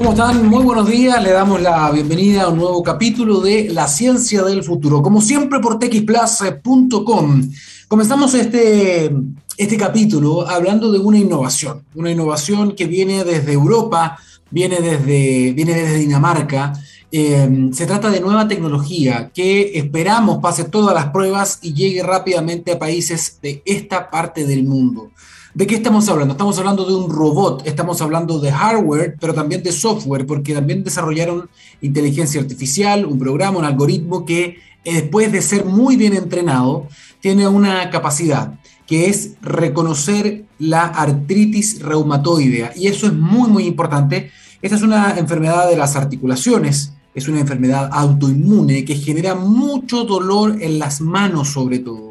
¿Cómo 0.00 0.12
están? 0.12 0.48
Muy 0.48 0.64
buenos 0.64 0.88
días. 0.88 1.22
Le 1.22 1.30
damos 1.30 1.60
la 1.60 1.90
bienvenida 1.90 2.44
a 2.44 2.48
un 2.48 2.56
nuevo 2.56 2.82
capítulo 2.82 3.42
de 3.42 3.68
La 3.68 3.86
Ciencia 3.86 4.42
del 4.42 4.64
Futuro, 4.64 5.02
como 5.02 5.20
siempre 5.20 5.60
por 5.60 5.78
texplus.com. 5.78 7.50
Comenzamos 7.86 8.32
este, 8.32 9.14
este 9.58 9.76
capítulo 9.76 10.48
hablando 10.48 10.90
de 10.90 10.98
una 10.98 11.18
innovación, 11.18 11.84
una 11.94 12.10
innovación 12.10 12.74
que 12.74 12.86
viene 12.86 13.24
desde 13.24 13.52
Europa, 13.52 14.18
viene 14.50 14.80
desde, 14.80 15.52
viene 15.52 15.74
desde 15.74 15.98
Dinamarca. 15.98 16.72
Eh, 17.12 17.68
se 17.74 17.84
trata 17.84 18.08
de 18.08 18.20
nueva 18.20 18.48
tecnología 18.48 19.30
que 19.34 19.72
esperamos 19.78 20.38
pase 20.38 20.64
todas 20.64 20.94
las 20.94 21.10
pruebas 21.10 21.58
y 21.60 21.74
llegue 21.74 22.02
rápidamente 22.02 22.72
a 22.72 22.78
países 22.78 23.38
de 23.42 23.62
esta 23.66 24.08
parte 24.08 24.46
del 24.46 24.64
mundo. 24.64 25.10
¿De 25.52 25.66
qué 25.66 25.74
estamos 25.74 26.08
hablando? 26.08 26.34
Estamos 26.34 26.56
hablando 26.58 26.84
de 26.84 26.94
un 26.94 27.10
robot, 27.10 27.66
estamos 27.66 28.00
hablando 28.00 28.38
de 28.38 28.52
hardware, 28.52 29.16
pero 29.18 29.34
también 29.34 29.64
de 29.64 29.72
software, 29.72 30.24
porque 30.24 30.54
también 30.54 30.84
desarrollaron 30.84 31.50
inteligencia 31.80 32.40
artificial, 32.40 33.04
un 33.04 33.18
programa, 33.18 33.58
un 33.58 33.64
algoritmo 33.64 34.24
que 34.24 34.58
eh, 34.84 34.94
después 34.94 35.32
de 35.32 35.42
ser 35.42 35.64
muy 35.64 35.96
bien 35.96 36.14
entrenado, 36.14 36.86
tiene 37.18 37.48
una 37.48 37.90
capacidad 37.90 38.60
que 38.86 39.08
es 39.08 39.32
reconocer 39.42 40.44
la 40.60 40.84
artritis 40.84 41.82
reumatoidea. 41.82 42.72
Y 42.76 42.86
eso 42.86 43.08
es 43.08 43.12
muy, 43.12 43.50
muy 43.50 43.64
importante. 43.64 44.30
Esta 44.62 44.76
es 44.76 44.82
una 44.82 45.18
enfermedad 45.18 45.68
de 45.68 45.76
las 45.76 45.96
articulaciones, 45.96 46.92
es 47.12 47.26
una 47.26 47.40
enfermedad 47.40 47.90
autoinmune 47.92 48.84
que 48.84 48.94
genera 48.94 49.34
mucho 49.34 50.04
dolor 50.04 50.62
en 50.62 50.78
las 50.78 51.00
manos 51.00 51.48
sobre 51.48 51.80
todo. 51.80 52.09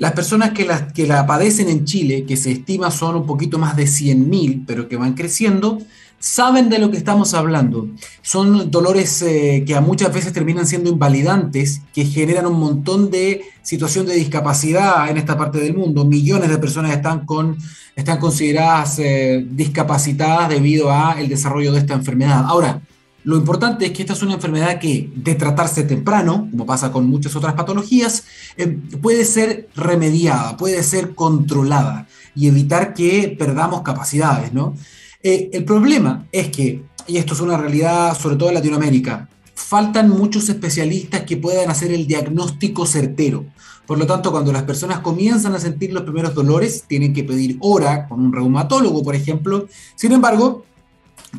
Las 0.00 0.12
personas 0.12 0.52
que 0.52 0.64
la, 1.06 1.26
padecen 1.26 1.68
en 1.68 1.84
Chile, 1.84 2.24
que 2.24 2.38
se 2.38 2.50
estima 2.50 2.90
son 2.90 3.16
un 3.16 3.26
poquito 3.26 3.58
más 3.58 3.76
de 3.76 3.84
100.000, 3.84 4.64
pero 4.66 4.88
que 4.88 4.96
van 4.96 5.12
creciendo, 5.12 5.78
saben 6.18 6.70
de 6.70 6.78
lo 6.78 6.90
que 6.90 6.96
estamos 6.96 7.34
hablando. 7.34 7.86
Son 8.22 8.70
dolores 8.70 9.20
eh, 9.20 9.62
que 9.66 9.74
a 9.74 9.82
muchas 9.82 10.10
veces 10.10 10.32
terminan 10.32 10.66
siendo 10.66 10.88
invalidantes, 10.88 11.82
que 11.92 12.06
generan 12.06 12.46
un 12.46 12.58
montón 12.58 13.10
de 13.10 13.42
situación 13.60 14.06
de 14.06 14.14
discapacidad 14.14 15.10
en 15.10 15.18
esta 15.18 15.36
parte 15.36 15.58
del 15.58 15.76
mundo. 15.76 16.06
Millones 16.06 16.48
de 16.48 16.56
personas 16.56 16.92
están, 16.92 17.26
con, 17.26 17.58
están 17.94 18.16
consideradas 18.16 18.98
eh, 19.00 19.46
discapacitadas 19.50 20.48
debido 20.48 20.90
al 20.90 21.28
desarrollo 21.28 21.72
de 21.72 21.80
esta 21.80 21.92
enfermedad. 21.92 22.46
Ahora, 22.46 22.80
lo 23.24 23.36
importante 23.36 23.86
es 23.86 23.92
que 23.92 24.02
esta 24.02 24.14
es 24.14 24.22
una 24.22 24.34
enfermedad 24.34 24.78
que, 24.78 25.10
de 25.14 25.34
tratarse 25.34 25.82
temprano, 25.82 26.48
como 26.50 26.64
pasa 26.64 26.90
con 26.90 27.08
muchas 27.08 27.36
otras 27.36 27.54
patologías, 27.54 28.24
eh, 28.56 28.66
puede 29.00 29.24
ser 29.24 29.68
remediada, 29.74 30.56
puede 30.56 30.82
ser 30.82 31.14
controlada 31.14 32.08
y 32.34 32.48
evitar 32.48 32.94
que 32.94 33.34
perdamos 33.38 33.82
capacidades, 33.82 34.52
¿no? 34.52 34.74
Eh, 35.22 35.50
el 35.52 35.64
problema 35.64 36.26
es 36.32 36.48
que, 36.48 36.82
y 37.06 37.18
esto 37.18 37.34
es 37.34 37.40
una 37.40 37.58
realidad 37.58 38.16
sobre 38.16 38.36
todo 38.36 38.48
en 38.48 38.54
Latinoamérica, 38.54 39.28
faltan 39.54 40.08
muchos 40.08 40.48
especialistas 40.48 41.22
que 41.22 41.36
puedan 41.36 41.68
hacer 41.68 41.92
el 41.92 42.06
diagnóstico 42.06 42.86
certero. 42.86 43.44
Por 43.86 43.98
lo 43.98 44.06
tanto, 44.06 44.30
cuando 44.30 44.52
las 44.52 44.62
personas 44.62 45.00
comienzan 45.00 45.54
a 45.54 45.58
sentir 45.58 45.92
los 45.92 46.04
primeros 46.04 46.34
dolores, 46.34 46.84
tienen 46.86 47.12
que 47.12 47.24
pedir 47.24 47.58
hora 47.60 48.08
con 48.08 48.20
un 48.20 48.32
reumatólogo, 48.32 49.02
por 49.02 49.14
ejemplo. 49.14 49.66
Sin 49.96 50.12
embargo, 50.12 50.64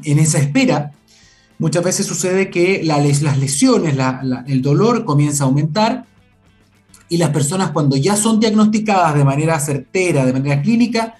en 0.03 0.19
esa 0.19 0.37
espera, 0.37 0.91
muchas 1.62 1.84
veces 1.84 2.08
sucede 2.08 2.50
que 2.50 2.81
las 2.84 3.38
lesiones, 3.38 3.95
el 4.48 4.62
dolor 4.64 5.06
comienza 5.06 5.44
a 5.44 5.48
aumentar 5.48 6.06
y 7.08 7.17
las 7.17 7.30
personas 7.30 7.70
cuando 7.70 7.95
ya 7.95 8.16
son 8.16 8.40
diagnosticadas 8.40 9.14
de 9.14 9.23
manera 9.23 9.59
certera, 9.59 10.26
de 10.26 10.34
manera 10.34 10.59
clínica, 10.59 11.14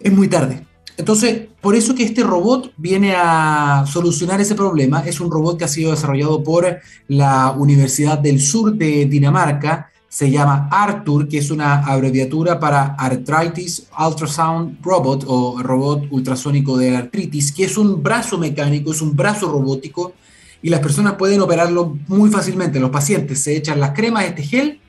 es 0.00 0.10
muy 0.10 0.26
tarde. 0.28 0.66
Entonces, 0.96 1.48
por 1.60 1.76
eso 1.76 1.94
que 1.94 2.02
este 2.02 2.22
robot 2.22 2.72
viene 2.78 3.12
a 3.14 3.84
solucionar 3.86 4.40
ese 4.40 4.54
problema. 4.54 5.00
Es 5.00 5.20
un 5.20 5.30
robot 5.30 5.58
que 5.58 5.64
ha 5.64 5.68
sido 5.68 5.90
desarrollado 5.90 6.42
por 6.42 6.78
la 7.06 7.50
Universidad 7.50 8.18
del 8.18 8.40
Sur 8.40 8.72
de 8.72 9.04
Dinamarca 9.04 9.90
se 10.08 10.30
llama 10.30 10.68
Arthur, 10.70 11.28
que 11.28 11.38
es 11.38 11.50
una 11.50 11.84
abreviatura 11.84 12.58
para 12.58 12.94
Arthritis 12.94 13.88
Ultrasound 13.98 14.78
Robot 14.82 15.24
o 15.26 15.62
robot 15.62 16.06
ultrasónico 16.10 16.78
de 16.78 16.96
artritis, 16.96 17.52
que 17.52 17.64
es 17.64 17.76
un 17.76 18.02
brazo 18.02 18.38
mecánico, 18.38 18.90
es 18.92 19.02
un 19.02 19.14
brazo 19.14 19.50
robótico 19.50 20.14
y 20.62 20.70
las 20.70 20.80
personas 20.80 21.14
pueden 21.14 21.40
operarlo 21.40 21.98
muy 22.08 22.30
fácilmente. 22.30 22.80
Los 22.80 22.90
pacientes 22.90 23.40
se 23.40 23.56
echan 23.56 23.80
las 23.80 23.90
cremas, 23.90 24.24
este 24.24 24.42
gel, 24.42 24.80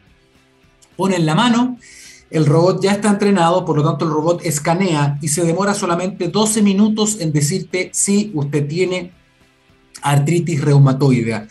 ponen 0.96 1.26
la 1.26 1.36
mano, 1.36 1.78
el 2.30 2.46
robot 2.46 2.82
ya 2.82 2.94
está 2.94 3.10
entrenado, 3.10 3.66
por 3.66 3.76
lo 3.76 3.84
tanto 3.84 4.06
el 4.06 4.12
robot 4.12 4.46
escanea 4.46 5.18
y 5.22 5.28
se 5.28 5.44
demora 5.44 5.74
solamente 5.74 6.30
12 6.30 6.62
minutos 6.62 7.20
en 7.20 7.34
decirte 7.34 7.90
si 7.94 8.32
usted 8.34 8.68
tiene 8.68 9.12
artritis 10.02 10.62
reumatoidea. 10.62 11.48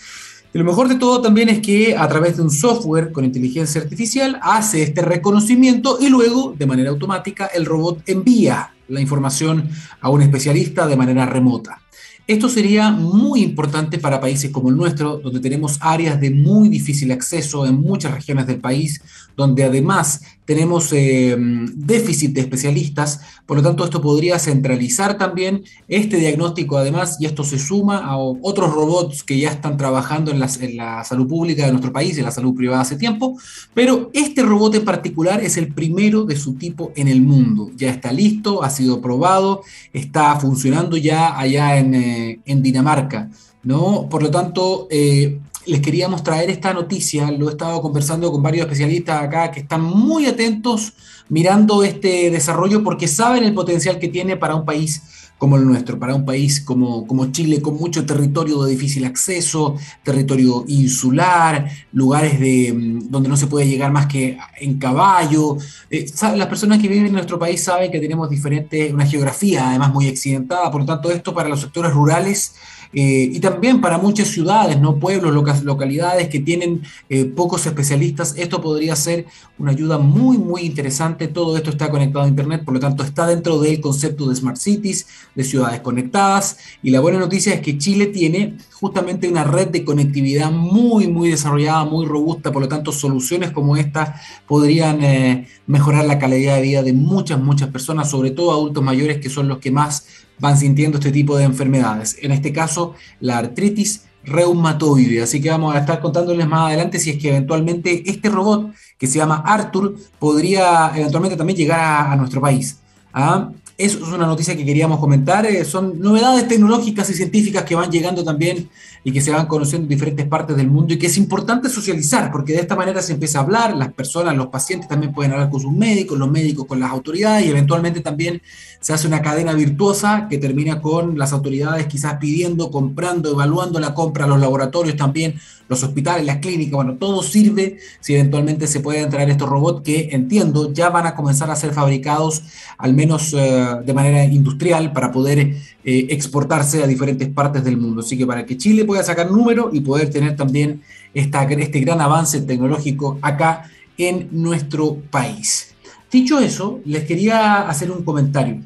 Lo 0.54 0.64
mejor 0.64 0.88
de 0.88 0.94
todo 0.94 1.20
también 1.20 1.50
es 1.50 1.60
que 1.60 1.94
a 1.94 2.09
través 2.09 2.36
de 2.36 2.42
un 2.42 2.50
software 2.50 3.12
con 3.12 3.25
inteligencia 3.25 3.82
artificial 3.82 4.38
hace 4.42 4.82
este 4.82 5.03
reconocimiento 5.03 5.98
y 6.00 6.09
luego, 6.09 6.54
de 6.56 6.66
manera 6.66 6.88
automática, 6.88 7.47
el 7.47 7.66
robot 7.66 8.03
envía 8.06 8.72
la 8.88 9.00
información 9.00 9.69
a 10.00 10.08
un 10.08 10.22
especialista 10.22 10.87
de 10.87 10.97
manera 10.97 11.26
remota. 11.26 11.82
Esto 12.26 12.48
sería 12.48 12.91
muy 12.91 13.42
importante 13.42 13.98
para 13.98 14.20
países 14.20 14.50
como 14.50 14.70
el 14.70 14.76
nuestro, 14.76 15.19
donde 15.19 15.41
tenemos 15.41 15.78
áreas 15.81 16.20
de 16.20 16.31
muy 16.31 16.69
difícil 16.69 17.12
acceso 17.12 17.66
en 17.66 17.81
muchas 17.81 18.12
regiones 18.14 18.47
del 18.47 18.60
país, 18.60 19.03
donde 19.37 19.64
además 19.64 20.22
tenemos 20.48 20.94
eh, 20.94 21.36
déficit 21.75 22.32
de 22.32 22.41
especialistas, 22.41 23.20
por 23.44 23.59
lo 23.59 23.62
tanto 23.62 23.84
esto 23.84 24.00
podría 24.00 24.38
centralizar 24.38 25.19
también 25.19 25.62
este 25.88 26.16
diagnóstico 26.16 26.78
además 26.78 27.19
y 27.20 27.26
esto 27.26 27.44
se 27.44 27.59
suma 27.59 27.98
a 27.98 28.16
otros 28.16 28.72
robots 28.72 29.22
que 29.22 29.38
ya 29.38 29.50
están 29.50 29.76
trabajando 29.76 30.31
en 30.31 30.41
la, 30.41 31.04
salud 31.04 31.28
pública 31.28 31.66
de 31.66 31.72
nuestro 31.72 31.92
país, 31.92 32.16
en 32.16 32.25
la 32.25 32.31
salud 32.31 32.54
privada 32.54 32.81
hace 32.81 32.97
tiempo, 32.97 33.37
pero 33.75 34.10
este 34.14 34.42
robot 34.42 34.76
en 34.76 34.87
particular 34.87 35.44
es 35.44 35.58
el 35.58 35.75
primero 35.75 36.25
de 36.25 36.37
su 36.37 36.54
tipo 36.54 36.92
en 36.97 37.08
el 37.08 37.20
mundo, 37.20 37.70
ya 37.76 37.91
está 37.91 38.10
listo, 38.10 38.62
ha 38.62 38.70
sido 38.70 39.03
probado, 39.03 39.60
está 39.92 40.34
funcionando 40.41 40.97
ya 40.97 41.38
allá 41.38 41.76
en, 41.76 41.94
eh, 41.94 42.41
Dinamarca. 42.47 43.28
¿no? 43.64 44.08
Por 44.08 44.22
lo 44.22 44.31
tanto, 44.31 44.87
eh, 44.91 45.41
les 45.69 45.81
queríamos 45.81 46.23
traer 46.23 46.51
esta 46.51 46.73
noticia, 46.73 47.31
lo 47.31 47.49
he 47.49 47.53
estado 47.53 47.81
conversando 47.83 48.33
con 48.33 48.43
varios 48.43 48.65
especialistas 48.65 49.23
acá 49.23 49.51
que 49.51 49.61
están 49.61 49.83
muy 49.83 50.27
atentos 50.27 50.95
mirando 51.29 51.83
este 51.83 52.31
desarrollo 52.31 52.83
porque 52.83 53.06
saben 53.06 53.45
el 53.45 53.53
potencial 53.53 53.99
que 53.99 54.09
tiene 54.09 54.37
para 54.37 54.55
un 54.55 54.65
país 54.65 55.03
como 55.37 55.56
el 55.56 55.65
nuestro, 55.65 55.99
para 55.99 56.17
un 56.17 56.25
país 56.25 56.61
como, 56.61 57.06
como 57.06 57.31
Chile, 57.31 57.62
con 57.62 57.77
mucho 57.77 58.05
territorio 58.05 58.61
de 58.65 58.73
difícil 58.73 59.05
acceso, 59.05 59.77
territorio 60.03 60.65
insular, 60.67 61.71
lugares 61.93 62.41
de, 62.41 62.73
mm, 62.73 63.09
donde 63.09 63.29
no 63.29 63.37
se 63.37 63.47
puede 63.47 63.69
llegar 63.69 63.93
más 63.93 64.06
que 64.06 64.37
en 64.61 64.79
caballo. 64.79 65.56
Eh, 65.91 66.06
las 66.35 66.49
personas 66.49 66.81
que 66.81 66.89
viven 66.89 67.06
en 67.06 67.12
nuestro 67.12 67.39
país 67.39 67.62
saben 67.62 67.93
que 67.93 68.00
tenemos 68.00 68.29
diferente, 68.29 68.93
una 68.93 69.06
geografía 69.06 69.69
además 69.69 69.93
muy 69.93 70.09
accidentada, 70.09 70.73
por 70.73 70.81
lo 70.81 70.87
tanto 70.87 71.09
esto 71.11 71.33
para 71.33 71.49
los 71.49 71.61
sectores 71.61 71.93
rurales 71.93 72.55
eh, 72.93 73.31
y 73.32 73.41
también 73.41 73.81
para 73.81 73.99
muchas 73.99 74.28
ciudades, 74.28 74.81
¿no? 74.81 74.99
pueblos, 74.99 75.34
localidades 75.62 76.28
que 76.28 76.41
tienen 76.41 76.82
eh, 77.09 77.25
pocos 77.25 77.66
especialistas, 77.66 78.34
esto 78.37 78.60
podría 78.60 78.97
ser 78.97 79.26
una 79.59 79.72
ayuda 79.72 79.99
muy, 79.99 80.38
muy 80.38 80.62
interesante. 80.62 81.28
Todo 81.28 81.56
esto 81.56 81.71
está 81.71 81.91
conectado 81.91 82.25
a 82.25 82.28
Internet, 82.28 82.65
por 82.65 82.75
lo 82.75 82.81
tanto 82.81 83.03
está 83.03 83.26
dentro 83.26 83.59
del 83.59 83.81
concepto 83.81 84.28
de 84.28 84.37
Smart 84.37 84.56
Cities, 84.56 85.06
de 85.34 85.44
ciudades 85.44 85.81
conectadas. 85.81 86.59
Y 86.82 86.91
la 86.91 87.00
buena 87.00 87.19
noticia 87.19 87.54
es 87.54 87.60
que 87.60 87.76
Chile 87.76 88.06
tiene 88.06 88.56
justamente 88.72 89.28
una 89.28 89.44
red 89.44 89.69
de 89.69 89.84
conectividad 89.84 90.50
muy, 90.50 91.09
muy 91.09 91.31
desarrollada, 91.31 91.84
muy 91.84 92.06
robusta, 92.06 92.53
por 92.53 92.62
lo 92.62 92.69
tanto 92.69 92.93
soluciones 92.93 93.50
como 93.50 93.76
esta 93.76 94.20
podrían 94.47 95.03
eh, 95.03 95.49
mejorar 95.66 96.05
la 96.05 96.19
calidad 96.19 96.56
de 96.56 96.62
vida 96.62 96.82
de 96.82 96.93
muchas, 96.93 97.41
muchas 97.41 97.69
personas, 97.69 98.10
sobre 98.10 98.31
todo 98.31 98.53
adultos 98.53 98.82
mayores 98.82 99.19
que 99.19 99.28
son 99.28 99.49
los 99.49 99.59
que 99.59 99.70
más 99.70 100.06
van 100.38 100.56
sintiendo 100.56 100.99
este 100.99 101.12
tipo 101.12 101.37
de 101.37 101.44
enfermedades. 101.44 102.17
En 102.23 102.32
este 102.32 102.52
caso, 102.52 102.94
la 103.20 103.38
artritis 103.38 104.05
reumatoide. 104.25 105.23
Así 105.23 105.40
que 105.40 105.50
vamos 105.50 105.75
a 105.75 105.79
estar 105.79 106.00
contándoles 106.00 106.46
más 106.46 106.69
adelante 106.69 106.99
si 106.99 107.11
es 107.11 107.19
que 107.19 107.29
eventualmente 107.29 108.08
este 108.08 108.29
robot 108.29 108.73
que 108.99 109.06
se 109.06 109.19
llama 109.19 109.43
Arthur 109.46 109.96
podría 110.19 110.93
eventualmente 110.94 111.37
también 111.37 111.56
llegar 111.56 112.12
a, 112.12 112.17
nuestro 112.17 112.40
país. 112.40 112.79
¿Ah? 113.12 113.50
Eso 113.76 113.99
es 113.99 114.08
una 114.08 114.26
noticia 114.26 114.56
que 114.56 114.64
queríamos 114.64 114.99
comentar. 114.99 115.46
Eh, 115.46 115.64
son 115.64 116.00
novedades 116.00 116.49
tecnológicas 116.49 117.08
y 117.11 117.14
científicas 117.14 117.62
que 117.62 117.76
van 117.76 117.90
llegando 117.90 118.25
también 118.25 118.69
y 119.05 119.12
que 119.12 119.21
se 119.21 119.31
van 119.31 119.47
conociendo 119.47 119.85
en 119.85 119.89
diferentes 119.89 120.27
partes 120.27 120.56
del 120.56 120.69
mundo 120.69 120.95
y 120.95 120.99
que 120.99 121.06
es 121.06 121.17
importante 121.17 121.69
socializar 121.69 122.31
porque 122.31 122.53
de 122.53 122.61
esta 122.61 122.77
manera 122.77 123.03
se 123.03 123.12
empieza 123.12 123.39
a 123.39 123.43
hablar, 123.43 123.77
las 123.77 123.93
personas, 123.93 124.37
los 124.37 124.49
pacientes 124.49 124.89
también 124.89 125.12
pueden 125.12 125.33
hablar 125.33 125.50
con 125.50 125.61
sus 125.61 125.73
médicos, 125.73 126.19
los 126.19 126.31
médicos 126.31 126.67
con 126.67 126.81
las 126.81 126.91
autoridades 126.91 127.47
y 127.47 127.50
eventualmente 127.50 128.00
también 128.00 128.43
se 128.81 128.93
hace 128.93 129.06
una 129.06 129.23
cadena 129.23 129.53
virtuosa 129.55 130.27
que 130.29 130.39
termina 130.39 130.81
con 130.81 131.19
las 131.19 131.33
autoridades 131.33 131.87
quizás 131.87 132.15
pidiendo, 132.19 132.71
comprando, 132.71 133.31
evaluando 133.33 133.81
la 133.81 133.95
compra, 133.95 134.27
los 134.27 134.41
laboratorios 134.41 134.97
también 134.97 135.39
los 135.69 135.83
hospitales, 135.83 136.25
las 136.25 136.39
clínicas, 136.39 136.73
bueno, 136.73 136.95
todo 136.95 137.23
sirve 137.23 137.77
si 138.00 138.15
eventualmente 138.15 138.67
se 138.67 138.81
pueden 138.81 139.11
traer 139.11 139.31
estos 139.31 139.49
robots 139.49 139.83
que 139.83 140.09
entiendo 140.12 140.73
ya 140.73 140.89
van 140.89 141.06
a 141.06 141.15
comenzar 141.15 141.50
a 141.50 141.56
ser 141.56 141.73
fabricados 141.73 142.43
al 142.79 142.95
menos 142.95 143.35
eh, 143.35 143.67
de 143.85 143.93
manera 143.93 144.25
industrial 144.25 144.93
para 144.93 145.12
poder 145.12 145.39
eh, 145.39 146.06
exportarse 146.11 146.83
a 146.83 146.87
diferentes 146.87 147.29
partes 147.29 147.62
del 147.65 147.77
mundo. 147.77 148.00
Así 148.00 148.17
que 148.17 148.27
para 148.27 148.47
que 148.47 148.56
Chile 148.56 148.85
pueda 148.88 149.02
sacar 149.02 149.31
número 149.31 149.69
y 149.70 149.81
poder 149.81 150.08
tener 150.08 150.35
también 150.35 150.81
esta, 151.12 151.44
este 151.44 151.81
gran 151.81 152.00
avance 152.00 152.40
tecnológico 152.40 153.19
acá 153.20 153.70
en 153.99 154.31
nuestro 154.32 154.96
país. 155.11 155.75
Dicho 156.11 156.40
eso, 156.40 156.81
les 156.87 157.05
quería 157.05 157.69
hacer 157.69 157.90
un 157.90 158.02
comentario. 158.02 158.62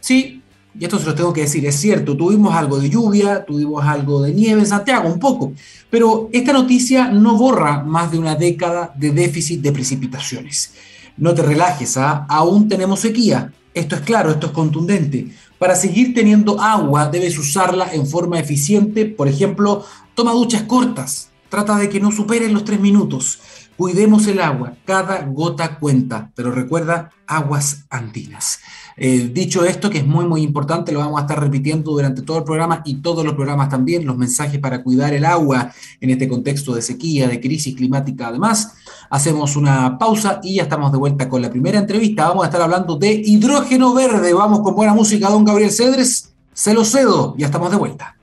Sí, 0.00 0.40
y 0.78 0.82
esto 0.82 0.98
se 0.98 1.04
lo 1.04 1.14
tengo 1.14 1.34
que 1.34 1.42
decir, 1.42 1.66
es 1.66 1.76
cierto, 1.76 2.16
tuvimos 2.16 2.54
algo 2.54 2.78
de 2.78 2.88
lluvia, 2.88 3.44
tuvimos 3.44 3.84
algo 3.84 4.22
de 4.22 4.32
nieve 4.32 4.60
en 4.62 4.66
Santiago, 4.66 5.10
un 5.10 5.18
poco, 5.18 5.52
pero 5.90 6.30
esta 6.32 6.54
noticia 6.54 7.08
no 7.08 7.36
borra 7.36 7.84
más 7.84 8.10
de 8.10 8.18
una 8.18 8.36
década 8.36 8.94
de 8.96 9.10
déficit 9.10 9.60
de 9.60 9.72
precipitaciones. 9.72 10.72
No 11.18 11.34
te 11.34 11.42
relajes, 11.42 11.98
¿ah? 11.98 12.24
aún 12.30 12.66
tenemos 12.66 13.00
sequía, 13.00 13.52
esto 13.74 13.96
es 13.96 14.00
claro, 14.00 14.30
esto 14.30 14.46
es 14.46 14.52
contundente. 14.52 15.28
Para 15.58 15.76
seguir 15.76 16.14
teniendo 16.14 16.60
agua 16.60 17.08
debes 17.08 17.38
usarla 17.38 17.92
en 17.92 18.06
forma 18.06 18.38
eficiente, 18.38 19.06
por 19.06 19.28
ejemplo, 19.28 19.84
toma 20.14 20.32
duchas 20.32 20.62
cortas, 20.62 21.30
trata 21.48 21.76
de 21.76 21.88
que 21.88 22.00
no 22.00 22.10
superen 22.10 22.52
los 22.52 22.64
tres 22.64 22.80
minutos. 22.80 23.40
Cuidemos 23.76 24.28
el 24.28 24.40
agua, 24.40 24.74
cada 24.84 25.22
gota 25.26 25.78
cuenta, 25.80 26.30
pero 26.36 26.52
recuerda, 26.52 27.10
aguas 27.26 27.86
andinas. 27.90 28.60
Eh, 28.96 29.30
dicho 29.32 29.64
esto, 29.64 29.90
que 29.90 29.98
es 29.98 30.06
muy, 30.06 30.26
muy 30.26 30.42
importante, 30.42 30.92
lo 30.92 31.00
vamos 31.00 31.18
a 31.18 31.22
estar 31.22 31.40
repitiendo 31.40 31.90
durante 31.90 32.22
todo 32.22 32.38
el 32.38 32.44
programa 32.44 32.82
y 32.84 32.96
todos 32.96 33.24
los 33.24 33.34
programas 33.34 33.68
también, 33.68 34.06
los 34.06 34.16
mensajes 34.16 34.60
para 34.60 34.84
cuidar 34.84 35.12
el 35.12 35.24
agua 35.24 35.72
en 36.00 36.10
este 36.10 36.28
contexto 36.28 36.72
de 36.72 36.82
sequía, 36.82 37.26
de 37.26 37.40
crisis 37.40 37.74
climática. 37.74 38.28
Además, 38.28 38.74
hacemos 39.10 39.56
una 39.56 39.98
pausa 39.98 40.38
y 40.44 40.56
ya 40.56 40.62
estamos 40.62 40.92
de 40.92 40.98
vuelta 40.98 41.28
con 41.28 41.42
la 41.42 41.50
primera 41.50 41.80
entrevista. 41.80 42.28
Vamos 42.28 42.44
a 42.44 42.46
estar 42.46 42.62
hablando 42.62 42.96
de 42.96 43.12
hidrógeno 43.12 43.92
verde. 43.92 44.32
Vamos 44.32 44.60
con 44.60 44.76
buena 44.76 44.94
música, 44.94 45.28
don 45.28 45.44
Gabriel 45.44 45.72
Cedres. 45.72 46.32
Se 46.52 46.72
lo 46.72 46.84
cedo, 46.84 47.34
ya 47.36 47.46
estamos 47.46 47.72
de 47.72 47.76
vuelta. 47.76 48.16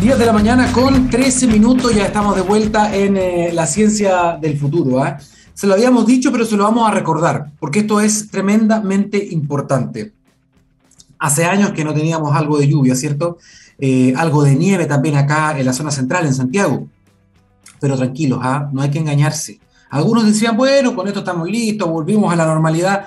10 0.00 0.18
de 0.18 0.24
la 0.24 0.32
mañana 0.32 0.72
con 0.72 1.10
13 1.10 1.46
minutos, 1.46 1.94
ya 1.94 2.06
estamos 2.06 2.34
de 2.34 2.40
vuelta 2.40 2.96
en 2.96 3.18
eh, 3.18 3.50
la 3.52 3.66
ciencia 3.66 4.38
del 4.40 4.58
futuro. 4.58 5.04
¿eh? 5.04 5.14
Se 5.52 5.66
lo 5.66 5.74
habíamos 5.74 6.06
dicho, 6.06 6.32
pero 6.32 6.46
se 6.46 6.56
lo 6.56 6.64
vamos 6.64 6.88
a 6.88 6.90
recordar, 6.90 7.50
porque 7.60 7.80
esto 7.80 8.00
es 8.00 8.30
tremendamente 8.30 9.22
importante. 9.30 10.14
Hace 11.18 11.44
años 11.44 11.72
que 11.72 11.84
no 11.84 11.92
teníamos 11.92 12.34
algo 12.34 12.56
de 12.58 12.66
lluvia, 12.66 12.94
¿cierto? 12.94 13.36
Eh, 13.78 14.14
algo 14.16 14.42
de 14.42 14.54
nieve 14.54 14.86
también 14.86 15.18
acá 15.18 15.58
en 15.58 15.66
la 15.66 15.74
zona 15.74 15.90
central, 15.90 16.24
en 16.24 16.32
Santiago. 16.32 16.86
Pero 17.78 17.94
tranquilos, 17.98 18.40
¿ah? 18.42 18.70
no 18.72 18.80
hay 18.80 18.90
que 18.90 19.00
engañarse. 19.00 19.60
Algunos 19.90 20.24
decían, 20.24 20.56
bueno, 20.56 20.94
con 20.94 21.08
esto 21.08 21.18
estamos 21.18 21.46
listos, 21.46 21.90
volvimos 21.90 22.32
a 22.32 22.36
la 22.36 22.46
normalidad. 22.46 23.04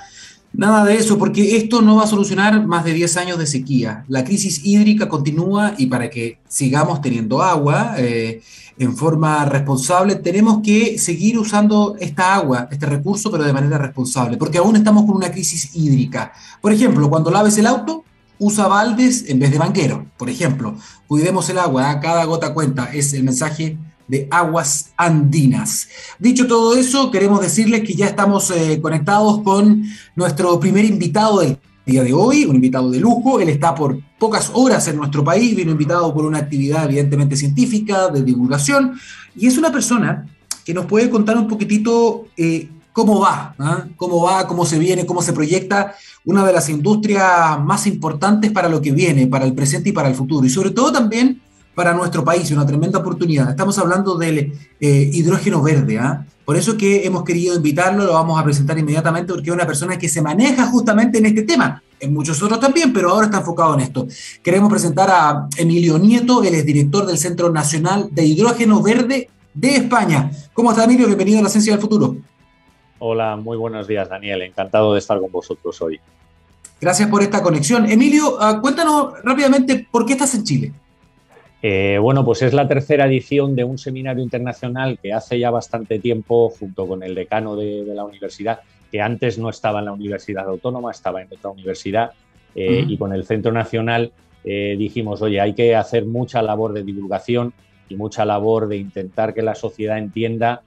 Nada 0.53 0.85
de 0.85 0.95
eso, 0.95 1.17
porque 1.17 1.57
esto 1.57 1.81
no 1.81 1.95
va 1.95 2.03
a 2.03 2.07
solucionar 2.07 2.67
más 2.67 2.85
de 2.85 2.93
10 2.93 3.17
años 3.17 3.39
de 3.39 3.47
sequía. 3.47 4.05
La 4.07 4.23
crisis 4.23 4.63
hídrica 4.63 5.09
continúa 5.09 5.73
y 5.79 5.87
para 5.87 6.11
que 6.11 6.37
sigamos 6.47 7.01
teniendo 7.01 7.41
agua 7.41 7.95
eh, 7.97 8.41
en 8.77 8.95
forma 8.95 9.45
responsable, 9.45 10.15
tenemos 10.15 10.61
que 10.63 10.99
seguir 10.99 11.39
usando 11.39 11.95
esta 11.99 12.35
agua, 12.35 12.67
este 12.71 12.85
recurso, 12.85 13.31
pero 13.31 13.43
de 13.45 13.53
manera 13.53 13.79
responsable, 13.79 14.37
porque 14.37 14.59
aún 14.59 14.75
estamos 14.75 15.05
con 15.05 15.15
una 15.15 15.31
crisis 15.31 15.75
hídrica. 15.75 16.33
Por 16.61 16.71
ejemplo, 16.71 17.09
cuando 17.09 17.31
laves 17.31 17.57
el 17.57 17.65
auto, 17.65 18.03
usa 18.37 18.67
baldes 18.67 19.25
en 19.29 19.39
vez 19.39 19.51
de 19.51 19.57
banquero. 19.57 20.05
Por 20.17 20.29
ejemplo, 20.29 20.75
cuidemos 21.07 21.49
el 21.49 21.57
agua, 21.57 21.93
¿eh? 21.93 21.99
cada 21.99 22.25
gota 22.25 22.53
cuenta, 22.53 22.93
es 22.93 23.13
el 23.13 23.23
mensaje 23.23 23.77
de 24.13 24.27
aguas 24.29 24.93
andinas. 24.95 25.87
Dicho 26.19 26.45
todo 26.45 26.75
eso, 26.75 27.09
queremos 27.09 27.41
decirles 27.41 27.81
que 27.81 27.95
ya 27.95 28.05
estamos 28.05 28.51
eh, 28.51 28.79
conectados 28.79 29.41
con 29.41 29.83
nuestro 30.15 30.59
primer 30.59 30.85
invitado 30.85 31.39
del 31.39 31.57
día 31.83 32.03
de 32.03 32.13
hoy, 32.13 32.45
un 32.45 32.53
invitado 32.53 32.91
de 32.91 32.99
lujo. 32.99 33.39
Él 33.39 33.49
está 33.49 33.73
por 33.73 33.99
pocas 34.19 34.51
horas 34.53 34.87
en 34.87 34.97
nuestro 34.97 35.23
país, 35.23 35.55
vino 35.55 35.71
invitado 35.71 36.13
por 36.13 36.25
una 36.25 36.37
actividad 36.37 36.85
evidentemente 36.85 37.35
científica, 37.35 38.09
de 38.09 38.21
divulgación, 38.21 38.99
y 39.35 39.47
es 39.47 39.57
una 39.57 39.71
persona 39.71 40.27
que 40.63 40.75
nos 40.75 40.85
puede 40.85 41.09
contar 41.09 41.35
un 41.35 41.47
poquitito 41.47 42.27
eh, 42.37 42.69
cómo 42.93 43.19
va, 43.19 43.55
¿ah? 43.57 43.85
cómo 43.97 44.21
va, 44.21 44.47
cómo 44.47 44.63
se 44.63 44.77
viene, 44.77 45.07
cómo 45.07 45.23
se 45.23 45.33
proyecta 45.33 45.95
una 46.23 46.45
de 46.45 46.53
las 46.53 46.69
industrias 46.69 47.59
más 47.63 47.87
importantes 47.87 48.51
para 48.51 48.69
lo 48.69 48.79
que 48.79 48.91
viene, 48.91 49.25
para 49.25 49.45
el 49.45 49.53
presente 49.53 49.89
y 49.89 49.91
para 49.91 50.07
el 50.07 50.13
futuro, 50.13 50.45
y 50.45 50.51
sobre 50.51 50.69
todo 50.69 50.91
también 50.91 51.41
para 51.75 51.93
nuestro 51.93 52.23
país, 52.23 52.51
una 52.51 52.65
tremenda 52.65 52.99
oportunidad. 52.99 53.49
Estamos 53.49 53.77
hablando 53.79 54.15
del 54.15 54.53
eh, 54.79 55.09
hidrógeno 55.13 55.61
verde, 55.61 55.99
¿ah? 55.99 56.25
Por 56.45 56.57
eso 56.57 56.75
que 56.75 57.05
hemos 57.05 57.23
querido 57.23 57.55
invitarlo, 57.55 58.03
lo 58.03 58.13
vamos 58.13 58.39
a 58.39 58.43
presentar 58.43 58.77
inmediatamente 58.77 59.31
porque 59.31 59.49
es 59.49 59.55
una 59.55 59.65
persona 59.65 59.97
que 59.97 60.09
se 60.09 60.21
maneja 60.21 60.65
justamente 60.65 61.19
en 61.19 61.25
este 61.25 61.43
tema, 61.43 61.81
en 62.01 62.13
muchos 62.13 62.41
otros 62.43 62.59
también, 62.59 62.91
pero 62.91 63.11
ahora 63.11 63.27
está 63.27 63.37
enfocado 63.37 63.75
en 63.75 63.79
esto. 63.79 64.07
Queremos 64.43 64.69
presentar 64.69 65.09
a 65.09 65.47
Emilio 65.57 65.97
Nieto, 65.97 66.43
él 66.43 66.53
es 66.55 66.65
director 66.65 67.05
del 67.05 67.17
Centro 67.17 67.49
Nacional 67.49 68.09
de 68.11 68.25
Hidrógeno 68.25 68.81
Verde 68.81 69.29
de 69.53 69.75
España. 69.75 70.31
¿Cómo 70.51 70.71
está 70.71 70.83
Emilio? 70.83 71.07
Bienvenido 71.07 71.39
a 71.39 71.43
la 71.43 71.49
Ciencia 71.49 71.71
del 71.71 71.81
Futuro. 71.81 72.17
Hola, 72.99 73.37
muy 73.37 73.57
buenos 73.57 73.87
días 73.87 74.09
Daniel, 74.09 74.41
encantado 74.41 74.93
de 74.93 74.99
estar 74.99 75.19
con 75.21 75.31
vosotros 75.31 75.81
hoy. 75.81 76.01
Gracias 76.81 77.07
por 77.07 77.23
esta 77.23 77.41
conexión. 77.41 77.89
Emilio, 77.89 78.37
ah, 78.41 78.59
cuéntanos 78.59 79.13
rápidamente 79.23 79.87
por 79.89 80.05
qué 80.05 80.13
estás 80.13 80.35
en 80.35 80.43
Chile. 80.43 80.73
Eh, 81.65 81.97
bueno, 81.97 82.25
pues 82.25 82.41
es 82.41 82.51
la 82.51 82.67
tercera 82.67 83.05
edición 83.05 83.55
de 83.55 83.63
un 83.63 83.77
seminario 83.77 84.21
internacional 84.21 84.99
que 85.01 85.13
hace 85.13 85.39
ya 85.39 85.49
bastante 85.49 85.97
tiempo, 85.97 86.49
junto 86.49 86.85
con 86.85 87.03
el 87.03 87.15
decano 87.15 87.55
de, 87.55 87.85
la 87.85 88.03
universidad, 88.03 88.59
que 88.91 88.99
antes 88.99 89.37
no 89.37 89.49
estaba 89.49 89.79
en 89.79 89.85
la 89.85 89.93
Universidad 89.93 90.45
Autónoma, 90.45 90.91
estaba 90.91 91.21
en 91.21 91.29
otra 91.31 91.51
universidad, 91.51 92.11
eh, 92.53 92.83
y 92.85 92.97
con 92.97 93.13
el 93.13 93.23
Centro 93.23 93.53
Nacional 93.53 94.11
eh, 94.43 94.75
dijimos, 94.77 95.21
oye, 95.21 95.39
hay 95.39 95.53
que 95.53 95.73
hacer 95.73 96.05
mucha 96.05 96.41
labor 96.41 96.73
de 96.73 96.83
divulgación 96.83 97.53
y 97.87 97.95
mucha 97.95 98.25
labor 98.25 98.67
de 98.67 98.75
intentar 98.75 99.33
que 99.33 99.41
la 99.41 99.55
sociedad 99.55 99.97
entienda 99.97 100.61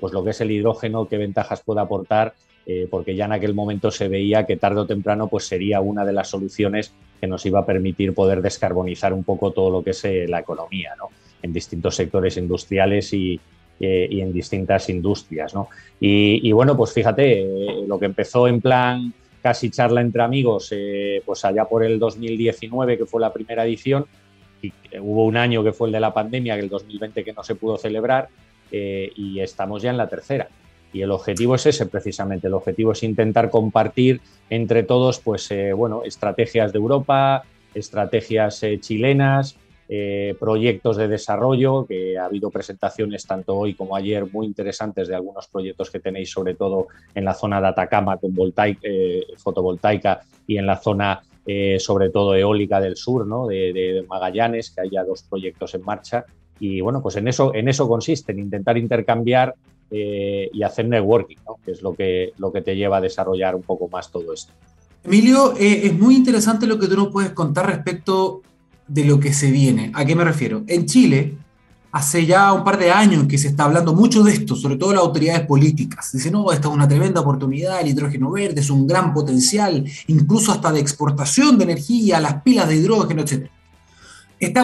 pues 0.00 0.12
lo 0.12 0.22
que 0.22 0.30
es 0.30 0.40
el 0.40 0.52
hidrógeno, 0.52 1.08
qué 1.08 1.18
ventajas 1.18 1.60
puede 1.62 1.80
aportar 1.80 2.34
eh, 2.66 2.88
porque 2.90 3.14
ya 3.14 3.26
en 3.26 3.32
aquel 3.32 3.52
momento 3.52 3.90
se 3.90 4.08
veía 4.08 4.46
que 4.46 4.56
tarde 4.56 4.80
o 4.80 4.86
temprano 4.86 5.28
pues 5.28 5.46
sería 5.46 5.82
una 5.82 6.04
de 6.04 6.14
las 6.14 6.28
soluciones 6.28 6.94
que 7.20 7.26
nos 7.26 7.44
iba 7.44 7.60
a 7.60 7.66
permitir 7.66 8.14
poder 8.14 8.40
descarbonizar 8.40 9.12
un 9.12 9.22
poco 9.22 9.50
todo 9.50 9.70
lo 9.70 9.84
que 9.84 9.90
es 9.90 10.02
eh, 10.06 10.26
la 10.28 10.40
economía, 10.40 10.94
¿no? 10.96 11.10
en 11.42 11.52
distintos 11.52 11.94
sectores 11.94 12.38
industriales 12.38 13.12
y, 13.12 13.38
eh, 13.78 14.08
en 14.10 14.32
distintas 14.32 14.88
industrias. 14.88 15.54
¿no? 15.54 15.68
Y, 16.00 16.50
bueno, 16.52 16.74
pues 16.74 16.92
fíjate, 16.92 17.84
lo 17.86 17.98
que 17.98 18.06
empezó 18.06 18.48
en 18.48 18.62
plan 18.62 19.12
casi 19.42 19.68
charla 19.68 20.00
entre 20.00 20.22
amigos, 20.22 20.72
pues 21.26 21.44
allá 21.44 21.66
por 21.66 21.84
el 21.84 21.98
2019, 21.98 22.96
que 22.96 23.04
fue 23.04 23.20
la 23.20 23.30
primera 23.30 23.66
edición, 23.66 24.06
y 24.62 24.72
hubo 25.00 25.26
un 25.26 25.36
año 25.36 25.62
que 25.62 25.74
fue 25.74 25.88
el 25.88 25.92
de 25.92 26.00
la 26.00 26.14
pandemia, 26.14 26.54
que 26.54 26.62
el 26.62 26.70
2020 26.70 27.22
que 27.22 27.32
no 27.34 27.44
se 27.44 27.56
pudo 27.56 27.76
celebrar, 27.76 28.28
y 28.70 29.38
estamos 29.40 29.82
ya 29.82 29.90
en 29.90 29.98
la 29.98 30.08
tercera. 30.08 30.48
Y 30.94 31.02
el 31.02 31.10
objetivo 31.10 31.56
es 31.56 31.66
ese 31.66 31.86
precisamente, 31.86 32.46
el 32.46 32.54
objetivo 32.54 32.92
es 32.92 33.02
intentar 33.02 33.50
compartir 33.50 34.20
entre 34.48 34.84
todos 34.84 35.18
pues, 35.18 35.50
eh, 35.50 35.72
bueno, 35.72 36.02
estrategias 36.04 36.72
de 36.72 36.78
Europa, 36.78 37.42
estrategias 37.74 38.62
eh, 38.62 38.78
chilenas, 38.78 39.56
eh, 39.88 40.36
proyectos 40.38 40.96
de 40.96 41.08
desarrollo, 41.08 41.84
que 41.84 42.16
ha 42.16 42.26
habido 42.26 42.48
presentaciones 42.48 43.26
tanto 43.26 43.56
hoy 43.56 43.74
como 43.74 43.96
ayer 43.96 44.24
muy 44.32 44.46
interesantes 44.46 45.08
de 45.08 45.16
algunos 45.16 45.48
proyectos 45.48 45.90
que 45.90 45.98
tenéis, 45.98 46.30
sobre 46.30 46.54
todo 46.54 46.86
en 47.12 47.24
la 47.24 47.34
zona 47.34 47.60
de 47.60 47.66
Atacama 47.66 48.16
con 48.18 48.32
fotovoltaica 49.36 50.20
y 50.46 50.58
en 50.58 50.66
la 50.66 50.76
zona 50.76 51.22
sobre 51.78 52.08
todo 52.08 52.34
eólica 52.34 52.80
del 52.80 52.96
sur, 52.96 53.26
¿no? 53.26 53.48
de, 53.48 54.02
Magallanes, 54.08 54.70
que 54.70 54.80
haya 54.80 55.04
dos 55.04 55.24
proyectos 55.24 55.74
en 55.74 55.82
marcha. 55.82 56.24
Y 56.58 56.80
bueno, 56.80 57.02
pues 57.02 57.16
en 57.16 57.28
eso, 57.28 57.54
en 57.54 57.68
eso 57.68 57.86
consiste, 57.86 58.32
en 58.32 58.38
intentar 58.38 58.78
intercambiar 58.78 59.54
eh, 59.90 60.50
y 60.52 60.62
hacer 60.62 60.88
networking, 60.88 61.36
que 61.64 61.72
es 61.72 61.82
lo 61.82 61.94
que, 61.94 62.32
lo 62.38 62.52
que 62.52 62.62
te 62.62 62.74
lleva 62.76 62.98
a 62.98 63.00
desarrollar 63.00 63.54
un 63.54 63.62
poco 63.62 63.88
más 63.88 64.10
todo 64.10 64.32
esto. 64.32 64.52
Emilio, 65.04 65.54
eh, 65.56 65.86
es 65.86 65.98
muy 65.98 66.16
interesante 66.16 66.66
lo 66.66 66.78
que 66.78 66.88
tú 66.88 66.96
nos 66.96 67.08
puedes 67.08 67.32
contar 67.32 67.66
respecto 67.66 68.42
de 68.86 69.04
lo 69.04 69.20
que 69.20 69.32
se 69.32 69.50
viene. 69.50 69.92
¿A 69.94 70.04
qué 70.04 70.14
me 70.14 70.24
refiero? 70.24 70.62
En 70.66 70.86
Chile, 70.86 71.36
hace 71.92 72.26
ya 72.26 72.52
un 72.52 72.64
par 72.64 72.78
de 72.78 72.90
años 72.90 73.26
que 73.26 73.38
se 73.38 73.48
está 73.48 73.64
hablando 73.64 73.94
mucho 73.94 74.22
de 74.22 74.32
esto, 74.32 74.56
sobre 74.56 74.76
todo 74.76 74.92
las 74.92 75.02
autoridades 75.02 75.46
políticas. 75.46 76.10
Dicen, 76.12 76.32
no, 76.32 76.50
esta 76.50 76.68
es 76.68 76.74
una 76.74 76.88
tremenda 76.88 77.20
oportunidad, 77.20 77.80
el 77.80 77.88
hidrógeno 77.88 78.30
verde 78.30 78.60
es 78.60 78.70
un 78.70 78.86
gran 78.86 79.12
potencial, 79.12 79.84
incluso 80.06 80.52
hasta 80.52 80.72
de 80.72 80.80
exportación 80.80 81.58
de 81.58 81.64
energía, 81.64 82.20
las 82.20 82.42
pilas 82.42 82.68
de 82.68 82.76
hidrógeno, 82.76 83.22
etc 83.22 83.50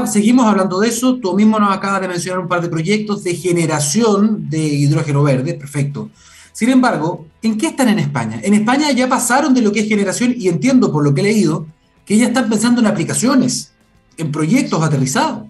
seguimos 0.06 0.46
hablando 0.46 0.80
de 0.80 0.88
eso, 0.88 1.16
tú 1.16 1.34
mismo 1.34 1.58
nos 1.58 1.74
acabas 1.74 2.00
de 2.00 2.08
mencionar 2.08 2.40
un 2.40 2.48
par 2.48 2.60
de 2.60 2.68
proyectos 2.68 3.22
de 3.24 3.34
generación 3.34 4.48
de 4.48 4.58
hidrógeno 4.58 5.22
verde, 5.22 5.54
perfecto. 5.54 6.10
Sin 6.52 6.70
embargo, 6.70 7.26
¿en 7.42 7.56
qué 7.56 7.68
están 7.68 7.88
en 7.88 7.98
España? 7.98 8.40
En 8.42 8.54
España 8.54 8.90
ya 8.92 9.08
pasaron 9.08 9.54
de 9.54 9.62
lo 9.62 9.72
que 9.72 9.80
es 9.80 9.88
generación 9.88 10.34
y 10.36 10.48
entiendo 10.48 10.92
por 10.92 11.04
lo 11.04 11.14
que 11.14 11.20
he 11.20 11.24
leído 11.24 11.66
que 12.04 12.18
ya 12.18 12.26
están 12.26 12.48
pensando 12.48 12.80
en 12.80 12.86
aplicaciones. 12.86 13.74
en 14.18 14.30
proyectos 14.30 14.82
aterrizados. 14.82 15.44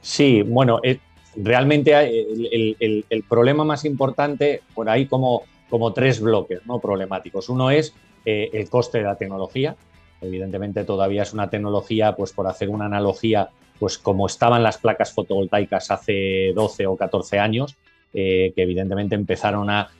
Sí, 0.00 0.40
bueno, 0.40 0.80
eh, 0.82 1.00
realmente 1.36 1.92
el, 1.94 3.24
problema 3.28 3.64
más 3.64 3.84
importante, 3.84 4.62
por 4.74 4.88
ahí 4.88 5.06
como, 5.06 5.42
como 5.68 5.92
tres 5.92 6.20
bloques 6.20 6.60
¿no? 6.64 6.78
problemáticos. 6.78 7.50
Uno 7.50 7.70
es 7.70 7.92
eh, 8.24 8.48
el 8.52 8.70
coste 8.70 8.98
de 8.98 9.04
la 9.04 9.16
tecnología. 9.16 9.76
Evidentemente 10.20 10.84
todavía 10.84 11.22
es 11.22 11.32
una 11.34 11.50
tecnología, 11.50 12.16
pues 12.16 12.32
por 12.32 12.46
hacer 12.46 12.70
una 12.70 12.86
analogía, 12.86 13.50
pues 13.78 13.98
como 13.98 14.26
estaban 14.26 14.62
las 14.62 14.78
placas 14.78 15.12
fotovoltaicas 15.12 15.90
hace 15.90 16.52
12 16.54 16.86
o 16.86 16.96
14 16.96 17.38
años, 17.38 17.76
eh, 18.14 18.52
que 18.54 18.62
evidentemente 18.62 19.14
empezaron 19.14 19.70
a 19.70 19.90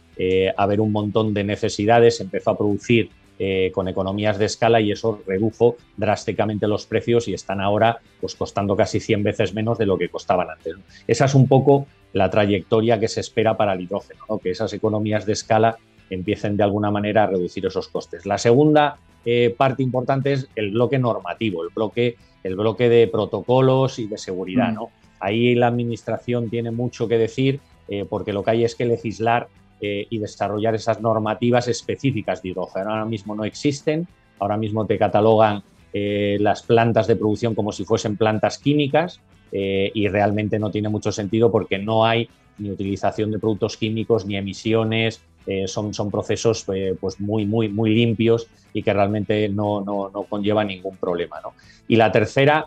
haber 0.56 0.80
un 0.80 0.92
montón 0.92 1.34
de 1.34 1.44
necesidades, 1.44 2.22
empezó 2.22 2.52
a 2.52 2.56
producir 2.56 3.10
eh, 3.38 3.70
con 3.74 3.86
economías 3.86 4.38
de 4.38 4.46
escala 4.46 4.80
y 4.80 4.90
eso 4.90 5.20
redujo 5.26 5.76
drásticamente 5.98 6.66
los 6.66 6.86
precios 6.86 7.28
y 7.28 7.34
están 7.34 7.60
ahora 7.60 7.98
pues, 8.18 8.34
costando 8.34 8.74
casi 8.74 8.98
100 8.98 9.22
veces 9.22 9.52
menos 9.52 9.76
de 9.76 9.84
lo 9.84 9.98
que 9.98 10.08
costaban 10.08 10.48
antes. 10.48 10.76
Esa 11.06 11.26
es 11.26 11.34
un 11.34 11.46
poco 11.46 11.86
la 12.14 12.30
trayectoria 12.30 12.98
que 12.98 13.08
se 13.08 13.20
espera 13.20 13.54
para 13.54 13.74
el 13.74 13.82
hidrógeno, 13.82 14.38
que 14.42 14.52
esas 14.52 14.72
economías 14.72 15.26
de 15.26 15.34
escala 15.34 15.76
empiecen 16.08 16.56
de 16.56 16.62
alguna 16.62 16.90
manera 16.90 17.24
a 17.24 17.26
reducir 17.26 17.66
esos 17.66 17.88
costes. 17.88 18.24
La 18.24 18.38
segunda 18.38 18.96
eh, 19.28 19.52
parte 19.58 19.82
importante 19.82 20.32
es 20.32 20.48
el 20.54 20.70
bloque 20.70 21.00
normativo, 21.00 21.64
el 21.64 21.70
bloque, 21.74 22.16
el 22.44 22.54
bloque 22.54 22.88
de 22.88 23.08
protocolos 23.08 23.98
y 23.98 24.06
de 24.06 24.18
seguridad. 24.18 24.72
Mm. 24.72 24.86
Ahí 25.18 25.56
la 25.56 25.66
Administración 25.66 26.48
tiene 26.48 26.70
mucho 26.70 27.08
que 27.08 27.18
decir 27.18 27.58
eh, 27.88 28.06
porque 28.08 28.32
lo 28.32 28.44
que 28.44 28.52
hay 28.52 28.64
es 28.64 28.76
que 28.76 28.84
legislar 28.84 29.48
eh, 29.80 30.06
y 30.08 30.18
desarrollar 30.18 30.76
esas 30.76 31.00
normativas 31.00 31.66
específicas 31.66 32.40
de 32.40 32.50
hidrógeno. 32.50 32.90
Ahora 32.90 33.04
mismo 33.04 33.34
no 33.34 33.44
existen, 33.44 34.06
ahora 34.38 34.56
mismo 34.56 34.86
te 34.86 34.96
catalogan 34.96 35.62
las 36.38 36.62
plantas 36.62 37.06
de 37.06 37.16
producción 37.16 37.54
como 37.54 37.72
si 37.72 37.86
fuesen 37.86 38.18
plantas 38.18 38.58
químicas 38.58 39.18
y 39.50 40.08
realmente 40.08 40.58
no 40.58 40.70
tiene 40.70 40.90
mucho 40.90 41.10
sentido 41.10 41.50
porque 41.50 41.78
no 41.78 42.04
hay 42.04 42.28
ni 42.58 42.70
utilización 42.70 43.30
de 43.30 43.38
productos 43.38 43.78
químicos 43.78 44.26
ni 44.26 44.36
emisiones, 44.36 45.22
son, 45.66 45.94
son 45.94 46.10
procesos 46.10 46.66
pues 47.00 47.20
muy, 47.20 47.46
muy, 47.46 47.68
muy 47.68 47.94
limpios 47.94 48.48
y 48.72 48.82
que 48.82 48.92
realmente 48.92 49.48
no, 49.48 49.80
no, 49.80 50.10
no 50.12 50.24
conllevan 50.24 50.68
ningún 50.68 50.96
problema. 50.96 51.36
Y 51.86 51.96
la 51.96 52.10
tercera 52.10 52.66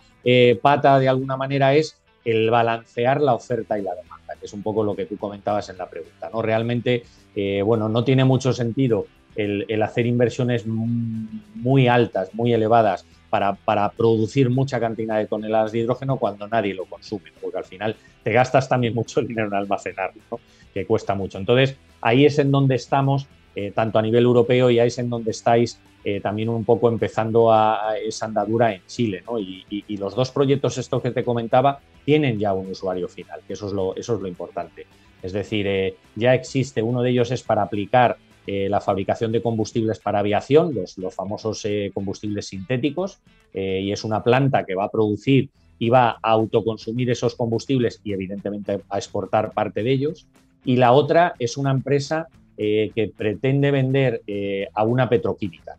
pata, 0.61 0.99
de 0.99 1.09
alguna 1.09 1.35
manera, 1.35 1.73
es 1.73 1.97
el 2.23 2.49
balancear 2.49 3.21
la 3.21 3.33
oferta 3.33 3.77
y 3.77 3.81
la 3.81 3.95
demanda 3.95 4.19
que 4.39 4.45
es 4.45 4.53
un 4.53 4.63
poco 4.63 4.83
lo 4.83 4.95
que 4.95 5.05
tú 5.05 5.17
comentabas 5.17 5.69
en 5.69 5.77
la 5.77 5.89
pregunta. 5.89 6.29
¿no? 6.31 6.41
Realmente, 6.41 7.03
eh, 7.35 7.61
bueno, 7.61 7.89
no 7.89 8.03
tiene 8.03 8.25
mucho 8.25 8.53
sentido 8.53 9.05
el, 9.35 9.81
hacer 9.81 10.05
inversiones 10.05 10.65
muy 10.65 11.87
altas, 11.87 12.33
muy 12.33 12.53
elevadas 12.53 13.05
para, 13.29 13.55
producir 13.95 14.49
mucha 14.49 14.79
cantidad 14.79 15.17
de 15.17 15.27
toneladas 15.27 15.71
de 15.71 15.79
hidrógeno 15.79 16.17
cuando 16.17 16.47
nadie 16.47 16.73
lo 16.73 16.85
consume, 16.85 17.31
porque 17.41 17.57
al 17.57 17.63
final 17.63 17.95
te 18.23 18.33
gastas 18.33 18.67
también 18.67 18.93
mucho 18.93 19.21
dinero 19.21 19.47
en 19.47 19.53
almacenarlo, 19.53 20.39
que 20.73 20.85
cuesta 20.85 21.15
mucho. 21.15 21.37
Entonces, 21.37 21.77
ahí 22.01 22.25
es 22.25 22.39
en 22.39 22.51
donde 22.51 22.75
estamos, 22.75 23.27
eh, 23.55 23.71
tanto 23.73 23.99
a 23.99 24.01
nivel 24.01 24.23
europeo 24.23 24.69
y 24.69 24.79
ahí 24.79 24.87
es 24.87 24.99
en 24.99 25.09
donde 25.09 25.31
estáis 25.31 25.79
eh, 26.03 26.21
también 26.21 26.49
un 26.49 26.63
poco 26.63 26.87
empezando 26.87 27.51
a, 27.51 27.97
esa 27.97 28.27
andadura 28.27 28.73
en 28.73 28.81
Chile. 28.87 29.23
Y, 29.39 29.97
los 29.97 30.15
dos 30.15 30.31
proyectos, 30.31 30.77
estos 30.77 31.01
que 31.01 31.11
te 31.11 31.23
comentaba, 31.23 31.79
tienen 32.05 32.39
ya 32.39 32.53
un 32.53 32.71
usuario 32.71 33.09
final, 33.09 33.41
que 33.45 33.53
eso 33.53 33.67
es 33.67 33.73
lo, 33.73 33.95
eso 33.95 34.15
es 34.15 34.21
lo 34.21 34.27
importante. 34.27 34.85
Es 35.21 35.33
decir, 35.33 35.67
eh, 35.67 35.95
ya 36.15 36.33
existe, 36.33 36.81
uno 36.81 37.01
de 37.01 37.09
ellos 37.09 37.31
es 37.31 37.43
para 37.43 37.63
aplicar 37.63 38.17
la 38.47 38.81
fabricación 38.81 39.31
de 39.31 39.43
combustibles 39.43 39.99
para 39.99 40.19
aviación, 40.19 40.73
los, 40.73 40.97
los 40.97 41.13
famosos 41.13 41.67
combustibles 41.93 42.47
sintéticos, 42.47 43.19
y 43.53 43.91
es 43.91 44.03
una 44.03 44.23
planta 44.23 44.65
que 44.65 44.73
va 44.73 44.85
a 44.85 44.89
producir 44.89 45.51
y 45.77 45.89
va 45.89 46.11
a 46.11 46.31
autoconsumir 46.31 47.11
esos 47.11 47.35
combustibles 47.35 48.01
y 48.03 48.13
evidentemente 48.13 48.81
a 48.89 48.97
exportar 48.97 49.51
parte 49.51 49.81
de 49.81 49.91
ellos. 49.91 50.25
Y 50.65 50.75
la 50.75 50.91
otra 50.91 51.33
es 51.39 51.57
una 51.57 51.71
empresa 51.71 52.27
que 52.57 53.13
pretende 53.15 53.71
vender 53.71 54.21
a 54.73 54.83
una 54.83 55.07
petroquímica. 55.07 55.77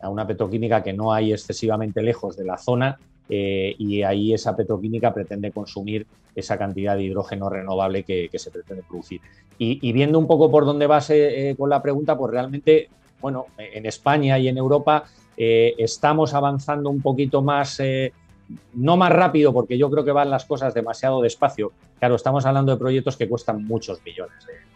A 0.00 0.08
una 0.08 0.26
petroquímica 0.26 0.82
que 0.82 0.92
no 0.92 1.12
hay 1.12 1.32
excesivamente 1.32 2.02
lejos 2.02 2.36
de 2.36 2.44
la 2.44 2.56
zona 2.56 2.98
eh, 3.32 3.76
y 3.78 4.02
ahí 4.02 4.34
esa 4.34 4.56
petroquímica 4.56 5.14
pretende 5.14 5.52
consumir 5.52 6.04
esa 6.34 6.58
cantidad 6.58 6.96
de 6.96 7.04
hidrógeno 7.04 7.48
renovable 7.48 8.02
que, 8.02 8.28
se 8.34 8.50
pretende 8.50 8.82
producir. 8.82 9.20
Y, 9.58 9.92
viendo 9.92 10.18
un 10.18 10.26
poco 10.26 10.50
por 10.50 10.64
dónde 10.64 10.86
vas 10.86 11.10
eh, 11.10 11.54
con 11.58 11.68
la 11.68 11.82
pregunta, 11.82 12.16
pues 12.16 12.32
realmente, 12.32 12.88
bueno, 13.20 13.46
en 13.58 13.84
España 13.84 14.38
y 14.38 14.48
en 14.48 14.56
Europa 14.56 15.04
eh, 15.36 15.74
estamos 15.76 16.32
avanzando 16.32 16.88
un 16.88 17.02
poquito 17.02 17.42
más, 17.42 17.80
no 18.74 18.96
más 18.96 19.12
rápido, 19.12 19.52
porque 19.52 19.78
yo 19.78 19.90
creo 19.90 20.04
que 20.04 20.12
van 20.12 20.30
las 20.30 20.44
cosas 20.44 20.74
demasiado 20.74 21.22
despacio. 21.22 21.72
Claro, 21.98 22.16
estamos 22.16 22.46
hablando 22.46 22.72
de 22.72 22.78
proyectos 22.78 23.16
que 23.16 23.28
cuestan 23.28 23.64
muchos 23.64 24.02
millones 24.04 24.46
de 24.46 24.70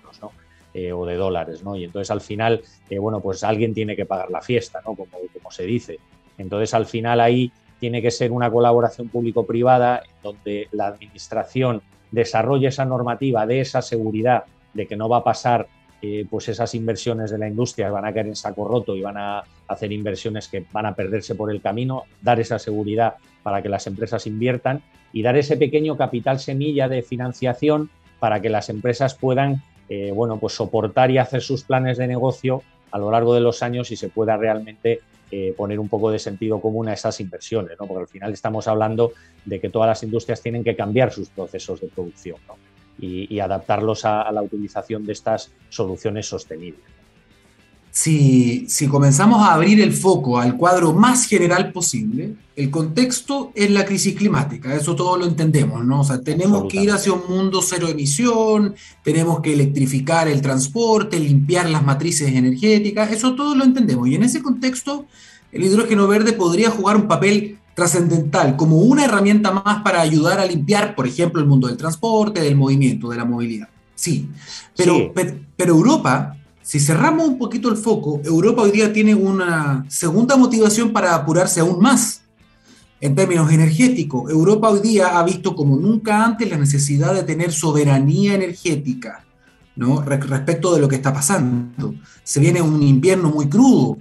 eh, 0.76 0.93
o 0.93 1.07
de 1.07 1.14
dólares, 1.14 1.62
¿no? 1.62 1.76
Y 1.76 1.85
entonces 1.85 2.11
al 2.11 2.21
final, 2.21 2.61
eh, 2.90 2.99
bueno, 2.99 3.21
pues 3.21 3.45
alguien 3.45 3.73
tiene 3.73 3.95
que 3.95 4.07
pagar 4.07 4.28
la 4.33 4.40
fiesta, 4.40 4.81
¿no? 4.85 4.97
Como, 4.97 5.12
como 5.33 5.50
se 5.52 5.62
dice. 5.62 6.00
Entonces 6.37 6.75
al 6.75 6.87
final 6.87 7.21
ahí 7.21 7.52
tiene 7.78 8.02
que 8.02 8.11
ser 8.11 8.33
una 8.33 8.50
colaboración 8.50 9.09
público-privada 9.09 10.02
donde 10.21 10.66
la 10.73 10.88
administración 10.88 11.81
desarrolle 12.11 12.66
esa 12.66 12.85
normativa, 12.85 13.47
de 13.47 13.61
esa 13.61 13.83
seguridad 13.83 14.47
de 14.73 14.88
que 14.88 14.97
no 14.97 15.09
va 15.09 15.19
a 15.19 15.23
pasar 15.23 15.69
eh, 16.02 16.26
pues 16.28 16.49
esas 16.49 16.75
inversiones 16.75 17.31
de 17.31 17.38
la 17.38 17.47
industria 17.47 17.88
van 17.90 18.04
a 18.04 18.12
caer 18.12 18.26
en 18.26 18.35
saco 18.35 18.66
roto 18.66 18.97
y 18.97 19.00
van 19.00 19.16
a 19.16 19.45
hacer 19.69 19.93
inversiones 19.93 20.49
que 20.49 20.66
van 20.73 20.87
a 20.87 20.95
perderse 20.97 21.37
por 21.37 21.52
el 21.52 21.62
camino, 21.62 22.02
dar 22.21 22.40
esa 22.40 22.59
seguridad 22.59 23.14
para 23.44 23.62
que 23.62 23.68
las 23.68 23.86
empresas 23.86 24.26
inviertan 24.26 24.82
y 25.12 25.22
dar 25.22 25.36
ese 25.36 25.56
pequeño 25.56 25.96
capital 25.96 26.40
semilla 26.40 26.88
de 26.88 27.02
financiación 27.02 27.90
para 28.18 28.40
que 28.40 28.48
las 28.48 28.68
empresas 28.70 29.14
puedan 29.14 29.62
eh, 29.88 30.10
bueno, 30.12 30.38
pues 30.38 30.54
soportar 30.54 31.12
y 31.12 31.18
hacer 31.18 31.42
sus 31.42 31.62
planes 31.62 31.98
de 31.98 32.08
negocio 32.08 32.62
a 32.90 32.98
lo 32.98 33.10
largo 33.10 33.34
de 33.34 33.40
los 33.40 33.62
años 33.62 33.92
y 33.92 33.96
se 33.96 34.08
pueda 34.08 34.36
realmente 34.36 35.00
eh, 35.30 35.54
poner 35.56 35.78
un 35.78 35.88
poco 35.88 36.10
de 36.10 36.18
sentido 36.18 36.60
común 36.60 36.88
a 36.88 36.94
esas 36.94 37.20
inversiones, 37.20 37.76
¿no? 37.78 37.86
porque 37.86 38.02
al 38.02 38.08
final 38.08 38.32
estamos 38.32 38.66
hablando 38.66 39.12
de 39.44 39.60
que 39.60 39.68
todas 39.68 39.88
las 39.88 40.02
industrias 40.02 40.40
tienen 40.40 40.64
que 40.64 40.74
cambiar 40.74 41.12
sus 41.12 41.28
procesos 41.28 41.80
de 41.80 41.88
producción 41.88 42.38
y, 42.98 43.38
adaptarlos 43.40 44.04
a 44.04 44.30
la 44.32 44.40
utilización 44.40 45.04
de 45.04 45.12
estas 45.12 45.52
soluciones 45.68 46.26
sostenibles 46.26 46.93
si, 47.94 48.66
comenzamos 48.90 49.40
a 49.40 49.54
abrir 49.54 49.80
el 49.80 49.92
foco 49.92 50.40
al 50.40 50.56
cuadro 50.56 50.92
más 50.92 51.26
general 51.26 51.70
posible, 51.70 52.34
el 52.56 52.68
contexto 52.68 53.52
es 53.54 53.70
la 53.70 53.84
crisis 53.84 54.16
climática, 54.16 54.74
eso 54.74 54.96
todo 54.96 55.16
lo 55.16 55.26
entendemos, 55.26 55.84
¿no? 55.84 56.00
O 56.00 56.04
sea, 56.04 56.20
tenemos 56.20 56.64
que 56.68 56.82
ir 56.82 56.90
hacia 56.90 57.12
un 57.12 57.22
mundo 57.28 57.62
cero 57.62 57.86
emisión, 57.86 58.74
tenemos 59.04 59.38
que 59.40 59.52
electrificar 59.52 60.26
el 60.26 60.42
transporte, 60.42 61.20
limpiar 61.20 61.70
las 61.70 61.84
matrices 61.84 62.32
energéticas, 62.34 63.12
eso 63.12 63.36
todo 63.36 63.54
lo 63.54 63.62
entendemos. 63.62 64.08
Y 64.08 64.16
en 64.16 64.24
ese 64.24 64.42
contexto, 64.42 65.06
el 65.52 65.62
hidrógeno 65.62 66.08
verde 66.08 66.32
podría 66.32 66.70
jugar 66.70 66.96
un 66.96 67.06
papel 67.06 67.58
trascendental 67.76 68.56
como 68.56 68.78
una 68.78 69.04
herramienta 69.04 69.52
más 69.52 69.84
para 69.84 70.00
ayudar 70.00 70.40
a 70.40 70.46
limpiar, 70.46 70.96
por 70.96 71.06
ejemplo, 71.06 71.40
el 71.40 71.46
mundo 71.46 71.68
del 71.68 71.76
transporte, 71.76 72.40
del 72.40 72.56
movimiento, 72.56 73.08
de 73.08 73.18
la 73.18 73.24
movilidad. 73.24 73.68
Sí, 73.94 74.28
pero, 74.76 75.12
pero 75.56 75.74
Europa 75.74 76.36
si 76.64 76.80
cerramos 76.80 77.28
un 77.28 77.37
poquito 77.37 77.68
el 77.68 77.76
foco, 77.76 78.23
Europa 78.25 78.62
hoy 78.62 78.71
día 78.71 78.90
tiene 78.90 79.14
una 79.14 79.85
segunda 79.87 80.35
motivación 80.35 80.94
para 80.94 81.14
apurarse 81.14 81.61
aún 81.61 81.78
más. 81.78 82.23
En 83.02 83.14
términos 83.14 83.52
energéticos, 83.52 84.30
Europa 84.30 84.71
hoy 84.71 84.80
día 84.80 85.18
ha 85.18 85.23
visto 85.25 85.54
como 85.54 85.76
nunca 85.76 86.25
antes 86.25 86.49
la 86.49 86.56
necesidad 86.56 87.12
de 87.12 87.23
tener 87.23 87.52
soberanía 87.52 88.33
energética 88.33 89.26
¿no? 89.76 90.00
respecto 90.00 90.75
de 90.75 90.80
lo 90.80 90.88
que 90.88 90.97
está 90.97 91.12
pasando. 91.12 91.94
Se 92.23 92.40
viene 92.40 92.62
un 92.62 92.83
invierno 92.83 93.28
muy 93.28 93.47
crudo 93.47 93.99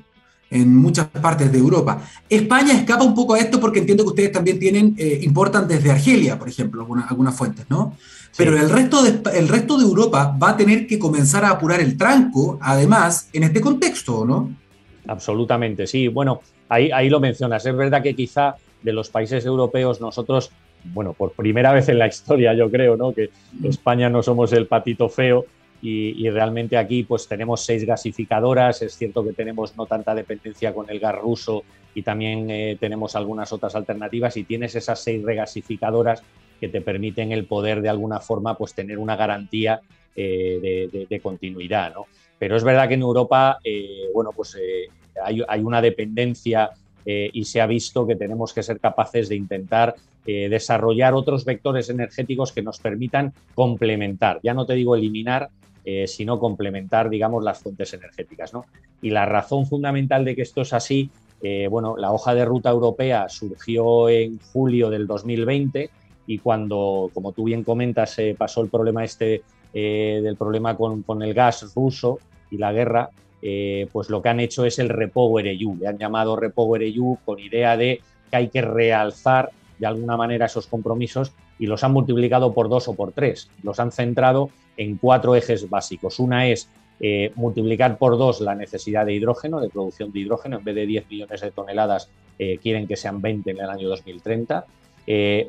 en 0.50 0.74
muchas 0.74 1.08
partes 1.08 1.52
de 1.52 1.58
Europa. 1.58 2.02
España 2.30 2.72
escapa 2.72 3.04
un 3.04 3.14
poco 3.14 3.34
a 3.34 3.40
esto 3.40 3.60
porque 3.60 3.80
entiendo 3.80 4.06
que 4.06 4.12
ustedes 4.12 4.32
también 4.32 4.58
tienen, 4.58 4.96
eh, 4.98 5.20
importan 5.24 5.68
desde 5.68 5.92
Argelia, 5.92 6.40
por 6.40 6.48
ejemplo, 6.48 6.80
algunas, 6.80 7.12
algunas 7.12 7.36
fuentes, 7.36 7.66
¿no? 7.70 7.98
Pero 8.36 8.58
el 8.58 8.70
resto, 8.70 9.04
de, 9.04 9.22
el 9.38 9.48
resto 9.48 9.78
de 9.78 9.84
Europa 9.84 10.36
va 10.42 10.52
a 10.52 10.58
tener 10.58 10.88
que 10.88 10.98
comenzar 10.98 11.46
a 11.46 11.52
apurar 11.52 11.80
el 11.80 11.98
tranco, 11.98 12.58
además, 12.62 13.30
en 13.32 13.44
este 13.44 13.62
contexto, 13.62 14.26
¿no? 14.26 14.52
Absolutamente, 15.08 15.86
sí. 15.86 16.08
Bueno, 16.08 16.42
ahí, 16.70 16.90
ahí 16.92 17.10
lo 17.10 17.20
mencionas. 17.20 17.66
Es 17.66 17.76
verdad 17.76 18.02
que 18.02 18.16
quizá 18.16 18.56
de 18.82 18.94
los 18.94 19.10
países 19.10 19.46
europeos 19.46 20.02
nosotros, 20.02 20.52
bueno, 20.84 21.14
por 21.14 21.32
primera 21.32 21.72
vez 21.72 21.90
en 21.90 22.00
la 22.00 22.08
historia 22.08 22.54
yo 22.54 22.70
creo, 22.70 22.98
¿no? 22.98 23.14
Que 23.14 23.30
España 23.64 24.10
no 24.10 24.24
somos 24.24 24.52
el 24.54 24.68
patito 24.68 25.10
feo 25.10 25.46
y, 25.82 26.30
realmente 26.30 26.78
aquí 26.78 27.04
pues 27.04 27.28
tenemos 27.28 27.66
seis 27.66 27.86
gasificadoras. 27.86 28.82
Es 28.82 28.96
cierto 28.96 29.24
que 29.24 29.34
tenemos 29.34 29.76
no 29.76 29.86
tanta 29.86 30.16
dependencia 30.16 30.74
con 30.74 30.90
el 30.90 31.00
gas 31.00 31.16
ruso 31.16 31.64
y 31.94 32.04
también 32.04 32.50
eh, 32.50 32.78
tenemos 32.80 33.18
algunas 33.18 33.52
otras 33.52 33.76
alternativas 33.76 34.38
y 34.38 34.46
tienes 34.46 34.76
esas 34.76 35.04
seis 35.04 35.22
regasificadoras 35.24 36.24
que 36.60 36.70
te 36.70 36.82
permiten 36.82 37.32
el 37.32 37.46
poder 37.46 37.82
de 37.82 37.90
alguna 37.90 38.20
forma 38.20 38.58
pues 38.58 38.74
tener 38.74 39.00
una 39.00 39.16
garantía 39.16 39.82
eh, 40.16 40.90
de, 41.10 41.20
continuidad. 41.20 41.92
¿no? 41.94 42.06
Pero 42.38 42.56
es 42.56 42.64
verdad 42.64 42.88
que 42.88 42.94
en 42.94 43.02
Europa, 43.02 43.58
eh, 43.64 44.10
bueno, 44.14 44.30
pues 44.36 44.56
eh, 44.62 44.88
hay, 45.24 45.62
una 45.62 45.82
dependencia 45.82 46.70
y 47.06 47.44
se 47.44 47.60
ha 47.60 47.66
visto 47.66 48.08
que 48.08 48.16
tenemos 48.16 48.54
que 48.54 48.64
ser 48.64 48.80
capaces 48.80 49.28
de 49.28 49.36
intentar 49.36 49.94
desarrollar 50.26 51.14
otros 51.14 51.44
vectores 51.44 51.90
energéticos 51.90 52.54
que 52.54 52.62
nos 52.62 52.80
permitan 52.80 53.34
complementar, 53.56 54.40
ya 54.42 54.54
no 54.54 54.66
te 54.66 54.74
digo 54.74 54.96
eliminar, 54.96 55.50
sino 56.06 56.40
complementar, 56.40 57.10
digamos, 57.10 57.44
las 57.44 57.60
fuentes 57.60 57.94
energéticas. 57.94 58.54
¿no? 58.54 58.64
Y 59.02 59.10
la 59.10 59.26
razón 59.26 59.66
fundamental 59.66 60.24
de 60.24 60.34
que 60.34 60.44
esto 60.44 60.62
es 60.62 60.72
así, 60.72 61.10
bueno, 61.70 61.98
la 61.98 62.14
hoja 62.14 62.34
de 62.34 62.46
ruta 62.46 62.70
europea 62.70 63.28
surgió 63.28 64.08
en 64.08 64.40
julio 64.40 64.90
del 64.90 65.06
2020 65.06 65.90
y 66.26 66.38
cuando, 66.40 67.10
como 67.14 67.32
tú 67.32 67.46
bien 67.46 67.64
comentas, 67.64 68.18
pasó 68.38 68.62
el 68.62 68.70
problema 68.70 69.04
este 69.04 69.44
del 69.74 70.36
problema 70.38 70.78
con, 70.78 71.24
el 71.24 71.34
gas 71.34 71.74
ruso 71.76 72.20
y 72.52 72.58
la 72.58 72.72
guerra, 72.72 73.10
eh, 73.46 73.88
pues 73.92 74.10
lo 74.10 74.22
que 74.22 74.30
han 74.30 74.40
hecho 74.40 74.64
es 74.64 74.80
el 74.80 74.88
Repower 74.88 75.46
EU. 75.48 75.76
Le 75.76 75.88
han 75.88 75.98
llamado 75.98 76.38
Repower 76.38 76.82
EU 76.82 77.18
con 77.26 77.40
idea 77.40 77.76
de 77.76 78.00
que 78.32 78.38
hay 78.38 78.48
que 78.48 78.62
realzar 78.62 79.52
de 79.78 79.86
alguna 79.86 80.16
manera 80.16 80.46
esos 80.46 80.68
compromisos 80.68 81.34
y 81.60 81.68
los 81.68 81.84
han 81.84 81.92
multiplicado 81.92 82.54
por 82.54 82.70
dos 82.70 82.88
o 82.88 82.96
por 82.96 83.12
tres. 83.12 83.50
Los 83.62 83.82
han 83.82 83.92
centrado 83.92 84.50
en 84.78 84.98
cuatro 84.98 85.36
ejes 85.36 85.70
básicos. 85.70 86.20
Una 86.20 86.48
es 86.48 86.70
eh, 87.02 87.34
multiplicar 87.36 87.98
por 87.98 88.18
dos 88.18 88.40
la 88.40 88.56
necesidad 88.56 89.06
de 89.06 89.14
hidrógeno, 89.14 89.60
de 89.60 89.70
producción 89.70 90.14
de 90.14 90.20
hidrógeno. 90.20 90.60
En 90.60 90.64
vez 90.64 90.76
de 90.76 90.86
10 90.86 91.10
millones 91.10 91.42
de 91.42 91.52
toneladas, 91.52 92.10
eh, 92.40 92.60
quieren 92.62 92.88
que 92.88 92.96
sean 92.96 93.22
20 93.22 93.52
en 93.52 93.60
el 93.60 93.70
año 93.70 93.90
2030. 93.90 94.66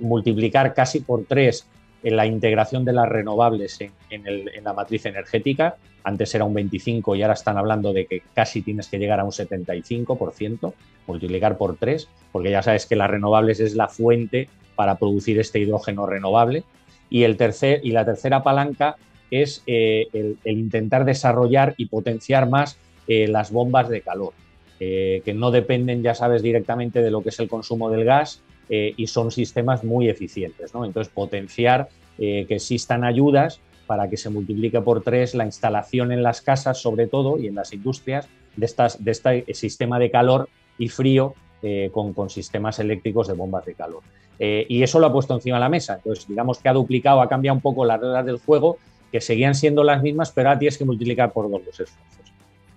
Multiplicar 0.01 0.75
casi 0.75 1.01
por 1.01 1.25
tres 1.27 1.67
en 2.05 2.17
la 2.17 2.27
integración 2.27 2.85
de 2.85 2.93
las 2.93 3.09
renovables 3.09 3.79
en, 3.81 4.65
la 4.65 4.73
matriz 4.75 5.07
energética. 5.07 5.77
Antes 6.05 6.35
era 6.35 6.45
un 6.45 6.53
25 6.53 7.17
y 7.17 7.23
ahora 7.23 7.33
están 7.33 7.57
hablando 7.57 7.95
de 7.95 8.05
que 8.05 8.23
casi 8.35 8.61
tienes 8.61 8.89
que 8.89 8.99
llegar 8.99 9.21
a 9.21 9.25
un 9.25 9.31
75%, 9.31 10.75
multiplicar 11.07 11.57
por 11.57 11.77
tres, 11.77 12.09
porque 12.31 12.51
ya 12.51 12.63
sabes 12.63 12.85
que 12.85 12.95
las 12.95 13.11
renovables 13.11 13.59
es 13.59 13.75
la 13.75 13.89
fuente 13.89 14.49
para 14.77 14.97
producir 14.97 15.41
este 15.41 15.61
hidrógeno 15.61 16.07
renovable. 16.07 16.63
Y, 17.09 17.23
el 17.23 17.39
tercer, 17.39 17.81
y 17.83 17.93
la 17.93 18.05
tercera 18.05 18.43
palanca 18.43 18.97
es 19.31 19.63
eh, 19.67 20.09
el, 20.13 20.39
intentar 20.45 21.07
desarrollar 21.07 21.75
y 21.79 21.87
potenciar 21.87 22.49
más 22.51 22.77
eh, 23.09 23.29
las 23.29 23.51
bombas 23.51 23.89
de 23.89 24.03
calor, 24.03 24.35
eh, 24.79 25.23
que 25.25 25.33
no 25.33 25.51
dependen, 25.51 26.03
ya 26.03 26.15
sabes, 26.15 26.43
directamente 26.43 27.01
de 27.01 27.11
lo 27.11 27.23
que 27.23 27.31
es 27.31 27.41
el 27.41 27.49
consumo 27.49 27.91
del 27.91 28.05
gas, 28.05 28.43
eh, 28.69 28.95
y 28.97 29.07
son 29.07 29.31
sistemas 29.31 29.85
muy 29.85 30.09
eficientes. 30.09 30.75
¿no? 30.75 30.85
Entonces, 30.85 31.13
potenciar 31.13 31.89
eh, 32.19 32.47
que 32.49 32.57
existan 32.57 33.05
ayudas 33.05 33.61
para 33.87 34.09
que 34.09 34.17
se 34.17 34.31
multiplique 34.31 34.81
por 34.81 35.03
tres 35.03 35.35
la 35.35 35.45
instalación 35.45 36.13
en 36.13 36.23
las 36.23 36.41
casas, 36.41 36.81
sobre 36.81 37.07
todo, 37.07 37.39
y 37.39 37.49
en 37.49 37.55
las 37.55 37.73
industrias, 37.73 38.29
de, 38.57 38.67
estas, 38.67 39.05
de 39.05 39.11
este 39.11 39.55
sistema 39.55 39.99
de 39.99 40.11
calor 40.11 40.49
y 40.79 40.89
frío 40.89 41.35
eh, 41.63 41.91
con, 41.93 42.15
con, 42.15 42.31
sistemas 42.31 42.79
eléctricos 42.79 43.29
de 43.29 43.35
bombas 43.35 43.65
de 43.67 43.75
calor. 43.75 44.03
y 44.39 44.83
eso 44.83 44.99
lo 44.99 45.07
ha 45.07 45.13
puesto 45.13 45.35
encima 45.35 45.57
de 45.57 45.61
la 45.61 45.69
mesa. 45.69 45.97
Entonces, 45.97 46.27
digamos 46.27 46.59
que 46.59 46.69
ha 46.69 46.73
duplicado, 46.73 47.21
ha 47.21 47.29
cambiado 47.29 47.57
un 47.57 47.61
poco 47.61 47.85
las 47.85 48.01
reglas 48.01 48.25
del 48.25 48.39
juego, 48.39 48.79
que 49.13 49.21
seguían 49.21 49.55
siendo 49.55 49.85
las 49.85 50.03
mismas, 50.03 50.33
pero 50.33 50.49
ahora 50.49 50.59
tienes 50.59 50.79
que 50.79 50.85
multiplicar 50.85 51.33
por 51.33 51.51
dos 51.51 51.61
los 51.65 51.81
esfuerzos. 51.81 52.33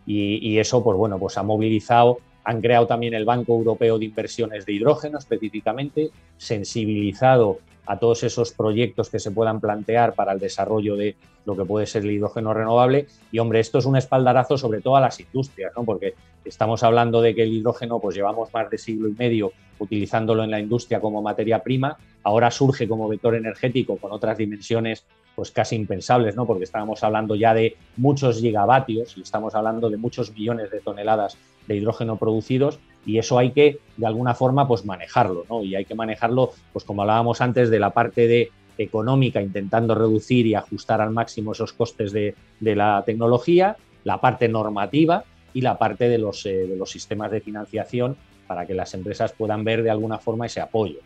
Y, 0.05 0.37
y 0.47 0.59
eso, 0.59 0.83
pues 0.83 0.97
bueno, 0.97 1.17
pues 1.17 1.37
ha 1.37 1.43
movilizado 1.43 2.19
han 2.47 2.61
creado 2.61 2.87
también 2.87 3.13
el 3.13 3.25
Banco 3.25 3.53
Europeo 3.55 3.99
de 3.99 4.05
Inversiones 4.05 4.65
de 4.65 4.71
Hidrógeno 4.71 5.17
específicamente, 5.17 6.11
sensibilizado 6.37 7.59
a 7.85 7.99
todos 7.99 8.23
esos 8.23 8.53
proyectos 8.53 9.09
que 9.09 9.19
se 9.19 9.31
puedan 9.31 9.59
plantear 9.59 10.13
para 10.13 10.31
el 10.31 10.39
desarrollo 10.39 10.95
de 10.95 11.17
lo 11.43 11.57
que 11.57 11.65
puede 11.65 11.85
ser 11.85 12.03
el 12.03 12.11
hidrógeno 12.11 12.53
renovable. 12.53 13.07
Y 13.33 13.39
hombre, 13.39 13.59
esto 13.59 13.79
es 13.79 13.85
un 13.85 13.97
espaldarazo 13.97 14.57
sobre 14.57 14.79
todo 14.79 14.95
a 14.95 15.01
las 15.01 15.19
industrias, 15.19 15.73
¿no? 15.75 15.83
porque 15.83 16.13
estamos 16.45 16.83
hablando 16.83 17.21
de 17.21 17.35
que 17.35 17.43
el 17.43 17.51
hidrógeno, 17.51 17.99
pues 17.99 18.15
llevamos 18.15 18.53
más 18.53 18.69
de 18.69 18.77
siglo 18.77 19.09
y 19.09 19.13
medio 19.13 19.51
utilizándolo 19.79 20.45
en 20.45 20.51
la 20.51 20.61
industria 20.61 21.01
como 21.01 21.21
materia 21.21 21.61
prima, 21.61 21.97
ahora 22.23 22.49
surge 22.49 22.87
como 22.87 23.09
vector 23.09 23.35
energético 23.35 23.97
con 23.97 24.13
otras 24.13 24.37
dimensiones 24.37 25.05
pues 25.35 25.51
casi 25.51 25.75
impensables, 25.75 26.37
¿no? 26.37 26.45
porque 26.45 26.63
estábamos 26.63 27.03
hablando 27.03 27.35
ya 27.35 27.53
de 27.53 27.75
muchos 27.97 28.39
gigavatios 28.39 29.17
y 29.17 29.21
estamos 29.21 29.53
hablando 29.53 29.89
de 29.89 29.97
muchos 29.97 30.31
millones 30.31 30.71
de 30.71 30.79
toneladas 30.79 31.37
de 31.67 31.75
hidrógeno 31.75 32.17
producidos 32.17 32.79
y 33.05 33.17
eso 33.19 33.37
hay 33.37 33.51
que 33.51 33.79
de 33.95 34.05
alguna 34.05 34.33
forma 34.33 34.67
pues 34.67 34.85
manejarlo, 34.85 35.45
¿no? 35.49 35.63
Y 35.63 35.75
hay 35.75 35.85
que 35.85 35.95
manejarlo, 35.95 36.51
pues 36.73 36.83
como 36.83 37.01
hablábamos 37.01 37.41
antes, 37.41 37.69
de 37.69 37.79
la 37.79 37.91
parte 37.91 38.27
de 38.27 38.51
económica, 38.77 39.41
intentando 39.41 39.95
reducir 39.95 40.45
y 40.45 40.55
ajustar 40.55 41.01
al 41.01 41.11
máximo 41.11 41.53
esos 41.53 41.73
costes 41.73 42.11
de, 42.11 42.35
la 42.59 43.03
tecnología, 43.05 43.77
la 44.03 44.19
parte 44.19 44.47
normativa 44.47 45.23
y 45.53 45.61
la 45.61 45.77
parte 45.77 46.09
de 46.09 46.17
los, 46.17 46.45
eh, 46.45 46.67
de 46.67 46.75
los 46.75 46.91
sistemas 46.91 47.31
de 47.31 47.41
financiación 47.41 48.17
para 48.45 48.65
que 48.65 48.73
las 48.73 48.93
empresas 48.93 49.33
puedan 49.33 49.63
ver 49.63 49.83
de 49.83 49.89
alguna 49.89 50.19
forma 50.19 50.45
ese 50.45 50.61
apoyo. 50.61 50.99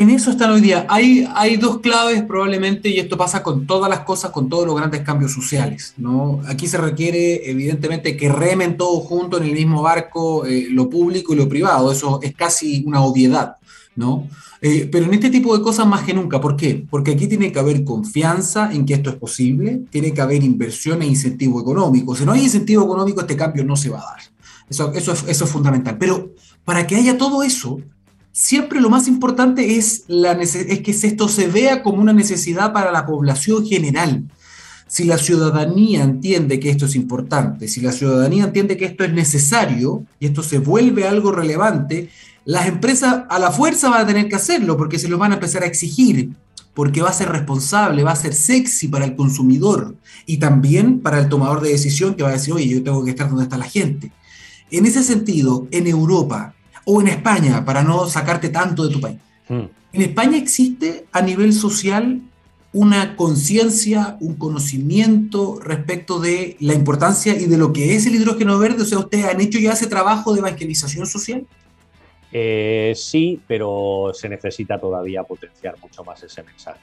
En 0.00 0.08
eso 0.08 0.30
están 0.30 0.50
hoy 0.50 0.62
día. 0.62 0.86
Hay, 0.88 1.28
hay 1.34 1.58
dos 1.58 1.80
claves 1.80 2.22
probablemente, 2.22 2.88
y 2.88 2.98
esto 2.98 3.18
pasa 3.18 3.42
con 3.42 3.66
todas 3.66 3.90
las 3.90 4.00
cosas, 4.00 4.30
con 4.30 4.48
todos 4.48 4.66
los 4.66 4.74
grandes 4.74 5.02
cambios 5.02 5.30
sociales. 5.30 5.92
¿no? 5.98 6.40
Aquí 6.48 6.66
se 6.68 6.78
requiere 6.78 7.50
evidentemente 7.50 8.16
que 8.16 8.30
remen 8.30 8.78
todos 8.78 9.04
juntos 9.06 9.42
en 9.42 9.48
el 9.48 9.52
mismo 9.52 9.82
barco 9.82 10.46
eh, 10.46 10.68
lo 10.70 10.88
público 10.88 11.34
y 11.34 11.36
lo 11.36 11.50
privado. 11.50 11.92
Eso 11.92 12.18
es 12.22 12.34
casi 12.34 12.82
una 12.86 13.02
obviedad. 13.02 13.56
¿no? 13.94 14.26
Eh, 14.62 14.88
pero 14.90 15.04
en 15.04 15.12
este 15.12 15.28
tipo 15.28 15.54
de 15.54 15.62
cosas 15.62 15.86
más 15.86 16.02
que 16.04 16.14
nunca. 16.14 16.40
¿Por 16.40 16.56
qué? 16.56 16.82
Porque 16.88 17.10
aquí 17.10 17.26
tiene 17.26 17.52
que 17.52 17.58
haber 17.58 17.84
confianza 17.84 18.72
en 18.72 18.86
que 18.86 18.94
esto 18.94 19.10
es 19.10 19.16
posible, 19.16 19.82
tiene 19.90 20.14
que 20.14 20.22
haber 20.22 20.42
inversión 20.42 21.02
e 21.02 21.06
incentivo 21.08 21.60
económico. 21.60 22.16
Si 22.16 22.24
no 22.24 22.32
hay 22.32 22.44
incentivo 22.44 22.84
económico, 22.84 23.20
este 23.20 23.36
cambio 23.36 23.64
no 23.64 23.76
se 23.76 23.90
va 23.90 23.98
a 23.98 24.04
dar. 24.12 24.20
Eso, 24.66 24.94
eso, 24.94 25.12
eso 25.12 25.44
es 25.44 25.50
fundamental. 25.50 25.98
Pero 25.98 26.30
para 26.64 26.86
que 26.86 26.96
haya 26.96 27.18
todo 27.18 27.42
eso, 27.42 27.82
siempre 28.32 28.80
lo 28.80 28.90
más 28.90 29.08
importante 29.08 29.76
es, 29.76 30.04
la 30.08 30.32
es 30.32 30.80
que 30.80 30.90
esto 30.90 31.28
se 31.28 31.48
vea 31.48 31.82
como 31.82 32.00
una 32.00 32.12
necesidad 32.12 32.72
para 32.72 32.92
la 32.92 33.06
población 33.06 33.66
general. 33.66 34.24
Si 34.86 35.04
la 35.04 35.18
ciudadanía 35.18 36.02
entiende 36.02 36.58
que 36.58 36.70
esto 36.70 36.86
es 36.86 36.96
importante, 36.96 37.68
si 37.68 37.80
la 37.80 37.92
ciudadanía 37.92 38.44
entiende 38.44 38.76
que 38.76 38.86
esto 38.86 39.04
es 39.04 39.12
necesario 39.12 40.04
y 40.18 40.26
esto 40.26 40.42
se 40.42 40.58
vuelve 40.58 41.06
algo 41.06 41.30
relevante, 41.30 42.10
las 42.44 42.66
empresas 42.66 43.24
a 43.28 43.38
la 43.38 43.52
fuerza 43.52 43.90
van 43.90 44.02
a 44.02 44.06
tener 44.06 44.28
que 44.28 44.36
hacerlo 44.36 44.76
porque 44.76 44.98
se 44.98 45.08
lo 45.08 45.18
van 45.18 45.30
a 45.30 45.34
empezar 45.34 45.62
a 45.62 45.66
exigir, 45.66 46.30
porque 46.74 47.02
va 47.02 47.10
a 47.10 47.12
ser 47.12 47.28
responsable, 47.28 48.02
va 48.02 48.12
a 48.12 48.16
ser 48.16 48.34
sexy 48.34 48.88
para 48.88 49.04
el 49.04 49.14
consumidor 49.14 49.94
y 50.26 50.38
también 50.38 51.00
para 51.00 51.20
el 51.20 51.28
tomador 51.28 51.60
de 51.60 51.70
decisión 51.70 52.14
que 52.14 52.22
va 52.22 52.30
a 52.30 52.32
decir, 52.32 52.54
oye, 52.54 52.68
yo 52.68 52.82
tengo 52.82 53.04
que 53.04 53.10
estar 53.10 53.28
donde 53.28 53.44
está 53.44 53.58
la 53.58 53.64
gente. 53.64 54.10
En 54.72 54.86
ese 54.86 55.02
sentido, 55.02 55.68
en 55.70 55.86
Europa, 55.86 56.54
o 56.92 57.00
en 57.00 57.08
España, 57.08 57.64
para 57.64 57.84
no 57.84 58.06
sacarte 58.06 58.48
tanto 58.48 58.86
de 58.86 58.92
tu 58.92 59.00
país. 59.00 59.18
Hmm. 59.48 59.66
En 59.92 60.02
España 60.02 60.36
existe 60.36 61.06
a 61.12 61.22
nivel 61.22 61.52
social 61.52 62.20
una 62.72 63.16
conciencia, 63.16 64.16
un 64.20 64.34
conocimiento 64.34 65.58
respecto 65.60 66.18
de 66.20 66.56
la 66.60 66.74
importancia 66.74 67.34
y 67.36 67.46
de 67.46 67.58
lo 67.58 67.72
que 67.72 67.94
es 67.94 68.06
el 68.06 68.16
hidrógeno 68.16 68.58
verde. 68.58 68.82
O 68.82 68.84
sea, 68.84 68.98
¿ustedes 68.98 69.24
han 69.24 69.40
hecho 69.40 69.58
ya 69.58 69.72
ese 69.72 69.86
trabajo 69.86 70.32
de 70.32 70.40
evangelización 70.40 71.06
social? 71.06 71.46
Eh, 72.32 72.92
sí, 72.96 73.40
pero 73.46 74.12
se 74.14 74.28
necesita 74.28 74.78
todavía 74.78 75.22
potenciar 75.22 75.76
mucho 75.80 76.04
más 76.04 76.22
ese 76.22 76.42
mensaje. 76.42 76.80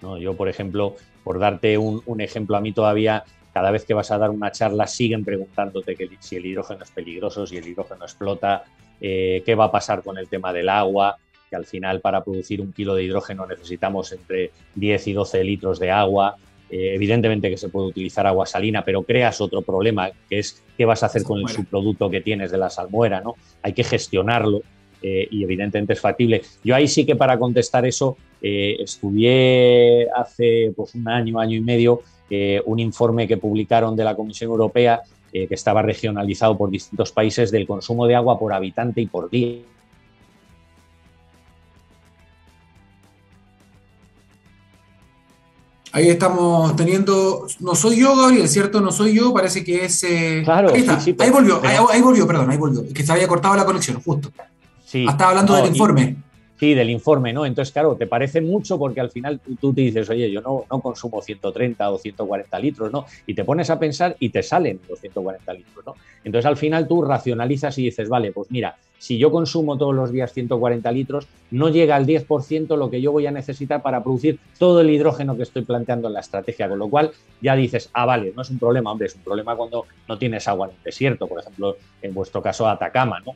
¿no? 0.00 0.18
Yo, 0.18 0.36
por 0.36 0.48
ejemplo, 0.48 0.96
por 1.22 1.38
darte 1.38 1.76
un, 1.78 2.02
un, 2.04 2.20
ejemplo, 2.20 2.56
a 2.56 2.60
mí 2.60 2.72
todavía, 2.72 3.24
cada 3.52 3.70
vez 3.70 3.84
que 3.84 3.94
vas 3.94 4.10
a 4.10 4.18
dar 4.18 4.30
una 4.30 4.52
charla, 4.52 4.86
siguen 4.86 5.24
preguntándote 5.24 5.96
que 5.96 6.08
si 6.20 6.36
el 6.36 6.46
hidrógeno 6.46 6.84
es 6.84 6.90
peligroso, 6.90 7.46
si 7.46 7.56
el 7.56 7.66
hidrógeno 7.66 8.04
explota, 8.04 8.64
eh, 9.00 9.42
qué 9.46 9.54
va 9.54 9.64
a 9.66 9.72
pasar 9.72 10.02
con 10.02 10.18
el 10.18 10.28
tema 10.28 10.52
del 10.52 10.68
agua, 10.68 11.16
que 11.48 11.56
al 11.56 11.64
final 11.64 12.00
para 12.00 12.22
producir 12.22 12.60
un 12.60 12.72
kilo 12.72 12.94
de 12.94 13.04
hidrógeno 13.04 13.46
necesitamos 13.46 14.12
entre 14.12 14.50
10 14.74 15.08
y 15.08 15.12
12 15.12 15.44
litros 15.44 15.78
de 15.78 15.90
agua. 15.90 16.36
Eh, 16.70 16.94
evidentemente 16.94 17.50
que 17.50 17.56
se 17.56 17.68
puede 17.68 17.88
utilizar 17.88 18.26
agua 18.26 18.46
salina, 18.46 18.84
pero 18.84 19.02
creas 19.02 19.40
otro 19.40 19.62
problema, 19.62 20.10
que 20.28 20.38
es 20.38 20.62
qué 20.76 20.84
vas 20.84 21.02
a 21.02 21.06
hacer 21.06 21.24
con 21.24 21.40
el 21.40 21.48
subproducto 21.48 22.08
que 22.08 22.20
tienes 22.20 22.52
de 22.52 22.58
la 22.58 22.70
salmuera, 22.70 23.20
¿no? 23.20 23.34
Hay 23.62 23.72
que 23.72 23.82
gestionarlo 23.82 24.62
eh, 25.02 25.26
y 25.30 25.42
evidentemente 25.42 25.94
es 25.94 26.00
factible. 26.00 26.42
Yo 26.62 26.76
ahí 26.76 26.86
sí 26.86 27.04
que 27.04 27.16
para 27.16 27.38
contestar 27.38 27.86
eso 27.86 28.16
estudié 28.42 30.08
hace 30.16 30.72
pues, 30.74 30.94
un 30.94 31.08
año, 31.08 31.40
año 31.40 31.56
y 31.56 31.60
medio, 31.60 32.02
un 32.64 32.78
informe 32.78 33.26
que 33.26 33.36
publicaron 33.36 33.96
de 33.96 34.04
la 34.04 34.14
Comisión 34.14 34.50
Europea 34.50 35.02
eh, 35.32 35.46
que 35.46 35.54
estaba 35.54 35.82
regionalizado 35.82 36.56
por 36.56 36.70
distintos 36.70 37.12
países 37.12 37.50
del 37.50 37.66
consumo 37.66 38.06
de 38.06 38.14
agua 38.14 38.38
por 38.38 38.52
habitante 38.52 39.00
y 39.00 39.06
por 39.06 39.30
día. 39.30 39.60
Ahí 45.92 46.08
estamos 46.08 46.76
teniendo. 46.76 47.46
No 47.58 47.74
soy 47.74 47.98
yo, 47.98 48.16
Gabriel, 48.16 48.48
¿cierto? 48.48 48.80
No 48.80 48.92
soy 48.92 49.14
yo, 49.14 49.34
parece 49.34 49.64
que 49.64 49.84
es. 49.84 50.04
Eh, 50.04 50.42
claro, 50.44 50.72
ahí, 50.72 50.86
ahí 51.18 51.30
volvió, 51.30 51.60
ahí, 51.64 52.00
volvió, 52.00 52.26
perdón, 52.26 52.50
ahí 52.50 52.56
volvió. 52.56 52.92
Que 52.92 53.02
se 53.02 53.10
había 53.12 53.26
cortado 53.26 53.56
la 53.56 53.64
conexión, 53.64 54.00
justo. 54.00 54.30
Sí. 54.84 55.04
Estaba 55.04 55.30
hablando 55.30 55.54
del 55.54 55.66
informe. 55.66 56.16
Sí, 56.60 56.74
del 56.74 56.90
informe, 56.90 57.32
¿no? 57.32 57.46
Entonces, 57.46 57.72
claro, 57.72 57.96
te 57.96 58.06
parece 58.06 58.42
mucho 58.42 58.78
porque 58.78 59.00
al 59.00 59.10
final 59.10 59.40
tú, 59.58 59.72
te 59.72 59.80
dices, 59.80 60.10
oye, 60.10 60.30
yo 60.30 60.42
no, 60.42 60.66
no, 60.70 60.80
consumo 60.82 61.22
130 61.22 61.90
o 61.90 61.96
140 61.96 62.58
litros, 62.58 62.92
¿no? 62.92 63.06
Y 63.26 63.32
te 63.32 63.44
pones 63.44 63.70
a 63.70 63.78
pensar 63.78 64.14
y 64.20 64.28
te 64.28 64.42
salen 64.42 64.78
los 64.86 65.00
140 65.00 65.54
litros, 65.54 65.86
¿no? 65.86 65.94
Entonces, 66.22 66.44
al 66.44 66.58
final 66.58 66.86
tú 66.86 67.00
racionalizas 67.00 67.78
y 67.78 67.84
dices, 67.84 68.10
vale, 68.10 68.30
pues 68.32 68.50
mira, 68.50 68.76
si 68.98 69.16
yo 69.16 69.30
consumo 69.30 69.78
todos 69.78 69.94
los 69.94 70.12
días 70.12 70.34
140 70.34 70.92
litros, 70.92 71.26
no 71.50 71.70
llega 71.70 71.96
al 71.96 72.04
10% 72.04 72.76
lo 72.76 72.90
que 72.90 73.00
yo 73.00 73.10
voy 73.10 73.26
a 73.26 73.30
necesitar 73.30 73.80
para 73.80 74.02
producir 74.02 74.38
todo 74.58 74.82
el 74.82 74.90
hidrógeno 74.90 75.38
que 75.38 75.44
estoy 75.44 75.62
planteando 75.62 76.08
en 76.08 76.12
la 76.14 76.20
estrategia, 76.20 76.68
con 76.68 76.78
lo 76.78 76.90
cual 76.90 77.10
ya 77.40 77.56
dices, 77.56 77.88
ah, 77.94 78.04
vale, 78.04 78.34
no 78.36 78.42
es 78.42 78.50
un 78.50 78.58
problema, 78.58 78.92
hombre, 78.92 79.06
es 79.06 79.14
un 79.14 79.22
problema 79.22 79.56
cuando 79.56 79.86
no 80.06 80.18
tienes 80.18 80.46
agua 80.46 80.66
en 80.66 80.74
el 80.76 80.82
desierto, 80.84 81.26
por 81.26 81.40
ejemplo, 81.40 81.78
en 82.02 82.12
vuestro 82.12 82.42
caso 82.42 82.68
Atacama, 82.68 83.18
¿no? 83.20 83.32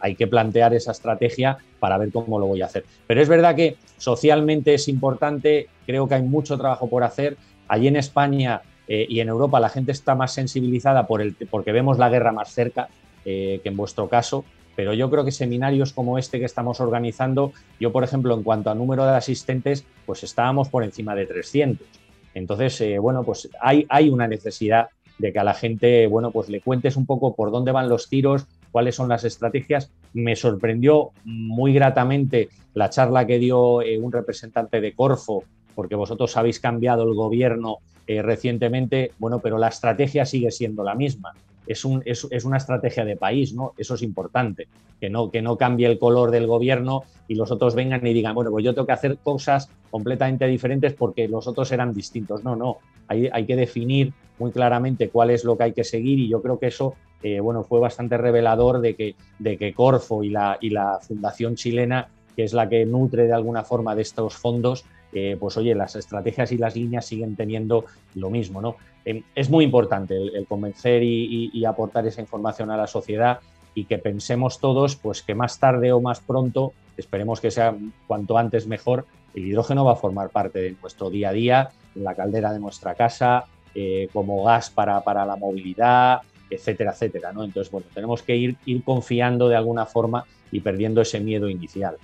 Hay 0.00 0.14
que, 0.14 0.26
plantear 0.26 0.74
esa 0.74 0.92
estrategia 0.92 1.58
para 1.78 1.98
ver 1.98 2.10
cómo 2.10 2.38
lo 2.38 2.46
voy 2.46 2.62
a 2.62 2.66
hacer. 2.66 2.84
Pero 3.06 3.20
es 3.20 3.28
verdad 3.28 3.54
que 3.54 3.76
socialmente 3.96 4.74
es 4.74 4.88
importante, 4.88 5.68
creo 5.86 6.08
que 6.08 6.14
hay 6.14 6.22
mucho 6.22 6.56
trabajo 6.56 6.88
por 6.88 7.04
hacer. 7.04 7.36
Allí 7.68 7.88
en 7.88 7.96
España 7.96 8.62
eh, 8.86 9.06
y 9.08 9.20
en 9.20 9.28
Europa 9.28 9.60
la 9.60 9.68
gente 9.68 9.92
está 9.92 10.14
más 10.14 10.32
sensibilizada 10.32 11.06
porque 11.06 11.72
vemos 11.72 11.98
la 11.98 12.08
guerra 12.08 12.32
más 12.32 12.52
cerca 12.52 12.88
eh, 13.24 13.60
que 13.62 13.68
en 13.68 13.76
vuestro 13.76 14.08
caso 14.08 14.44
pero 14.78 14.94
yo 14.94 15.10
creo 15.10 15.24
que 15.24 15.32
seminarios 15.32 15.92
como 15.92 16.18
este 16.18 16.38
que 16.38 16.44
estamos 16.44 16.80
organizando, 16.80 17.52
yo 17.80 17.90
por 17.90 18.04
ejemplo 18.04 18.32
en 18.32 18.44
cuanto 18.44 18.70
a 18.70 18.76
número 18.76 19.04
de 19.04 19.16
asistentes, 19.16 19.84
pues 20.06 20.22
estábamos 20.22 20.68
por 20.68 20.84
encima 20.84 21.16
de 21.16 21.26
300. 21.26 21.84
Entonces, 22.32 22.80
eh, 22.82 23.00
bueno, 23.00 23.24
pues 23.24 23.48
hay, 23.60 23.86
hay 23.88 24.08
una 24.08 24.28
necesidad 24.28 24.90
de 25.18 25.32
que 25.32 25.38
a 25.40 25.42
la 25.42 25.54
gente, 25.54 26.06
bueno, 26.06 26.30
pues 26.30 26.48
le 26.48 26.60
cuentes 26.60 26.96
un 26.96 27.06
poco 27.06 27.34
por 27.34 27.50
dónde 27.50 27.72
van 27.72 27.88
los 27.88 28.08
tiros, 28.08 28.46
cuáles 28.70 28.94
son 28.94 29.08
las 29.08 29.24
estrategias. 29.24 29.90
Me 30.12 30.36
sorprendió 30.36 31.10
muy 31.24 31.72
gratamente 31.72 32.48
la 32.74 32.90
charla 32.90 33.26
que 33.26 33.38
dio 33.38 33.82
eh, 33.82 33.98
un 33.98 34.12
representante 34.12 34.80
de 34.80 34.92
Corfo, 34.94 35.44
porque 35.74 35.94
vosotros 35.94 36.36
habéis 36.36 36.60
cambiado 36.60 37.04
el 37.04 37.14
gobierno 37.14 37.78
eh, 38.06 38.22
recientemente, 38.22 39.12
bueno, 39.18 39.40
pero 39.40 39.58
la 39.58 39.68
estrategia 39.68 40.24
sigue 40.24 40.50
siendo 40.50 40.82
la 40.82 40.94
misma 40.94 41.34
es, 41.68 41.84
un, 41.84 42.02
es, 42.06 42.26
es, 42.30 42.44
una 42.44 42.56
estrategia 42.56 43.04
de 43.04 43.16
país, 43.16 43.52
¿no? 43.52 43.74
Eso 43.76 43.94
es 43.94 44.02
importante, 44.02 44.68
que 44.98 45.10
no, 45.10 45.30
que 45.30 45.42
no 45.42 45.58
cambie 45.58 45.86
el 45.86 45.98
color 45.98 46.30
del 46.30 46.46
gobierno 46.46 47.02
y 47.28 47.34
los 47.34 47.50
otros 47.50 47.74
vengan 47.74 48.04
y 48.06 48.14
digan, 48.14 48.34
bueno, 48.34 48.50
pues 48.50 48.64
yo 48.64 48.74
tengo 48.74 48.86
que 48.86 48.92
hacer 48.92 49.18
cosas 49.18 49.70
completamente 49.90 50.46
diferentes 50.46 50.94
porque 50.94 51.28
los 51.28 51.46
otros 51.46 51.70
eran 51.70 51.92
distintos. 51.92 52.42
No, 52.42 52.56
no, 52.56 52.78
hay, 53.06 53.28
hay 53.30 53.44
que 53.44 53.54
definir 53.54 54.14
muy 54.38 54.50
claramente 54.50 55.10
cuál 55.10 55.30
es 55.30 55.44
lo 55.44 55.58
que 55.58 55.64
hay 55.64 55.72
que 55.74 55.84
seguir 55.84 56.18
y 56.18 56.28
yo 56.28 56.40
creo 56.40 56.58
que 56.58 56.68
eso, 56.68 56.94
eh, 57.22 57.40
bueno, 57.40 57.64
fue 57.64 57.80
bastante 57.80 58.16
revelador 58.16 58.80
de 58.80 58.94
que, 58.94 59.16
de 59.38 59.56
que 59.56 59.72
Corfo 59.74 60.22
y 60.22 60.30
la, 60.30 60.58
y 60.60 60.70
la 60.70 60.98
Fundación 61.00 61.56
Chilena, 61.56 62.08
que 62.36 62.44
es 62.44 62.52
la 62.52 62.68
que 62.68 62.86
nutre 62.86 63.26
de 63.26 63.32
alguna 63.32 63.64
forma 63.64 63.94
de 63.94 64.02
estos 64.02 64.36
fondos, 64.36 64.84
eh, 65.12 65.36
pues 65.40 65.56
oye, 65.56 65.74
las 65.74 65.96
estrategias 65.96 66.52
y 66.52 66.58
las 66.58 66.76
líneas 66.76 67.06
siguen 67.06 67.34
teniendo 67.34 67.86
lo 68.14 68.30
mismo, 68.30 68.60
¿no? 68.60 68.76
Eh, 69.04 69.22
es 69.34 69.48
muy 69.48 69.64
importante 69.64 70.16
el, 70.16 70.46
convencer 70.46 71.02
y, 71.02 71.64
aportar 71.64 72.06
esa 72.06 72.20
información 72.20 72.70
a 72.70 72.76
la 72.76 72.86
sociedad 72.86 73.40
y 73.74 73.84
que 73.84 73.98
pensemos 73.98 74.60
todos, 74.60 74.96
pues 74.96 75.22
que 75.22 75.34
más 75.34 75.58
tarde 75.58 75.92
o 75.92 76.00
más 76.00 76.20
pronto, 76.20 76.72
esperemos 76.96 77.40
que 77.40 77.50
sea 77.50 77.74
cuanto 78.06 78.36
antes 78.36 78.66
mejor, 78.66 79.06
el 79.34 79.46
hidrógeno 79.46 79.84
va 79.84 79.92
a 79.92 79.96
formar 79.96 80.30
parte 80.30 80.60
de 80.60 80.76
nuestro 80.80 81.10
día 81.10 81.30
a 81.30 81.32
día, 81.32 81.70
en 81.94 82.04
la 82.04 82.14
caldera 82.14 82.52
de 82.52 82.60
nuestra 82.60 82.94
casa, 82.94 83.44
eh, 83.74 84.08
como 84.12 84.44
gas 84.44 84.70
para, 84.70 85.00
para, 85.02 85.24
la 85.24 85.36
movilidad, 85.36 86.20
etcétera, 86.50 86.92
etcétera, 86.92 87.32
¿no? 87.32 87.44
Entonces, 87.44 87.70
bueno, 87.70 87.86
tenemos 87.92 88.22
que 88.22 88.36
ir, 88.36 88.56
ir 88.66 88.82
confiando 88.82 89.48
de 89.48 89.56
alguna 89.56 89.86
forma 89.86 90.24
y 90.50 90.60
perdiendo 90.60 91.00
ese 91.00 91.20
miedo 91.20 91.48
inicial. 91.48 91.96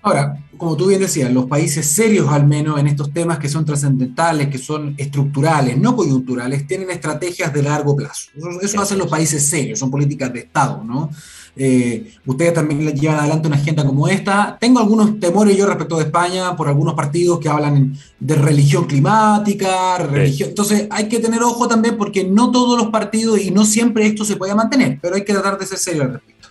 Ahora, 0.00 0.38
como 0.56 0.76
tú 0.76 0.86
bien 0.86 1.00
decías, 1.00 1.30
los 1.32 1.46
países 1.46 1.84
serios 1.86 2.28
al 2.28 2.46
menos 2.46 2.78
en 2.78 2.86
estos 2.86 3.12
temas 3.12 3.38
que 3.38 3.48
son 3.48 3.64
trascendentales, 3.64 4.48
que 4.48 4.58
son 4.58 4.94
estructurales, 4.96 5.76
no 5.76 5.96
coyunturales, 5.96 6.66
tienen 6.66 6.90
estrategias 6.90 7.52
de 7.52 7.62
largo 7.64 7.96
plazo. 7.96 8.30
Eso, 8.62 8.80
hacen 8.80 8.98
los 8.98 9.08
países 9.08 9.44
serios, 9.44 9.78
son 9.78 9.90
políticas 9.90 10.32
de 10.32 10.40
Estado, 10.40 10.84
¿no? 10.84 11.10
Eh, 11.60 12.12
ustedes 12.24 12.54
también 12.54 12.94
llevan 12.94 13.18
adelante 13.18 13.48
una 13.48 13.56
agenda 13.56 13.84
como 13.84 14.06
esta. 14.06 14.56
Tengo 14.60 14.78
algunos 14.78 15.18
temores 15.18 15.56
yo 15.56 15.66
respecto 15.66 15.96
de 15.96 16.04
España 16.04 16.54
por 16.54 16.68
algunos 16.68 16.94
partidos 16.94 17.40
que 17.40 17.48
hablan 17.48 17.98
de 18.20 18.34
religión 18.36 18.86
climática, 18.86 19.98
religión. 19.98 20.50
Entonces 20.50 20.86
hay 20.88 21.08
que 21.08 21.18
tener 21.18 21.42
ojo 21.42 21.66
también 21.66 21.96
porque 21.96 22.22
no 22.22 22.52
todos 22.52 22.78
los 22.78 22.90
partidos 22.90 23.40
y 23.40 23.50
no 23.50 23.64
siempre 23.64 24.06
esto 24.06 24.24
se 24.24 24.36
puede 24.36 24.54
mantener, 24.54 24.98
pero 25.02 25.16
hay 25.16 25.24
que 25.24 25.32
tratar 25.32 25.58
de 25.58 25.66
ser 25.66 25.78
serio 25.78 26.02
al 26.02 26.12
respecto. 26.12 26.48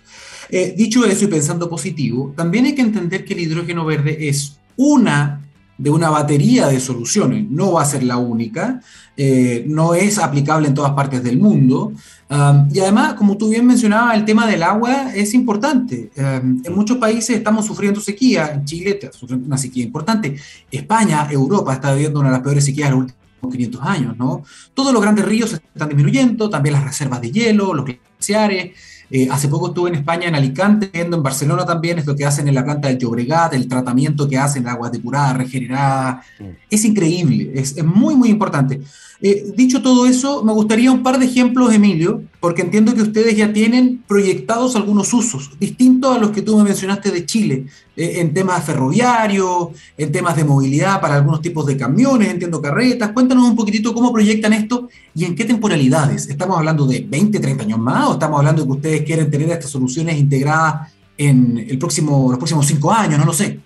Eh, 0.50 0.74
dicho 0.76 1.04
eso 1.06 1.24
y 1.24 1.28
pensando 1.28 1.70
positivo, 1.70 2.34
también 2.36 2.66
hay 2.66 2.74
que 2.74 2.82
entender 2.82 3.24
que 3.24 3.32
el 3.32 3.40
hidrógeno 3.40 3.86
verde 3.86 4.28
es 4.28 4.58
una 4.76 5.37
de 5.78 5.90
una 5.90 6.10
batería 6.10 6.66
de 6.66 6.80
soluciones, 6.80 7.48
no 7.48 7.72
va 7.72 7.82
a 7.82 7.84
ser 7.84 8.02
la 8.02 8.16
única, 8.16 8.80
eh, 9.16 9.64
no 9.68 9.94
es 9.94 10.18
aplicable 10.18 10.68
en 10.68 10.74
todas 10.74 10.92
partes 10.92 11.22
del 11.22 11.38
mundo. 11.38 11.92
Um, 12.28 12.68
y 12.72 12.80
además, 12.80 13.14
como 13.14 13.38
tú 13.38 13.48
bien 13.48 13.64
mencionabas, 13.64 14.16
el 14.16 14.24
tema 14.24 14.46
del 14.46 14.62
agua 14.64 15.14
es 15.14 15.32
importante. 15.34 16.10
Um, 16.16 16.60
en 16.64 16.74
muchos 16.74 16.98
países 16.98 17.36
estamos 17.36 17.64
sufriendo 17.64 18.00
sequía, 18.00 18.52
en 18.52 18.64
Chile 18.64 18.90
está 18.90 19.12
sufriendo 19.12 19.46
una 19.46 19.56
sequía 19.56 19.84
importante, 19.84 20.36
España, 20.70 21.28
Europa 21.30 21.72
está 21.72 21.94
viviendo 21.94 22.18
una 22.20 22.30
de 22.30 22.34
las 22.34 22.42
peores 22.42 22.64
sequías 22.64 22.90
de 22.90 22.96
los 22.96 23.04
últimos 23.04 23.52
500 23.52 23.82
años, 23.82 24.18
¿no? 24.18 24.42
Todos 24.74 24.92
los 24.92 25.00
grandes 25.00 25.24
ríos 25.24 25.52
están 25.52 25.88
disminuyendo, 25.88 26.50
también 26.50 26.74
las 26.74 26.84
reservas 26.84 27.20
de 27.20 27.30
hielo, 27.30 27.72
los 27.72 27.86
glaciares. 27.86 28.76
Eh, 29.10 29.28
hace 29.30 29.48
poco 29.48 29.68
estuve 29.68 29.88
en 29.90 29.96
España, 29.96 30.28
en 30.28 30.34
Alicante, 30.34 30.90
viendo 30.92 31.16
en 31.16 31.22
Barcelona 31.22 31.64
también, 31.64 31.98
es 31.98 32.06
lo 32.06 32.14
que 32.14 32.26
hacen 32.26 32.46
en 32.46 32.54
la 32.54 32.64
planta 32.64 32.88
del 32.88 32.98
Llobregat, 32.98 33.54
el 33.54 33.66
tratamiento 33.66 34.28
que 34.28 34.36
hacen, 34.36 34.64
de 34.64 34.70
agua 34.70 34.90
depurada, 34.90 35.32
regenerada. 35.32 36.22
Es 36.68 36.84
increíble, 36.84 37.52
es, 37.54 37.76
es, 37.76 37.84
muy, 37.84 38.14
muy 38.16 38.28
importante. 38.28 38.80
Eh, 39.20 39.52
dicho 39.56 39.82
todo 39.82 40.06
eso, 40.06 40.44
me 40.44 40.52
gustaría 40.52 40.92
un 40.92 41.02
par 41.02 41.18
de 41.18 41.26
ejemplos, 41.26 41.74
Emilio, 41.74 42.22
porque 42.38 42.62
entiendo 42.62 42.94
que 42.94 43.02
ustedes 43.02 43.36
ya 43.36 43.52
tienen 43.52 44.04
proyectados 44.06 44.76
algunos 44.76 45.12
usos, 45.12 45.50
distintos 45.58 46.16
a 46.16 46.20
los 46.20 46.30
que 46.30 46.42
tú 46.42 46.56
me 46.56 46.62
mencionaste 46.62 47.10
de 47.10 47.26
Chile, 47.26 47.66
eh, 47.96 48.20
en 48.20 48.32
temas 48.32 48.64
ferroviarios, 48.64 49.70
en 49.96 50.12
temas 50.12 50.36
de 50.36 50.44
movilidad 50.44 51.00
para 51.00 51.16
algunos 51.16 51.42
tipos 51.42 51.66
de 51.66 51.76
camiones, 51.76 52.28
entiendo 52.28 52.62
carretas. 52.62 53.10
Cuéntanos 53.10 53.44
un 53.44 53.56
poquitito 53.56 53.92
cómo 53.92 54.12
proyectan 54.12 54.52
esto 54.52 54.88
y 55.16 55.24
en 55.24 55.34
qué 55.34 55.44
temporalidades. 55.44 56.28
¿Estamos 56.28 56.56
hablando 56.56 56.86
de 56.86 57.00
20, 57.00 57.40
30 57.40 57.64
años 57.64 57.78
más 57.80 58.06
o 58.08 58.12
estamos 58.12 58.38
hablando 58.38 58.62
de 58.62 58.68
que 58.68 58.72
ustedes 58.72 59.02
quieren 59.02 59.28
tener 59.32 59.50
estas 59.50 59.70
soluciones 59.70 60.16
integradas 60.16 60.92
en 61.16 61.66
el 61.68 61.76
próximo, 61.76 62.28
los 62.30 62.38
próximos 62.38 62.66
cinco 62.66 62.92
años? 62.92 63.18
No 63.18 63.24
lo 63.24 63.32
sé. 63.32 63.58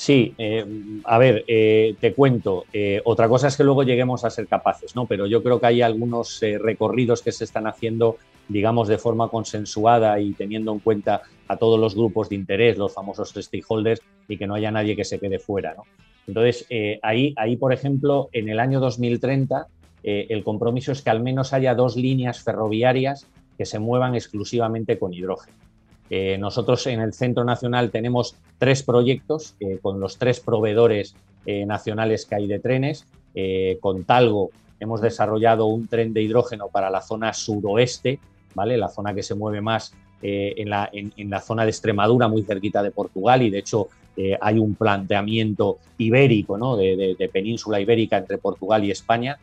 Sí, 0.00 0.34
eh, 0.38 0.64
a 1.04 1.18
ver, 1.18 1.44
eh, 1.46 1.94
te 2.00 2.14
cuento. 2.14 2.64
Eh, 2.72 3.02
otra 3.04 3.28
cosa 3.28 3.48
es 3.48 3.56
que 3.58 3.64
luego 3.64 3.82
lleguemos 3.82 4.24
a 4.24 4.30
ser 4.30 4.46
capaces, 4.46 4.96
¿no? 4.96 5.04
Pero 5.04 5.26
yo 5.26 5.42
creo 5.42 5.60
que 5.60 5.66
hay 5.66 5.82
algunos 5.82 6.40
recorridos 6.40 7.20
que 7.20 7.32
se 7.32 7.44
están 7.44 7.66
haciendo, 7.66 8.16
digamos, 8.48 8.88
de 8.88 8.96
forma 8.96 9.28
consensuada 9.28 10.18
y 10.18 10.32
teniendo 10.32 10.72
en 10.72 10.78
cuenta 10.78 11.20
a 11.48 11.58
todos 11.58 11.78
los 11.78 11.94
grupos 11.94 12.30
de 12.30 12.36
interés, 12.36 12.78
los 12.78 12.94
famosos 12.94 13.34
stakeholders, 13.36 14.00
y 14.26 14.38
que 14.38 14.46
no 14.46 14.54
haya 14.54 14.70
nadie 14.70 14.96
que 14.96 15.04
se 15.04 15.18
quede 15.18 15.38
fuera, 15.38 15.74
¿no? 15.74 15.82
Entonces, 16.26 16.66
ahí, 17.02 17.34
ahí, 17.36 17.58
por 17.58 17.74
ejemplo, 17.74 18.30
en 18.32 18.48
el 18.48 18.58
año 18.58 18.80
2030, 18.80 19.66
el 20.02 20.42
compromiso 20.44 20.92
es 20.92 21.02
que 21.02 21.10
al 21.10 21.20
menos 21.20 21.52
haya 21.52 21.74
dos 21.74 21.96
líneas 21.96 22.42
ferroviarias 22.42 23.26
que 23.58 23.66
se 23.66 23.78
muevan 23.78 24.14
exclusivamente 24.14 24.98
con 24.98 25.12
hidrógeno. 25.12 25.58
Eh, 26.10 26.36
nosotros 26.38 26.84
en 26.88 27.00
el 27.00 27.12
Centro 27.12 27.44
Nacional 27.44 27.92
tenemos 27.92 28.34
tres 28.58 28.82
proyectos 28.82 29.54
eh, 29.60 29.78
con 29.80 30.00
los 30.00 30.18
tres 30.18 30.40
proveedores 30.40 31.14
eh, 31.46 31.64
nacionales 31.64 32.26
que 32.26 32.34
hay 32.34 32.48
de 32.48 32.58
trenes. 32.58 33.06
con 33.80 34.02
Talgo 34.02 34.50
hemos 34.80 35.00
desarrollado 35.00 35.66
un 35.66 35.86
tren 35.86 36.12
de 36.12 36.20
hidrógeno 36.20 36.66
para 36.68 36.90
la 36.90 37.00
zona 37.00 37.32
suroeste, 37.32 38.18
¿vale? 38.56 38.76
la 38.76 38.88
zona 38.88 39.14
que 39.14 39.22
se 39.22 39.36
mueve 39.36 39.60
más 39.60 39.94
en 40.22 40.68
la, 40.68 41.40
zona 41.40 41.62
de 41.62 41.70
Extremadura, 41.70 42.26
muy 42.26 42.42
cerquita 42.42 42.82
de 42.82 42.90
Portugal, 42.90 43.40
y 43.42 43.50
de 43.50 43.60
hecho 43.60 43.88
hay 44.40 44.58
un 44.58 44.74
planteamiento 44.74 45.78
ibérico, 45.96 46.58
¿no? 46.58 46.76
de, 46.76 47.30
península 47.32 47.80
ibérica 47.80 48.18
entre 48.18 48.38
Portugal 48.38 48.84
y 48.84 48.90
España. 48.90 49.38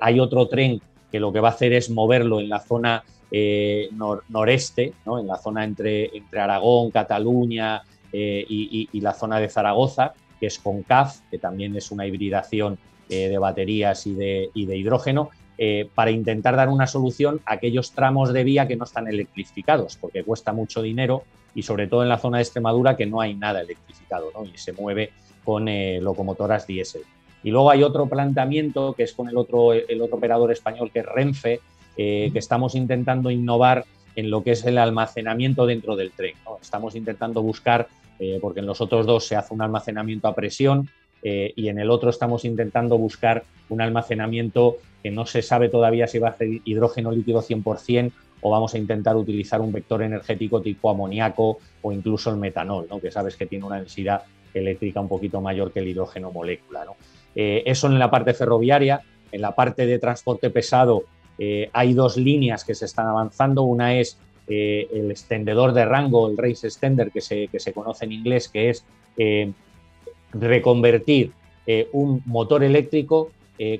hay 0.00 0.18
otro 0.18 0.48
tren 0.48 0.80
que 1.12 1.20
lo 1.20 1.32
que 1.32 1.40
va 1.40 1.50
a 1.50 1.52
hacer 1.52 1.72
es 1.72 1.88
moverlo 1.88 2.40
en 2.40 2.48
la 2.48 2.58
zona 2.58 3.04
eh, 3.30 3.90
noreste, 4.28 4.92
en 5.06 5.26
la 5.26 5.36
zona 5.36 5.64
entre, 5.64 6.16
entre 6.16 6.40
Aragón, 6.40 6.90
Cataluña 6.90 7.82
eh, 8.12 8.44
y, 8.48 9.00
la 9.00 9.14
zona 9.14 9.38
de 9.38 9.48
Zaragoza, 9.48 10.14
que 10.40 10.46
es 10.46 10.58
CONCAF, 10.58 11.20
que 11.30 11.38
también 11.38 11.76
es 11.76 11.90
una 11.90 12.06
hibridación 12.06 12.78
eh, 13.08 13.28
de 13.28 13.38
baterías 13.38 14.06
y 14.06 14.14
de, 14.14 14.50
hidrógeno, 14.54 15.30
para 15.94 16.10
intentar 16.10 16.56
dar 16.56 16.70
una 16.70 16.86
solución 16.86 17.42
a 17.44 17.52
aquellos 17.52 17.92
tramos 17.92 18.32
de 18.32 18.44
vía 18.44 18.66
que 18.66 18.76
no 18.76 18.84
están 18.84 19.08
electrificados, 19.08 19.98
porque 20.00 20.24
cuesta 20.24 20.54
mucho 20.54 20.80
dinero 20.80 21.24
y 21.54 21.64
sobre 21.64 21.86
todo 21.86 22.02
en 22.02 22.08
la 22.08 22.16
zona 22.16 22.38
de 22.38 22.44
Extremadura 22.44 22.96
que 22.96 23.04
no 23.04 23.20
hay 23.20 23.34
nada 23.34 23.60
electrificado 23.60 24.32
y 24.50 24.56
se 24.56 24.72
mueve 24.72 25.10
con 25.44 25.66
locomotoras 26.02 26.66
diésel. 26.66 27.02
Y 27.42 27.50
luego 27.50 27.70
hay 27.70 27.82
otro 27.82 28.06
planteamiento 28.06 28.94
que 28.94 29.02
es 29.02 29.12
con 29.12 29.28
el 29.28 29.36
otro, 29.36 29.74
el 29.74 30.00
otro 30.00 30.16
operador 30.16 30.50
español 30.50 30.90
que 30.90 31.00
es 31.00 31.06
Renfe, 31.06 31.60
eh, 32.02 32.30
que 32.32 32.38
estamos 32.38 32.74
intentando 32.74 33.30
innovar 33.30 33.84
en 34.16 34.30
lo 34.30 34.42
que 34.42 34.52
es 34.52 34.64
el 34.64 34.78
almacenamiento 34.78 35.66
dentro 35.66 35.96
del 35.96 36.12
tren. 36.12 36.34
Estamos 36.62 36.94
intentando 36.94 37.42
buscar 37.42 37.88
porque 38.42 38.60
en 38.60 38.66
los 38.66 38.82
otros 38.82 39.06
dos 39.06 39.26
se 39.26 39.34
hace 39.34 39.54
un 39.54 39.62
almacenamiento 39.62 40.28
a 40.28 40.34
presión 40.34 40.90
y 41.22 41.68
en 41.68 41.78
el 41.78 41.88
otro 41.88 42.10
estamos 42.10 42.44
intentando 42.44 42.98
buscar 42.98 43.44
un 43.70 43.80
almacenamiento 43.80 44.76
que 45.02 45.10
no 45.10 45.24
se 45.24 45.40
sabe 45.40 45.70
todavía 45.70 46.06
si 46.06 46.18
va 46.18 46.28
a 46.28 46.36
ser 46.36 46.48
hidrógeno 46.64 47.12
líquido 47.12 47.42
100% 47.42 48.12
o 48.42 48.50
vamos 48.50 48.74
a 48.74 48.78
intentar 48.78 49.16
utilizar 49.16 49.60
un 49.60 49.72
vector 49.72 50.02
energético 50.02 50.60
tipo 50.60 50.90
amoníaco 50.90 51.58
o 51.82 51.92
incluso 51.92 52.30
el 52.30 52.36
metanol, 52.36 52.86
¿no? 52.88 53.00
que 53.00 53.10
sabes 53.10 53.36
que 53.36 53.46
tiene 53.46 53.64
una 53.64 53.76
densidad 53.76 54.22
eléctrica 54.54 55.00
un 55.00 55.08
poquito 55.08 55.40
mayor 55.40 55.72
que 55.72 55.80
el 55.80 55.88
hidrógeno 55.88 56.30
molécula. 56.30 56.84
Eh, 57.34 57.62
eso 57.66 57.86
en 57.86 57.98
la 57.98 58.10
parte 58.10 58.34
ferroviaria. 58.34 59.02
En 59.32 59.42
la 59.42 59.54
parte 59.54 59.86
de 59.86 60.00
transporte 60.00 60.50
pesado 60.50 61.04
eh, 61.40 61.70
hay 61.72 61.94
dos 61.94 62.16
líneas 62.16 62.64
que 62.64 62.76
se 62.76 62.84
están 62.84 63.08
avanzando. 63.08 63.62
Una 63.62 63.98
es 63.98 64.18
eh, 64.46 64.86
el 64.92 65.10
extendedor 65.10 65.72
de 65.72 65.84
rango, 65.84 66.28
el 66.28 66.36
race 66.36 66.68
extender, 66.68 67.10
que 67.10 67.20
se, 67.20 67.48
que 67.48 67.58
se 67.58 67.72
conoce 67.72 68.04
en 68.04 68.12
inglés, 68.12 68.48
que 68.48 68.70
es 68.70 68.84
reconvertir 70.32 71.32
un 71.92 72.22
motor 72.24 72.64
eléctrico 72.64 73.30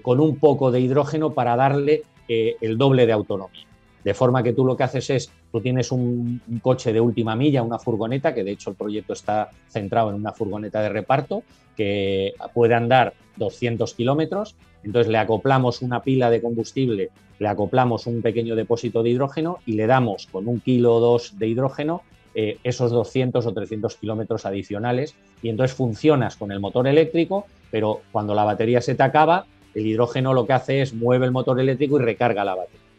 con 0.03 0.21
un 0.21 0.37
poco 0.37 0.71
de 0.71 0.81
hidrógeno 0.81 1.33
para 1.33 1.57
darle 1.57 2.03
el 2.29 2.77
doble 2.77 3.07
de 3.07 3.13
autonomía. 3.13 3.70
De 4.05 4.15
forma 4.15 4.43
que 4.43 4.53
tú 4.53 4.65
lo 4.65 4.77
que 4.77 4.85
haces 4.85 5.11
es, 5.11 5.33
tú 5.53 5.61
tienes 5.61 5.93
un, 5.93 6.41
coche 6.63 6.93
de 6.93 7.01
última 7.01 7.37
milla, 7.37 7.63
una 7.63 7.79
furgoneta, 7.79 8.35
que 8.35 8.45
de 8.45 8.53
hecho 8.53 8.71
el 8.71 8.77
proyecto 8.77 9.13
está 9.13 9.51
centrado 9.69 10.11
en 10.11 10.17
una 10.17 10.33
furgoneta 10.33 10.81
de 10.81 10.89
reparto, 10.89 11.43
que 11.77 12.35
puede 12.55 12.75
andar 12.75 13.15
200 13.37 13.95
kilómetros, 13.95 14.57
entonces 14.83 15.11
le 15.11 15.19
acoplamos 15.19 15.83
una 15.83 16.03
pila 16.03 16.31
de 16.31 16.41
combustible, 16.41 17.11
le 17.39 17.49
acoplamos 17.49 18.07
un 18.07 18.23
pequeño 18.23 18.57
depósito 18.57 19.03
de 19.03 19.11
hidrógeno 19.11 19.59
y 19.67 19.75
le 19.75 19.87
damos 19.87 20.27
con 20.27 20.49
un 20.49 20.61
kilo 20.61 20.97
o 20.97 21.01
dos 21.01 21.39
de 21.39 21.49
hidrógeno 21.49 22.03
eh, 22.35 22.59
esos 22.63 22.93
200 22.93 23.45
o 23.45 23.53
300 23.53 23.97
kilómetros 23.97 24.47
adicionales 24.47 25.17
y 25.43 25.49
entonces 25.49 25.77
funcionas 25.77 26.37
con 26.37 26.53
el 26.53 26.61
motor 26.61 26.87
eléctrico, 26.87 27.47
pero 27.71 28.03
cuando 28.13 28.35
la 28.35 28.45
batería 28.45 28.81
se 28.81 28.95
te 28.95 29.03
acaba, 29.03 29.47
el 29.75 29.87
hidrógeno 29.87 30.33
lo 30.33 30.47
que 30.47 30.53
hace 30.53 30.83
es 30.83 30.95
mueve 30.95 31.27
el 31.27 31.33
motor 31.33 31.59
eléctrico 31.59 31.99
y 31.99 32.05
recarga 32.05 32.45
la 32.45 32.55
batería. 32.55 32.90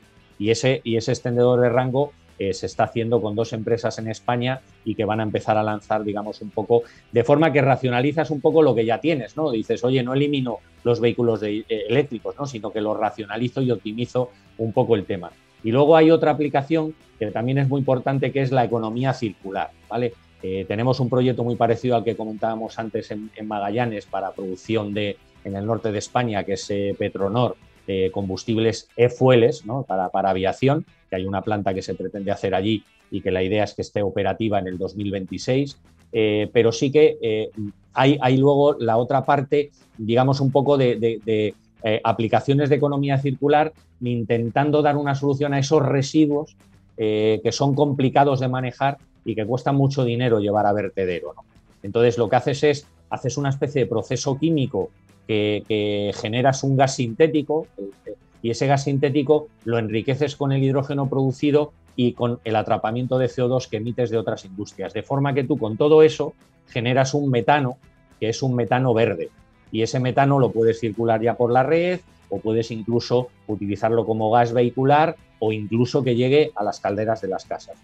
Y 0.42 0.50
ese, 0.50 0.82
y 0.84 0.98
ese 0.98 1.12
extendedor 1.12 1.62
de 1.62 1.70
rango 1.70 2.14
eh, 2.40 2.56
se 2.56 2.66
está 2.66 2.86
haciendo 2.86 3.22
con 3.22 3.36
dos 3.36 3.54
empresas 3.54 4.00
en 4.00 4.08
España 4.08 4.62
y 4.84 4.96
que 4.96 5.06
van 5.06 5.20
a 5.20 5.24
empezar 5.24 5.56
a 5.56 5.62
lanzar, 5.62 6.04
digamos, 6.04 6.42
un 6.42 6.50
poco, 6.50 6.82
de 7.12 7.24
forma 7.24 7.54
que 7.54 7.62
racionalizas 7.62 8.32
un 8.32 8.42
poco 8.42 8.64
lo 8.64 8.74
que 8.74 8.84
ya 8.84 8.98
tienes, 8.98 9.38
¿no? 9.38 9.52
Dices, 9.52 9.84
oye, 9.84 10.02
no 10.02 10.16
elimino 10.16 10.58
los 10.84 11.00
vehículos 11.00 11.44
eh, 11.44 11.64
eléctricos, 11.70 12.36
¿no? 12.40 12.48
Sino 12.48 12.72
que 12.72 12.82
los 12.82 12.98
racionalizo 12.98 13.62
y 13.62 13.70
optimizo 13.70 14.32
un 14.58 14.74
poco 14.74 14.96
el 14.96 15.06
tema. 15.06 15.32
Y 15.64 15.70
luego 15.70 15.96
hay 15.96 16.10
otra 16.10 16.32
aplicación 16.32 16.96
que 17.20 17.30
también 17.30 17.60
es 17.60 17.70
muy 17.70 17.78
importante, 17.78 18.32
que 18.32 18.42
es 18.42 18.52
la 18.52 18.64
economía 18.64 19.14
circular, 19.14 19.70
¿vale? 19.88 20.14
Eh, 20.42 20.66
tenemos 20.68 21.00
un 21.00 21.08
proyecto 21.08 21.44
muy 21.44 21.56
parecido 21.56 21.96
al 21.96 22.04
que 22.04 22.16
comentábamos 22.16 22.80
antes 22.80 23.12
en, 23.12 23.30
Magallanes 23.44 24.08
para 24.08 24.32
producción 24.32 24.92
de, 24.96 25.18
en 25.44 25.56
el 25.56 25.68
norte 25.68 25.92
de 25.92 26.00
España, 26.00 26.44
que 26.44 26.54
es 26.54 26.74
Petronor, 26.98 27.56
combustibles 28.12 28.88
e-fueles 28.96 29.63
para, 29.88 30.10
para, 30.10 30.30
aviación, 30.30 30.86
que 31.10 31.17
hay 31.17 31.26
una 31.26 31.41
planta 31.41 31.74
que 31.74 31.82
se 31.82 31.94
pretende 31.94 32.32
hacer 32.32 32.56
allí 32.56 32.84
y 33.12 33.22
que 33.22 33.32
la 33.32 33.44
idea 33.44 33.65
es 33.65 33.74
que 33.74 33.82
esté 33.82 34.02
operativa 34.02 34.60
en 34.60 34.67
el 34.67 34.78
2026. 34.78 35.78
Eh, 36.13 36.50
pero 36.52 36.72
sí 36.72 36.91
que 36.91 37.17
eh, 37.22 37.50
hay, 37.94 38.17
hay, 38.22 38.38
luego 38.38 38.76
la 38.80 38.98
otra 38.98 39.24
parte, 39.24 39.72
digamos, 39.98 40.41
un 40.41 40.52
poco 40.52 40.78
de, 40.78 41.22
eh, 41.26 42.02
aplicaciones 42.04 42.70
de 42.70 42.76
economía 42.76 43.17
circular, 43.17 43.74
intentando 44.02 44.82
dar 44.82 44.98
una 44.98 45.15
solución 45.15 45.54
a 45.54 45.60
esos 45.60 45.82
residuos 45.82 46.56
que 46.98 47.50
son 47.52 47.74
complicados 47.74 48.39
de 48.41 48.48
manejar 48.48 49.00
y 49.26 49.34
que 49.34 49.44
cuesta 49.44 49.72
mucho 49.72 50.06
dinero 50.06 50.39
llevar 50.39 50.67
a 50.67 50.74
vertedero. 50.74 51.34
Entonces, 51.82 52.20
lo 52.20 52.30
que 52.30 52.36
haces 52.36 52.63
es, 52.63 52.88
haces 53.10 53.38
una 53.38 53.50
especie 53.50 53.82
de 53.82 53.88
proceso 53.88 54.38
químico 54.38 54.91
que, 55.67 56.12
generas 56.15 56.63
un 56.63 56.76
gas 56.76 56.96
sintético 56.96 57.67
y 58.41 58.50
ese 58.50 58.67
gas 58.67 58.84
sintético 58.84 59.48
lo 59.63 59.78
enriqueces 59.78 60.36
con 60.36 60.52
el 60.52 60.63
hidrógeno 60.63 61.08
producido 61.08 61.74
y 61.96 62.13
con 62.13 62.39
el 62.44 62.56
atrapamiento 62.56 63.17
de 63.17 63.28
CO2 63.28 63.70
que 63.70 63.78
emites 63.78 64.10
de 64.10 64.17
otras 64.17 64.46
industrias. 64.46 64.94
De 64.94 65.04
forma 65.04 65.34
que 65.34 65.44
tú 65.44 65.58
con 65.58 65.78
todo 65.78 66.04
eso 66.04 66.34
generas 66.67 67.13
un 67.13 67.30
metano, 67.30 67.78
que 68.20 68.30
es 68.30 68.41
un 68.41 68.56
metano 68.56 68.94
verde. 68.94 69.30
Y 69.72 69.84
ese 69.84 70.00
metano 70.00 70.39
lo 70.39 70.52
puedes 70.52 70.80
circular 70.80 71.22
ya 71.22 71.36
por 71.36 71.52
la 71.52 71.63
red 71.63 72.00
o 72.30 72.39
puedes 72.39 72.72
incluso 72.72 73.30
utilizarlo 73.48 74.06
como 74.06 74.32
gas 74.32 74.54
vehicular 74.54 75.15
o 75.39 75.52
incluso 75.52 76.04
que 76.04 76.15
llegue 76.15 76.52
a 76.56 76.63
las 76.63 76.80
calderas 76.80 77.22
de 77.22 77.28
las 77.28 77.46
casas. 77.46 77.78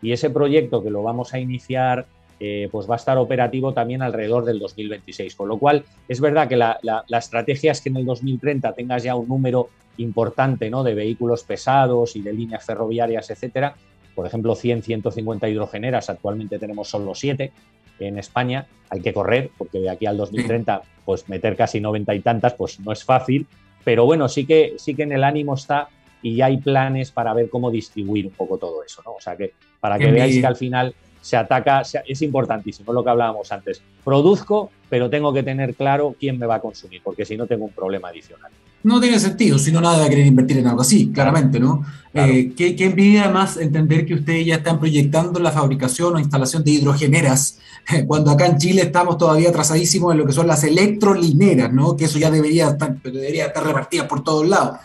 Y 0.00 0.12
ese 0.12 0.30
proyecto 0.30 0.82
que 0.82 0.90
lo 0.90 1.02
vamos 1.02 1.34
a 1.34 1.38
iniciar 1.38 2.06
eh, 2.40 2.68
pues 2.70 2.88
va 2.88 2.94
a 2.94 2.96
estar 2.96 3.16
operativo 3.18 3.72
también 3.72 4.02
alrededor 4.02 4.44
del 4.44 4.58
2026. 4.58 5.34
Con 5.34 5.48
lo 5.48 5.58
cual, 5.58 5.84
es 6.08 6.20
verdad 6.20 6.48
que 6.48 6.56
la, 6.56 6.78
estrategia 7.10 7.72
es 7.72 7.80
que 7.80 7.88
en 7.88 7.96
el 7.96 8.04
2030 8.04 8.72
tengas 8.72 9.02
ya 9.02 9.14
un 9.14 9.28
número 9.28 9.70
importante 9.98 10.70
¿no? 10.70 10.82
de 10.82 10.94
vehículos 10.94 11.44
pesados 11.44 12.16
y 12.16 12.22
de 12.22 12.32
líneas 12.32 12.64
ferroviarias, 12.64 13.30
etcétera. 13.30 13.74
Por 14.14 14.26
ejemplo, 14.26 14.54
100, 14.54 14.82
150 14.82 15.48
hidrogeneras, 15.48 16.10
actualmente 16.10 16.58
tenemos 16.58 16.88
solo 16.88 17.14
7 17.14 17.52
en 18.00 18.18
España. 18.18 18.66
Hay 18.90 19.00
que 19.00 19.12
correr, 19.12 19.50
porque 19.56 19.78
de 19.78 19.90
aquí 19.90 20.06
al 20.06 20.16
2030, 20.16 20.82
pues 21.04 21.28
meter 21.28 21.56
casi 21.56 21.80
90 21.80 22.14
y 22.14 22.20
tantas, 22.20 22.54
pues 22.54 22.80
no 22.80 22.92
es 22.92 23.04
fácil. 23.04 23.46
Pero 23.84 24.06
bueno, 24.06 24.28
sí 24.28 24.46
que, 24.46 24.74
sí 24.78 24.94
que 24.94 25.02
en 25.02 25.12
el 25.12 25.24
ánimo 25.24 25.54
está 25.54 25.88
y 26.22 26.36
ya 26.36 26.46
hay 26.46 26.56
planes 26.56 27.10
para 27.10 27.34
ver 27.34 27.50
cómo 27.50 27.70
distribuir 27.70 28.26
un 28.26 28.32
poco 28.32 28.56
todo 28.56 28.82
eso, 28.82 29.02
¿no? 29.04 29.12
O 29.12 29.20
sea 29.20 29.36
que 29.36 29.52
para 29.78 29.98
que 29.98 30.10
veáis 30.10 30.40
que 30.40 30.46
al 30.46 30.56
final 30.56 30.94
se 31.24 31.38
ataca, 31.38 31.80
es 32.06 32.20
importantísimo 32.20 32.92
lo 32.92 33.02
que 33.02 33.08
hablábamos 33.08 33.50
antes. 33.50 33.80
Produzco, 34.04 34.70
pero 34.90 35.08
tengo 35.08 35.32
que 35.32 35.42
tener 35.42 35.74
claro 35.74 36.14
quién 36.20 36.38
me 36.38 36.44
va 36.44 36.56
a 36.56 36.60
consumir, 36.60 37.00
porque 37.02 37.24
si 37.24 37.34
no 37.34 37.46
tengo 37.46 37.64
un 37.64 37.72
problema 37.72 38.08
adicional. 38.08 38.52
No 38.82 39.00
tiene 39.00 39.18
sentido, 39.18 39.58
si 39.58 39.72
no 39.72 39.80
nada 39.80 40.04
de 40.04 40.10
querer 40.10 40.26
invertir 40.26 40.58
en 40.58 40.66
algo 40.66 40.82
así, 40.82 41.10
claramente, 41.10 41.58
¿no? 41.58 41.82
Eh, 42.12 42.52
¿qué, 42.54 42.76
envidia 42.78 43.24
además 43.24 43.56
entender 43.56 44.04
que 44.04 44.12
ustedes 44.12 44.44
ya 44.44 44.56
están 44.56 44.78
proyectando 44.78 45.40
la 45.40 45.50
fabricación 45.50 46.14
o 46.14 46.18
instalación 46.18 46.62
de 46.62 46.72
hidrogeneras, 46.72 47.58
cuando 48.06 48.30
acá 48.30 48.44
en 48.44 48.58
Chile 48.58 48.82
estamos 48.82 49.16
todavía 49.16 49.48
atrasadísimos 49.48 50.12
en 50.12 50.18
lo 50.18 50.26
que 50.26 50.34
son 50.34 50.46
las 50.46 50.62
electrolineras, 50.62 51.72
¿no? 51.72 51.96
Que 51.96 52.04
eso 52.04 52.18
ya 52.18 52.30
debería 52.30 52.68
estar, 52.68 53.00
debería 53.00 53.46
estar 53.46 53.64
repartida 53.64 54.06
por 54.06 54.22
todos 54.22 54.46
lados. 54.46 54.76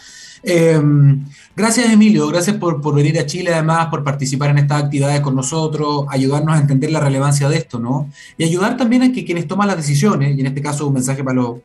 Em, 0.42 1.26
gracias, 1.60 1.92
Emilio. 1.92 2.28
Gracias 2.28 2.56
por, 2.56 2.82
por, 2.82 2.96
venir 2.96 3.20
a 3.20 3.26
Chile, 3.26 3.54
además, 3.54 3.88
por 3.88 4.04
participar 4.04 4.50
en 4.50 4.60
estas 4.60 4.84
actividades 4.84 5.20
con 5.20 5.36
nosotros, 5.36 6.06
ayudarnos 6.10 6.56
a 6.56 6.60
entender 6.60 6.90
la 6.90 7.02
relevancia 7.02 7.50
de 7.50 7.58
esto, 7.58 7.80
¿no? 7.80 8.10
Y 8.38 8.46
ayudar 8.46 8.78
también 8.78 9.04
a 9.04 9.12
que 9.12 9.26
quienes 9.26 9.48
toman 9.48 9.68
las 9.68 9.78
decisiones, 9.78 10.38
y 10.38 10.40
en 10.40 10.48
este 10.48 10.62
caso 10.62 10.88
un 10.88 10.94
mensaje 10.94 11.24
para 11.24 11.36
los 11.36 11.58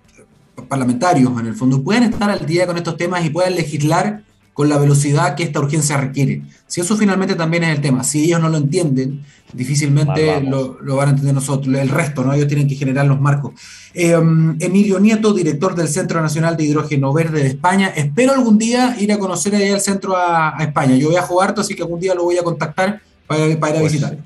parlamentarios, 0.68 1.30
en 1.38 1.46
el 1.46 1.54
fondo, 1.54 1.82
puedan 1.82 2.02
estar 2.02 2.28
al 2.28 2.44
día 2.44 2.66
con 2.66 2.76
estos 2.76 2.96
temas 2.96 3.24
y 3.24 3.30
puedan 3.30 3.54
legislar 3.54 4.22
con 4.52 4.68
la 4.68 4.78
velocidad 4.78 5.34
que 5.34 5.44
esta 5.44 5.60
urgencia 5.60 5.96
requiere. 5.96 6.42
Si 6.66 6.80
eso 6.80 6.96
finalmente 6.96 7.34
también 7.34 7.64
es 7.64 7.76
el 7.76 7.80
tema, 7.80 8.02
si 8.04 8.24
ellos 8.24 8.40
no 8.40 8.48
lo 8.48 8.58
entienden, 8.58 9.24
difícilmente 9.54 10.40
lo, 10.40 10.96
van 10.96 11.08
a 11.08 11.10
entender 11.12 11.34
nosotros, 11.34 11.74
el 11.74 11.88
resto, 11.88 12.24
¿no? 12.24 12.32
Ellos 12.32 12.48
tienen 12.48 12.68
que 12.68 12.74
generar 12.74 13.06
los 13.06 13.20
marcos. 13.20 13.52
Em, 13.92 14.56
Emilio 14.60 14.98
Nieto, 15.00 15.32
director 15.32 15.74
del 15.74 15.88
Centro 15.88 16.20
Nacional 16.20 16.56
de 16.56 16.64
Hidrógeno 16.64 17.12
Verde 17.12 17.42
de 17.42 17.48
España. 17.48 17.92
Espero 17.94 18.32
algún 18.32 18.58
día 18.58 18.96
ir 18.98 19.12
a 19.12 19.18
conocer 19.18 19.54
allá 19.54 19.74
el 19.74 19.80
centro 19.80 20.16
a, 20.16 20.56
España. 20.60 20.96
Yo 20.96 21.08
voy 21.08 21.16
a 21.16 21.22
jugar, 21.22 21.54
así 21.56 21.74
que 21.74 21.82
algún 21.82 22.00
día 22.00 22.14
lo 22.14 22.24
voy 22.24 22.38
a 22.38 22.42
contactar 22.42 23.00
para, 23.26 23.46
ir 23.46 23.56
a 23.56 23.60
pues, 23.60 23.92
visitar. 23.92 24.18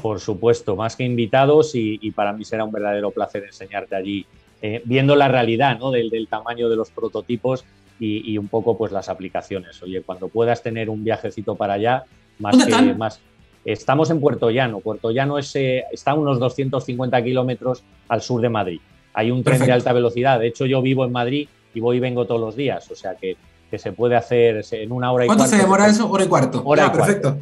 Por 0.00 0.20
supuesto, 0.20 0.76
más 0.76 0.96
que 0.96 1.04
invitados 1.04 1.72
y, 1.74 2.10
para 2.10 2.32
mí 2.32 2.44
será 2.44 2.64
un 2.64 2.72
verdadero 2.72 3.10
placer 3.10 3.44
enseñarte 3.44 3.94
allí, 3.94 4.26
eh, 4.60 4.82
viendo 4.84 5.16
la 5.16 5.28
realidad 5.28 5.78
¿no? 5.78 5.90
del, 5.90 6.10
del 6.10 6.28
tamaño 6.28 6.68
de 6.68 6.76
los 6.76 6.90
prototipos 6.90 7.64
y, 8.04 8.36
un 8.38 8.48
poco 8.48 8.76
pues 8.76 8.92
las 8.92 9.08
aplicaciones. 9.08 9.80
Oye, 9.82 10.02
cuando 10.02 10.28
puedas 10.28 10.62
tener 10.62 10.90
un 10.90 11.04
viajecito 11.04 11.54
para 11.54 11.74
allá, 11.74 12.04
más 12.38 12.64
que 12.64 12.94
más. 12.94 13.20
Estamos 13.64 14.10
en 14.10 14.20
Puerto 14.20 14.50
Llano. 14.50 14.80
Puerto 14.80 15.10
Llano 15.10 15.38
es, 15.38 15.54
eh, 15.54 15.84
está 15.92 16.12
a 16.12 16.14
unos 16.14 16.38
250 16.40 17.22
kilómetros 17.22 17.82
al 18.08 18.22
sur 18.22 18.40
de 18.40 18.48
Madrid. 18.48 18.80
Hay 19.14 19.30
un 19.30 19.44
tren 19.44 19.64
de 19.64 19.72
alta 19.72 19.92
velocidad. 19.92 20.40
De 20.40 20.48
hecho, 20.48 20.66
yo 20.66 20.82
vivo 20.82 21.04
en 21.04 21.12
Madrid 21.12 21.48
y 21.74 21.80
voy 21.80 21.98
y 21.98 22.00
vengo 22.00 22.26
todos 22.26 22.40
los 22.40 22.56
días. 22.56 22.90
O 22.90 22.96
sea 22.96 23.14
que, 23.14 23.36
que 23.70 23.78
se 23.78 23.92
puede 23.92 24.16
hacer 24.16 24.64
en 24.72 24.92
una 24.92 25.12
hora 25.12 25.24
y 25.24 25.28
cuarto. 25.28 25.42
¿Cuánto 25.42 25.56
se 25.56 25.62
demora 25.62 25.86
eso? 25.86 26.10
Hora 26.10 26.24
y 26.24 26.28
cuarto. 26.28 26.62
Hora 26.64 26.92
perfecto. 26.92 27.38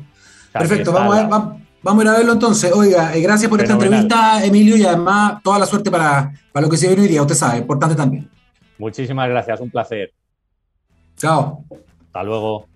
perfecto. 0.53 0.93
Vamos 0.93 1.17
a, 1.17 1.21
ver, 1.21 1.29
vamos, 1.83 2.01
a 2.01 2.05
ir 2.05 2.09
a 2.09 2.19
verlo 2.19 2.33
entonces. 2.33 2.73
Oiga, 2.73 3.15
eh, 3.17 3.21
gracias 3.21 3.49
por 3.49 3.61
esta 3.61 3.73
entrevista, 3.73 4.45
Emilio, 4.45 4.77
y 4.77 4.85
además 4.85 5.43
toda 5.43 5.59
la 5.59 5.67
suerte 5.67 5.91
para, 5.91 6.33
para 6.53 6.67
lo 6.67 6.71
que 6.71 6.77
se 6.77 6.89
viene 6.89 7.03
hoy 7.03 7.09
día. 7.09 7.23
Usted 7.23 7.35
sabe, 7.35 7.59
importante 7.59 7.95
también. 7.95 8.29
Muchísimas 8.79 9.29
gracias. 9.29 9.61
Un 9.61 9.71
placer. 9.71 10.13
Chao. 11.17 11.65
Hasta 12.07 12.23
luego. 12.23 12.67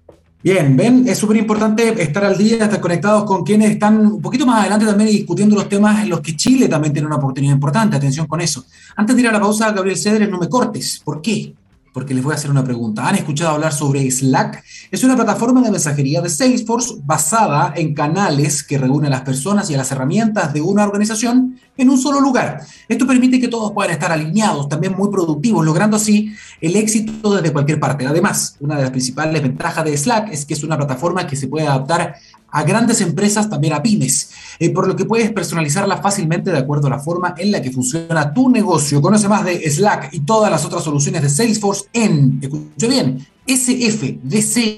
Bien, 0.44 0.76
ven, 0.76 1.08
es 1.08 1.16
súper 1.16 1.38
importante 1.38 2.02
estar 2.02 2.22
al 2.22 2.36
día, 2.36 2.64
estar 2.64 2.78
conectados 2.78 3.24
con 3.24 3.42
quienes 3.44 3.70
están 3.70 3.96
un 3.98 4.20
poquito 4.20 4.44
más 4.44 4.60
adelante 4.60 4.84
también 4.84 5.08
discutiendo 5.08 5.56
los 5.56 5.70
temas 5.70 6.02
en 6.02 6.10
los 6.10 6.20
que 6.20 6.36
Chile 6.36 6.68
también 6.68 6.92
tiene 6.92 7.06
una 7.06 7.16
oportunidad 7.16 7.54
importante. 7.54 7.96
Atención 7.96 8.26
con 8.26 8.42
eso. 8.42 8.62
Antes 8.94 9.16
de 9.16 9.22
ir 9.22 9.28
a 9.28 9.32
la 9.32 9.40
pausa, 9.40 9.72
Gabriel 9.72 9.96
Cedres, 9.96 10.28
no 10.28 10.36
me 10.36 10.50
cortes. 10.50 11.00
¿Por 11.02 11.22
qué? 11.22 11.54
Porque 11.94 12.12
les 12.12 12.24
voy 12.24 12.32
a 12.32 12.34
hacer 12.34 12.50
una 12.50 12.64
pregunta. 12.64 13.08
¿Han 13.08 13.14
escuchado 13.14 13.54
hablar 13.54 13.72
sobre 13.72 14.10
Slack? 14.10 14.64
Es 14.90 15.04
una 15.04 15.14
plataforma 15.14 15.62
de 15.62 15.70
mensajería 15.70 16.20
de 16.20 16.28
Salesforce 16.28 16.96
basada 17.04 17.72
en 17.76 17.94
canales 17.94 18.64
que 18.64 18.76
reúnen 18.76 19.06
a 19.12 19.16
las 19.16 19.22
personas 19.22 19.70
y 19.70 19.74
a 19.74 19.76
las 19.78 19.92
herramientas 19.92 20.52
de 20.52 20.60
una 20.60 20.82
organización 20.82 21.56
en 21.76 21.88
un 21.88 21.96
solo 21.96 22.20
lugar. 22.20 22.62
Esto 22.88 23.06
permite 23.06 23.40
que 23.40 23.46
todos 23.46 23.70
puedan 23.70 23.92
estar 23.92 24.10
alineados, 24.10 24.68
también 24.68 24.94
muy 24.96 25.08
productivos, 25.08 25.64
logrando 25.64 25.96
así 25.96 26.34
el 26.60 26.74
éxito 26.74 27.32
desde 27.32 27.52
cualquier 27.52 27.78
parte. 27.78 28.04
Además, 28.06 28.56
una 28.58 28.74
de 28.74 28.82
las 28.82 28.90
principales 28.90 29.40
ventajas 29.40 29.84
de 29.84 29.96
Slack 29.96 30.32
es 30.32 30.44
que 30.44 30.54
es 30.54 30.64
una 30.64 30.76
plataforma 30.76 31.28
que 31.28 31.36
se 31.36 31.46
puede 31.46 31.68
adaptar 31.68 32.16
a 32.54 32.62
grandes 32.62 33.00
empresas, 33.00 33.50
también 33.50 33.72
a 33.72 33.82
pymes, 33.82 34.30
eh, 34.60 34.70
por 34.70 34.86
lo 34.86 34.94
que 34.94 35.04
puedes 35.04 35.32
personalizarla 35.32 35.96
fácilmente 35.96 36.52
de 36.52 36.58
acuerdo 36.58 36.86
a 36.86 36.90
la 36.90 37.00
forma 37.00 37.34
en 37.36 37.50
la 37.50 37.60
que 37.60 37.72
funciona 37.72 38.32
tu 38.32 38.48
negocio. 38.48 39.02
Conoce 39.02 39.28
más 39.28 39.44
de 39.44 39.68
Slack 39.68 40.10
y 40.12 40.20
todas 40.20 40.52
las 40.52 40.64
otras 40.64 40.84
soluciones 40.84 41.22
de 41.22 41.28
Salesforce 41.30 41.86
en, 41.92 42.38
escuche 42.40 42.86
bien, 42.86 43.26
sfdc.co 43.44 44.72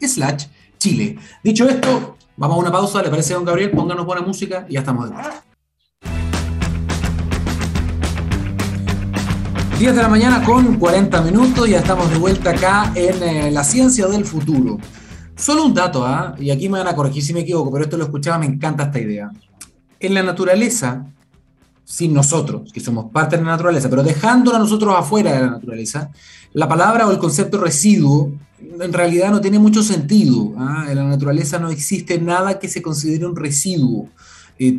slash 0.00 0.46
Chile. 0.76 1.16
Dicho 1.44 1.68
esto, 1.68 2.16
vamos 2.36 2.56
a 2.56 2.60
una 2.60 2.72
pausa, 2.72 3.00
¿le 3.00 3.10
parece, 3.10 3.34
don 3.34 3.44
Gabriel? 3.44 3.70
Pónganos 3.70 4.04
buena 4.04 4.22
música 4.22 4.66
y 4.68 4.72
ya 4.74 4.80
estamos 4.80 5.08
de 5.08 5.14
vuelta. 5.14 5.44
10 9.78 9.94
de 9.94 10.02
la 10.02 10.08
mañana 10.08 10.42
con 10.42 10.80
40 10.80 11.22
minutos, 11.22 11.68
ya 11.68 11.78
estamos 11.78 12.10
de 12.10 12.18
vuelta 12.18 12.50
acá 12.50 12.90
en 12.96 13.22
eh, 13.22 13.50
la 13.52 13.62
ciencia 13.62 14.08
del 14.08 14.24
futuro. 14.24 14.78
Solo 15.38 15.64
un 15.64 15.72
dato, 15.72 16.04
¿ah? 16.04 16.34
y 16.38 16.50
aquí 16.50 16.68
me 16.68 16.78
van 16.78 16.88
a 16.88 16.96
corregir 16.96 17.22
si 17.22 17.32
me 17.32 17.40
equivoco, 17.40 17.70
pero 17.70 17.84
esto 17.84 17.96
lo 17.96 18.04
escuchaba, 18.04 18.38
me 18.38 18.46
encanta 18.46 18.84
esta 18.84 18.98
idea. 18.98 19.30
En 20.00 20.12
la 20.12 20.22
naturaleza, 20.22 21.06
sin 21.84 22.12
nosotros, 22.12 22.72
que 22.72 22.80
somos 22.80 23.10
parte 23.12 23.36
de 23.36 23.44
la 23.44 23.52
naturaleza, 23.52 23.88
pero 23.88 24.02
dejándola 24.02 24.58
nosotros 24.58 24.94
afuera 24.98 25.32
de 25.32 25.40
la 25.40 25.50
naturaleza, 25.52 26.10
la 26.52 26.68
palabra 26.68 27.06
o 27.06 27.12
el 27.12 27.18
concepto 27.18 27.58
residuo 27.58 28.32
en 28.60 28.92
realidad 28.92 29.30
no 29.30 29.40
tiene 29.40 29.58
mucho 29.58 29.82
sentido. 29.82 30.52
¿ah? 30.58 30.86
En 30.88 30.96
la 30.96 31.04
naturaleza 31.04 31.58
no 31.58 31.70
existe 31.70 32.20
nada 32.20 32.58
que 32.58 32.68
se 32.68 32.82
considere 32.82 33.26
un 33.26 33.36
residuo. 33.36 34.08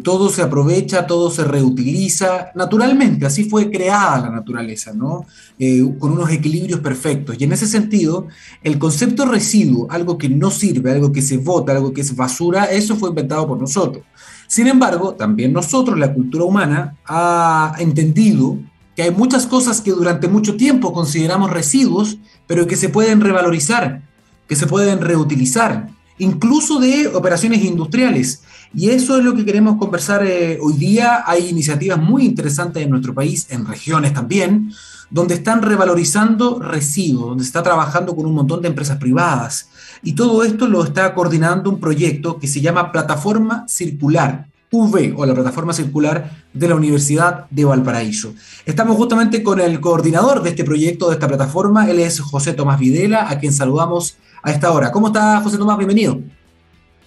Todo 0.03 0.29
se 0.29 0.41
aprovecha, 0.41 1.07
todo 1.07 1.31
se 1.31 1.45
reutiliza 1.45 2.51
naturalmente, 2.53 3.25
así 3.25 3.45
fue 3.45 3.71
creada 3.71 4.19
la 4.19 4.29
naturaleza, 4.29 4.91
¿no? 4.93 5.25
Eh, 5.57 5.83
con 5.97 6.11
unos 6.11 6.29
equilibrios 6.31 6.81
perfectos. 6.81 7.37
Y 7.39 7.45
en 7.45 7.53
ese 7.53 7.65
sentido, 7.65 8.27
el 8.61 8.77
concepto 8.77 9.25
residuo, 9.25 9.87
algo 9.89 10.17
que 10.17 10.27
no 10.27 10.51
sirve, 10.51 10.91
algo 10.91 11.13
que 11.13 11.21
se 11.21 11.37
vota, 11.37 11.71
algo 11.71 11.93
que 11.93 12.01
es 12.01 12.13
basura, 12.15 12.65
eso 12.65 12.97
fue 12.97 13.09
inventado 13.09 13.47
por 13.47 13.57
nosotros. 13.57 14.03
Sin 14.47 14.67
embargo, 14.67 15.13
también 15.13 15.53
nosotros, 15.53 15.97
la 15.97 16.13
cultura 16.13 16.43
humana, 16.43 16.97
ha 17.05 17.75
entendido 17.77 18.57
que 18.95 19.03
hay 19.03 19.11
muchas 19.11 19.45
cosas 19.45 19.79
que 19.79 19.91
durante 19.91 20.27
mucho 20.27 20.57
tiempo 20.57 20.91
consideramos 20.91 21.51
residuos, 21.51 22.17
pero 22.47 22.67
que 22.67 22.75
se 22.75 22.89
pueden 22.89 23.21
revalorizar, 23.21 24.01
que 24.47 24.55
se 24.55 24.65
pueden 24.65 25.01
reutilizar, 25.01 25.89
incluso 26.17 26.79
de 26.79 27.07
operaciones 27.07 27.63
industriales. 27.63 28.41
Y 28.73 28.89
eso 28.89 29.17
es 29.17 29.23
lo 29.23 29.33
que 29.33 29.45
queremos 29.45 29.77
conversar 29.77 30.25
eh, 30.25 30.59
hoy 30.61 30.73
día. 30.73 31.23
Hay 31.25 31.49
iniciativas 31.49 31.99
muy 31.99 32.25
interesantes 32.25 32.83
en 32.83 32.89
nuestro 32.89 33.13
país, 33.13 33.47
en 33.49 33.65
regiones 33.65 34.13
también, 34.13 34.71
donde 35.09 35.33
están 35.33 35.63
revalorizando 35.63 36.59
residuos, 36.59 37.29
donde 37.29 37.43
se 37.43 37.49
está 37.49 37.63
trabajando 37.63 38.15
con 38.15 38.27
un 38.27 38.35
montón 38.35 38.61
de 38.61 38.67
empresas 38.67 38.97
privadas. 38.97 39.69
Y 40.03 40.13
todo 40.13 40.43
esto 40.43 40.67
lo 40.67 40.83
está 40.83 41.13
coordinando 41.15 41.69
un 41.69 41.79
proyecto 41.79 42.37
que 42.37 42.47
se 42.47 42.61
llama 42.61 42.91
Plataforma 42.91 43.65
Circular, 43.67 44.47
UV 44.71 45.15
o 45.17 45.25
la 45.25 45.33
Plataforma 45.33 45.73
Circular 45.73 46.45
de 46.53 46.67
la 46.67 46.75
Universidad 46.75 47.49
de 47.49 47.65
Valparaíso. 47.65 48.35
Estamos 48.67 48.97
justamente 48.97 49.41
con 49.41 49.59
el 49.59 49.79
coordinador 49.81 50.43
de 50.43 50.51
este 50.51 50.63
proyecto, 50.63 51.07
de 51.07 51.15
esta 51.15 51.27
plataforma, 51.27 51.89
él 51.89 51.97
es 51.97 52.19
José 52.19 52.53
Tomás 52.53 52.79
Videla, 52.79 53.31
a 53.31 53.39
quien 53.39 53.51
saludamos 53.51 54.17
a 54.43 54.51
esta 54.51 54.71
hora. 54.71 54.91
¿Cómo 54.91 55.07
está 55.07 55.41
José 55.41 55.57
Tomás? 55.57 55.77
Bienvenido. 55.77 56.21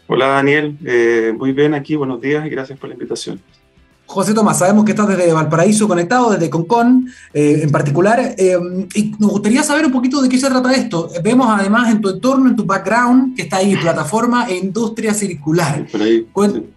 Hola 0.09 0.27
Daniel, 0.27 0.77
eh, 0.85 1.33
muy 1.37 1.53
bien 1.53 1.75
aquí, 1.75 1.95
buenos 1.95 2.21
días 2.21 2.45
y 2.45 2.51
gracias 2.51 2.79
por 2.79 2.89
la 2.89 2.95
invitación. 2.95 3.41
José 4.13 4.35
Tomás, 4.35 4.59
sabemos 4.59 4.85
que 4.85 4.91
estás 4.91 5.09
desde 5.09 5.33
Valparaíso 5.33 5.89
conectado, 5.89 6.33
desde 6.33 6.51
Concon 6.51 7.09
eh, 7.33 7.61
en 7.63 7.71
particular, 7.71 8.35
eh, 8.37 8.59
y 8.95 9.15
nos 9.19 9.31
gustaría 9.31 9.63
saber 9.63 9.87
un 9.87 9.93
poquito 9.93 10.21
de 10.21 10.29
qué 10.29 10.39
se 10.39 10.51
trata 10.51 10.71
esto. 10.75 11.09
Vemos 11.25 11.47
además 11.49 11.91
en 11.91 12.03
tu 12.03 12.11
entorno, 12.11 12.51
en 12.51 12.55
tu 12.55 12.67
background, 12.67 13.35
que 13.35 13.43
está 13.43 13.57
ahí, 13.57 13.75
plataforma 13.75 14.49
e 14.51 14.59
industria 14.59 15.15
circular. 15.15 15.87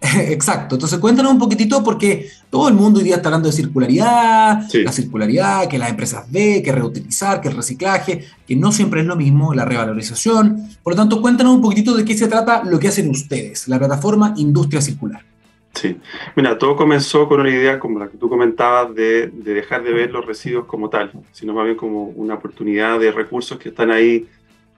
Exacto, 0.00 0.76
entonces 0.76 0.98
cuéntanos 0.98 1.30
un 1.30 1.38
poquitito 1.38 1.84
porque 1.84 2.26
todo 2.48 2.68
el 2.68 2.74
mundo 2.74 3.00
hoy 3.00 3.04
día 3.04 3.16
está 3.16 3.28
hablando 3.28 3.50
de 3.50 3.54
circularidad, 3.54 4.62
la 4.72 4.92
circularidad, 4.92 5.68
que 5.68 5.76
las 5.78 5.90
empresas 5.90 6.24
ve, 6.30 6.62
que 6.62 6.72
reutilizar, 6.72 7.42
que 7.42 7.48
el 7.48 7.56
reciclaje, 7.56 8.24
que 8.46 8.56
no 8.56 8.72
siempre 8.72 9.02
es 9.02 9.06
lo 9.06 9.14
mismo, 9.14 9.52
la 9.52 9.66
revalorización. 9.66 10.70
Por 10.82 10.94
lo 10.94 10.96
tanto, 10.96 11.20
cuéntanos 11.20 11.54
un 11.54 11.60
poquitito 11.60 11.94
de 11.94 12.02
qué 12.02 12.16
se 12.16 12.28
trata 12.28 12.64
lo 12.64 12.78
que 12.78 12.88
hacen 12.88 13.10
ustedes, 13.10 13.68
la 13.68 13.78
plataforma 13.78 14.32
Industria 14.38 14.80
Circular. 14.80 15.35
Sí, 15.76 15.94
mira, 16.34 16.56
todo 16.56 16.74
comenzó 16.74 17.28
con 17.28 17.40
una 17.40 17.50
idea 17.50 17.78
como 17.78 17.98
la 17.98 18.08
que 18.08 18.16
tú 18.16 18.30
comentabas 18.30 18.94
de, 18.94 19.26
dejar 19.26 19.82
de 19.82 19.92
ver 19.92 20.10
los 20.10 20.24
residuos 20.24 20.64
como 20.64 20.88
tal, 20.88 21.12
sino 21.32 21.52
más 21.52 21.66
bien 21.66 21.76
como 21.76 22.04
una 22.04 22.34
oportunidad 22.34 22.98
de 22.98 23.12
recursos 23.12 23.58
que 23.58 23.68
están 23.68 23.90
ahí 23.90 24.26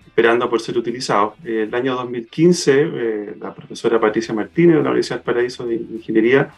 esperando 0.04 0.50
por 0.50 0.60
ser 0.60 0.76
utilizados. 0.76 1.34
el 1.44 1.72
año 1.72 1.94
2015, 1.94 2.72
eh, 2.82 3.36
la 3.40 3.54
profesora 3.54 4.00
Patricia 4.00 4.34
Martínez 4.34 4.78
de 4.78 4.82
la 4.82 4.90
Universidad 4.90 5.18
del 5.18 5.24
Paraíso 5.24 5.66
de 5.66 5.76
Ingeniería 5.76 6.50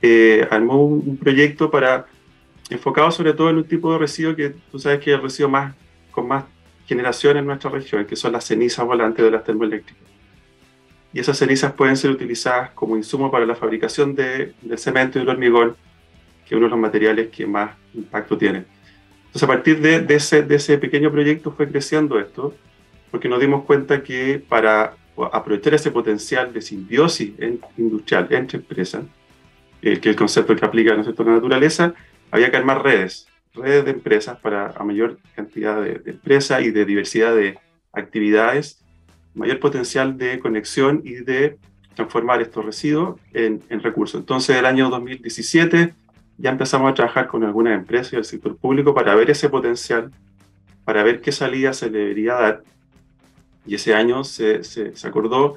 eh, 0.00 0.48
armó 0.50 0.82
un, 0.82 1.18
proyecto 1.18 1.70
para 1.70 2.06
enfocado 2.70 3.10
sobre 3.10 3.34
todo 3.34 3.50
en 3.50 3.56
un 3.56 3.64
tipo 3.64 3.92
de 3.92 3.98
residuo 3.98 4.34
que 4.34 4.54
tú 4.72 4.78
sabes 4.78 5.00
que 5.00 5.10
es 5.10 5.16
el 5.16 5.22
residuo 5.22 5.50
más, 5.50 5.74
con 6.12 6.26
más 6.26 6.44
generación 6.86 7.36
en 7.36 7.44
nuestra 7.44 7.68
región, 7.70 8.06
que 8.06 8.16
son 8.16 8.32
las 8.32 8.44
cenizas 8.46 8.86
volantes 8.86 9.22
de 9.22 9.30
las 9.30 9.44
termoeléctricas 9.44 10.15
y 11.16 11.20
esas 11.20 11.38
cenizas 11.38 11.72
pueden 11.72 11.96
ser 11.96 12.10
utilizadas 12.10 12.72
como 12.72 12.94
insumo 12.94 13.30
para 13.30 13.46
la 13.46 13.54
fabricación 13.54 14.14
de, 14.14 14.52
del 14.60 14.76
cemento 14.76 15.16
y 15.16 15.22
del 15.22 15.30
hormigón, 15.30 15.74
que 16.46 16.54
es 16.54 16.58
uno 16.58 16.66
de 16.66 16.70
los 16.72 16.78
materiales 16.78 17.28
que 17.28 17.46
más 17.46 17.70
impacto 17.94 18.36
tiene. 18.36 18.64
Entonces, 19.24 19.42
a 19.42 19.46
partir 19.46 19.80
de, 19.80 20.00
de, 20.00 20.14
ese, 20.14 20.42
de 20.42 20.56
ese 20.56 20.76
pequeño 20.76 21.10
proyecto 21.10 21.52
fue 21.52 21.70
creciendo 21.70 22.20
esto, 22.20 22.54
porque 23.10 23.30
nos 23.30 23.40
dimos 23.40 23.64
cuenta 23.64 24.02
que 24.02 24.44
para 24.46 24.94
aprovechar 25.32 25.72
ese 25.72 25.90
potencial 25.90 26.52
de 26.52 26.60
simbiosis 26.60 27.32
industrial 27.78 28.28
entre 28.32 28.58
empresas, 28.58 29.02
eh, 29.80 29.98
que 29.98 30.10
es 30.10 30.12
el 30.12 30.16
concepto 30.16 30.54
que 30.54 30.66
aplica 30.66 30.92
en 30.92 31.02
la 31.02 31.24
naturaleza, 31.24 31.94
había 32.30 32.50
que 32.50 32.58
armar 32.58 32.82
redes, 32.82 33.26
redes 33.54 33.86
de 33.86 33.92
empresas 33.92 34.38
para 34.40 34.74
a 34.76 34.84
mayor 34.84 35.18
cantidad 35.34 35.80
de, 35.80 35.94
de 35.94 36.10
empresas 36.10 36.62
y 36.62 36.72
de 36.72 36.84
diversidad 36.84 37.34
de 37.34 37.58
actividades 37.94 38.84
mayor 39.36 39.60
potencial 39.60 40.16
de 40.16 40.38
conexión 40.38 41.02
y 41.04 41.14
de 41.16 41.58
transformar 41.94 42.42
estos 42.42 42.64
residuos 42.64 43.20
en, 43.32 43.60
recursos. 43.82 44.20
Entonces, 44.20 44.56
el 44.56 44.66
año 44.66 44.90
2017 44.90 45.94
ya 46.38 46.50
empezamos 46.50 46.90
a 46.90 46.94
trabajar 46.94 47.26
con 47.26 47.44
algunas 47.44 47.74
empresas 47.74 48.12
y 48.12 48.16
el 48.16 48.24
sector 48.24 48.56
público 48.56 48.94
para 48.94 49.14
ver 49.14 49.30
ese 49.30 49.48
potencial, 49.48 50.10
para 50.84 51.02
ver 51.02 51.20
qué 51.20 51.32
salida 51.32 51.72
se 51.72 51.90
le 51.90 51.98
debería 51.98 52.34
dar. 52.34 52.62
Y 53.66 53.74
ese 53.74 53.94
año 53.94 54.24
se, 54.24 54.62
se, 54.62 54.92
acordó 55.06 55.54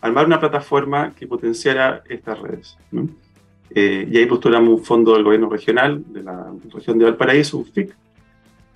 armar 0.00 0.26
una 0.26 0.40
plataforma 0.40 1.14
que 1.14 1.26
potenciara 1.26 2.02
estas 2.08 2.38
redes. 2.40 2.76
Eh, 3.70 4.08
y 4.10 4.16
ahí 4.18 4.26
postulamos 4.26 4.80
un 4.80 4.84
fondo 4.84 5.14
del 5.14 5.24
gobierno 5.24 5.48
regional 5.48 6.02
de 6.08 6.22
la 6.22 6.52
región 6.72 6.98
de 6.98 7.06
Valparaíso, 7.06 7.58
un 7.58 7.66
FIC, 7.66 7.94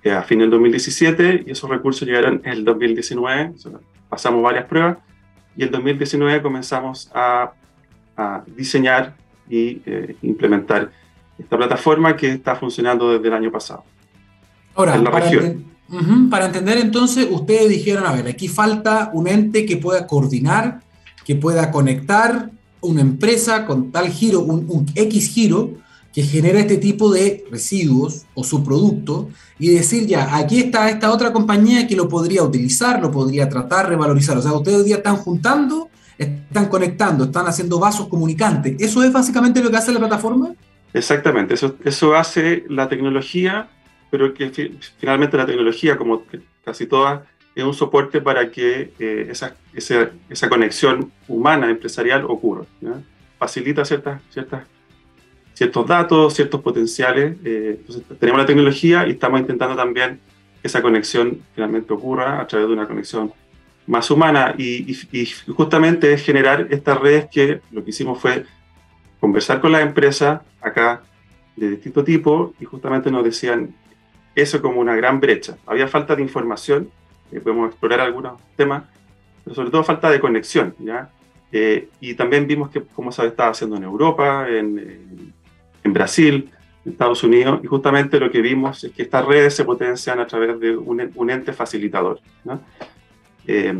eh, 0.03 0.11
a 0.11 0.23
fin 0.23 0.39
del 0.39 0.49
2017, 0.49 1.43
y 1.45 1.51
esos 1.51 1.69
recursos 1.69 2.07
llegaron 2.07 2.41
en 2.43 2.51
el 2.51 2.65
2019, 2.65 3.53
pasamos 4.11 4.43
varias 4.43 4.65
pruebas 4.65 4.97
y 5.55 5.63
el 5.63 5.71
2019 5.71 6.41
comenzamos 6.41 7.09
a, 7.13 7.53
diseñar 8.55 9.15
y 9.49 9.81
eh, 9.83 10.15
implementar 10.21 10.91
esta 11.39 11.57
plataforma 11.57 12.15
que 12.15 12.29
está 12.29 12.55
funcionando 12.55 13.11
desde 13.11 13.29
el 13.29 13.33
año 13.33 13.51
pasado. 13.51 13.83
Ahora, 14.75 15.01
para, 15.03 15.31
para 16.29 16.45
entender 16.45 16.77
entonces, 16.77 17.27
ustedes 17.31 17.69
dijeron, 17.69 18.05
a 18.05 18.11
ver, 18.11 18.27
aquí 18.27 18.47
falta 18.47 19.09
un 19.13 19.27
ente 19.27 19.65
que 19.65 19.77
pueda 19.77 20.05
coordinar, 20.05 20.81
que 21.25 21.33
pueda 21.33 21.71
conectar 21.71 22.51
una 22.81 23.01
empresa 23.01 23.65
con 23.65 23.91
tal 23.91 24.09
giro, 24.09 24.41
un, 24.41 24.65
un 24.69 24.85
X 24.93 25.33
giro, 25.33 25.71
que 26.13 26.23
genera 26.23 26.59
este 26.59 26.77
tipo 26.77 27.11
de 27.11 27.45
residuos 27.49 28.25
o 28.33 28.43
subproductos 28.43 29.27
y 29.57 29.69
decir 29.69 30.05
ya, 30.07 30.35
aquí 30.35 30.59
está 30.59 30.89
esta 30.89 31.11
otra 31.11 31.31
compañía 31.31 31.87
que 31.87 31.95
lo 31.95 32.09
podría 32.09 32.43
utilizar, 32.43 33.01
lo 33.01 33.11
podría 33.11 33.47
tratar, 33.47 33.87
revalorizar. 33.87 34.37
O 34.37 34.41
sea, 34.41 34.53
ustedes 34.53 34.79
hoy 34.79 34.83
día 34.85 34.97
están 34.97 35.15
juntando, 35.15 35.89
están 36.17 36.67
conectando, 36.67 37.25
están 37.25 37.47
haciendo 37.47 37.79
vasos 37.79 38.07
comunicantes. 38.07 38.75
¿Eso 38.79 39.03
es 39.03 39.13
básicamente 39.13 39.63
lo 39.63 39.71
que 39.71 39.77
hace 39.77 39.93
la 39.93 39.99
plataforma? 39.99 40.53
Exactamente, 40.93 41.53
eso, 41.53 41.77
eso 41.85 42.15
hace 42.15 42.65
la 42.67 42.89
tecnología, 42.89 43.69
pero 44.09 44.33
que 44.33 44.51
finalmente 44.99 45.37
la 45.37 45.45
tecnología, 45.45 45.97
como 45.97 46.23
casi 46.65 46.85
todas, 46.85 47.21
es 47.55 47.63
un 47.63 47.73
soporte 47.73 48.19
para 48.19 48.51
que 48.51 48.93
eh, 48.99 49.27
esa, 49.29 49.55
esa, 49.73 50.09
esa, 50.29 50.49
conexión 50.49 51.11
humana, 51.27 51.69
empresarial, 51.69 52.25
ocurra. 52.25 52.65
Facilita 53.37 53.83
ciertas, 53.85 54.21
ciertas 54.29 54.63
ciertos 55.61 55.85
datos, 55.85 56.33
ciertos 56.33 56.59
potenciales. 56.61 57.37
Eh, 57.45 57.79
tenemos 58.19 58.41
la 58.41 58.47
tecnología 58.47 59.05
y 59.05 59.11
estamos 59.11 59.39
intentando 59.39 59.75
también 59.75 60.19
que 60.59 60.67
esa 60.67 60.81
conexión 60.81 61.39
finalmente 61.53 61.93
ocurra 61.93 62.41
a 62.41 62.47
través 62.47 62.67
de 62.67 62.73
una 62.73 62.87
conexión 62.87 63.31
más 63.85 64.09
humana 64.09 64.55
y, 64.57 64.91
y, 65.11 65.25
justamente 65.55 66.13
es 66.13 66.25
generar 66.25 66.65
estas 66.71 66.99
redes 66.99 67.27
que 67.31 67.61
lo 67.69 67.83
que 67.83 67.91
hicimos 67.91 68.19
fue 68.19 68.43
conversar 69.19 69.61
con 69.61 69.71
las 69.71 69.83
empresas 69.83 70.41
acá 70.61 71.03
de 71.55 71.69
distinto 71.69 72.03
tipo 72.03 72.55
y 72.59 72.65
justamente 72.65 73.11
nos 73.11 73.23
decían 73.23 73.75
eso 74.33 74.63
como 74.63 74.81
una 74.81 74.95
gran 74.95 75.19
brecha. 75.19 75.57
Había 75.67 75.87
falta 75.87 76.15
de 76.15 76.23
información, 76.23 76.89
eh, 77.31 77.39
podemos 77.39 77.69
explorar 77.69 77.99
algunos 77.99 78.41
temas, 78.55 78.85
pero 79.43 79.55
sobre 79.55 79.69
todo 79.69 79.83
falta 79.83 80.09
de 80.09 80.19
conexión. 80.19 80.73
¿ya? 80.79 81.11
Eh, 81.51 81.87
y 81.99 82.15
también 82.15 82.47
vimos 82.47 82.71
que 82.71 82.81
cómo 82.95 83.11
se 83.11 83.27
estaba 83.27 83.51
haciendo 83.51 83.75
en 83.75 83.83
Europa, 83.83 84.47
en, 84.49 84.79
en, 84.79 85.40
Brasil, 85.83 86.49
en 86.85 86.91
Estados 86.91 87.23
Unidos, 87.23 87.59
y 87.63 87.67
justamente 87.67 88.19
lo 88.19 88.31
que 88.31 88.41
vimos 88.41 88.83
es 88.83 88.91
que 88.91 89.03
estas 89.03 89.25
redes 89.25 89.55
se 89.55 89.65
potencian 89.65 90.19
a 90.19 90.27
través 90.27 90.59
de 90.59 90.75
un, 90.75 91.11
un 91.15 91.29
ente 91.29 91.53
facilitador, 91.53 92.19
eh, 93.47 93.73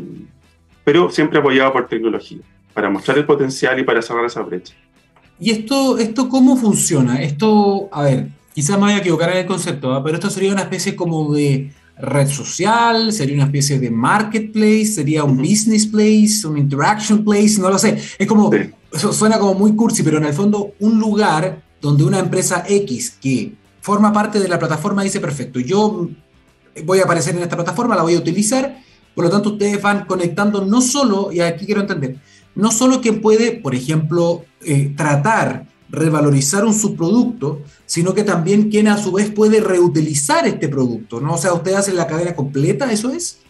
pero 0.83 1.09
siempre 1.09 1.39
apoyado 1.39 1.73
por 1.73 1.87
tecnología, 1.87 2.39
para 2.73 2.89
mostrar 2.89 3.17
el 3.17 3.25
potencial 3.25 3.79
y 3.79 3.83
para 3.83 4.01
cerrar 4.01 4.25
esa 4.25 4.41
brecha. 4.41 4.73
¿Y 5.39 5.49
esto, 5.51 5.97
esto 5.97 6.29
cómo 6.29 6.55
funciona? 6.55 7.21
Esto, 7.21 7.89
a 7.91 8.03
ver, 8.03 8.27
quizás 8.53 8.77
me 8.77 8.83
vaya 8.83 8.97
a 8.97 8.99
equivocar 8.99 9.31
en 9.31 9.37
el 9.37 9.45
concepto, 9.45 10.01
pero 10.03 10.15
esto 10.15 10.29
sería 10.29 10.51
una 10.51 10.61
especie 10.61 10.95
como 10.95 11.33
de 11.33 11.71
red 11.97 12.27
social, 12.27 13.11
sería 13.11 13.35
una 13.35 13.45
especie 13.45 13.79
de 13.79 13.89
marketplace, 13.89 14.85
sería 14.85 15.23
un 15.23 15.37
business 15.37 15.87
place, 15.87 16.45
un 16.45 16.57
interaction 16.57 17.23
place, 17.23 17.59
no 17.59 17.69
lo 17.69 17.77
sé. 17.77 17.97
Es 18.17 18.27
como, 18.27 18.51
eso 18.91 19.13
suena 19.13 19.39
como 19.39 19.53
muy 19.53 19.75
cursi, 19.75 20.03
pero 20.03 20.17
en 20.17 20.25
el 20.25 20.33
fondo 20.33 20.73
un 20.79 20.99
lugar 20.99 21.61
donde 21.81 22.03
una 22.03 22.19
empresa 22.19 22.63
X 22.67 23.17
que 23.21 23.53
forma 23.81 24.13
parte 24.13 24.39
de 24.39 24.47
la 24.47 24.59
plataforma 24.59 25.03
dice, 25.03 25.19
perfecto, 25.19 25.59
yo 25.59 26.07
voy 26.85 26.99
a 26.99 27.03
aparecer 27.03 27.35
en 27.35 27.41
esta 27.41 27.55
plataforma, 27.55 27.95
la 27.95 28.03
voy 28.03 28.15
a 28.15 28.19
utilizar, 28.19 28.77
por 29.15 29.25
lo 29.25 29.29
tanto 29.29 29.49
ustedes 29.49 29.81
van 29.81 30.05
conectando 30.05 30.63
no 30.63 30.81
solo, 30.81 31.31
y 31.31 31.41
aquí 31.41 31.65
quiero 31.65 31.81
entender, 31.81 32.17
no 32.55 32.71
solo 32.71 33.01
que 33.01 33.13
puede, 33.13 33.53
por 33.53 33.75
ejemplo, 33.75 34.45
eh, 34.61 34.93
tratar 34.95 35.65
revalorizar 35.91 36.63
un 36.63 36.73
subproducto, 36.73 37.61
sino 37.85 38.13
que 38.13 38.23
también 38.23 38.69
quien 38.69 38.87
a 38.87 38.97
su 38.97 39.11
vez 39.11 39.29
puede 39.29 39.59
reutilizar 39.59 40.47
este 40.47 40.69
producto, 40.69 41.19
¿no? 41.19 41.33
O 41.33 41.37
sea, 41.37 41.53
ustedes 41.53 41.77
hacen 41.77 41.97
la 41.97 42.07
cadena 42.07 42.33
completa, 42.33 42.91
¿eso 42.91 43.11
es? 43.11 43.41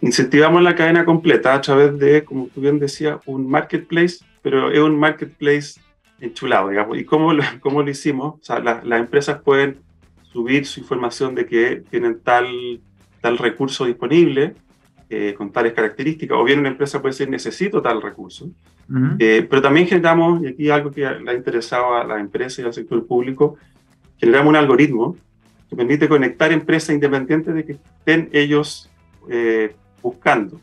Incentivamos 0.00 0.62
la 0.62 0.74
cadena 0.74 1.04
completa 1.04 1.54
a 1.54 1.60
través 1.60 1.98
de, 1.98 2.24
como 2.24 2.48
tú 2.48 2.60
bien 2.60 2.78
decías, 2.78 3.18
un 3.26 3.48
marketplace, 3.48 4.18
pero 4.42 4.70
es 4.72 4.80
un 4.80 4.98
marketplace 4.98 5.74
enchulado, 6.20 6.68
digamos. 6.68 6.98
¿Y 6.98 7.04
cómo 7.04 7.32
lo, 7.32 7.42
cómo 7.60 7.82
lo 7.82 7.90
hicimos? 7.90 8.34
O 8.34 8.40
sea, 8.42 8.58
las 8.60 9.00
empresas 9.00 9.40
pueden 9.42 9.78
subir 10.32 10.66
su 10.66 10.80
información 10.80 11.34
de 11.34 11.46
que 11.46 11.84
tienen 11.90 12.20
tal, 12.20 12.80
tal 13.20 13.38
recurso 13.38 13.84
disponible, 13.84 14.54
eh, 15.08 15.34
con 15.36 15.52
tales 15.52 15.74
características, 15.74 16.36
o 16.36 16.42
bien 16.42 16.58
una 16.58 16.70
empresa 16.70 17.00
puede 17.00 17.12
decir 17.12 17.28
necesito 17.28 17.80
tal 17.80 18.02
recurso, 18.02 18.50
eh, 19.18 19.46
pero 19.48 19.62
también 19.62 19.86
generamos, 19.86 20.42
y 20.42 20.48
aquí 20.48 20.70
algo 20.70 20.90
que 20.90 21.02
le 21.02 21.30
ha 21.30 21.34
interesado 21.34 21.94
a 21.94 22.04
la 22.04 22.18
empresa 22.18 22.62
y 22.62 22.64
al 22.64 22.72
sector 22.72 23.06
público, 23.06 23.56
generamos 24.18 24.50
un 24.50 24.56
algoritmo 24.56 25.16
que 25.68 25.76
permite 25.76 26.08
conectar 26.08 26.50
empresas 26.52 26.94
independientes 26.94 27.54
de 27.54 27.64
que 27.64 27.72
estén 27.72 28.28
ellos 28.32 28.90
eh, 29.30 29.76
buscando 30.02 30.60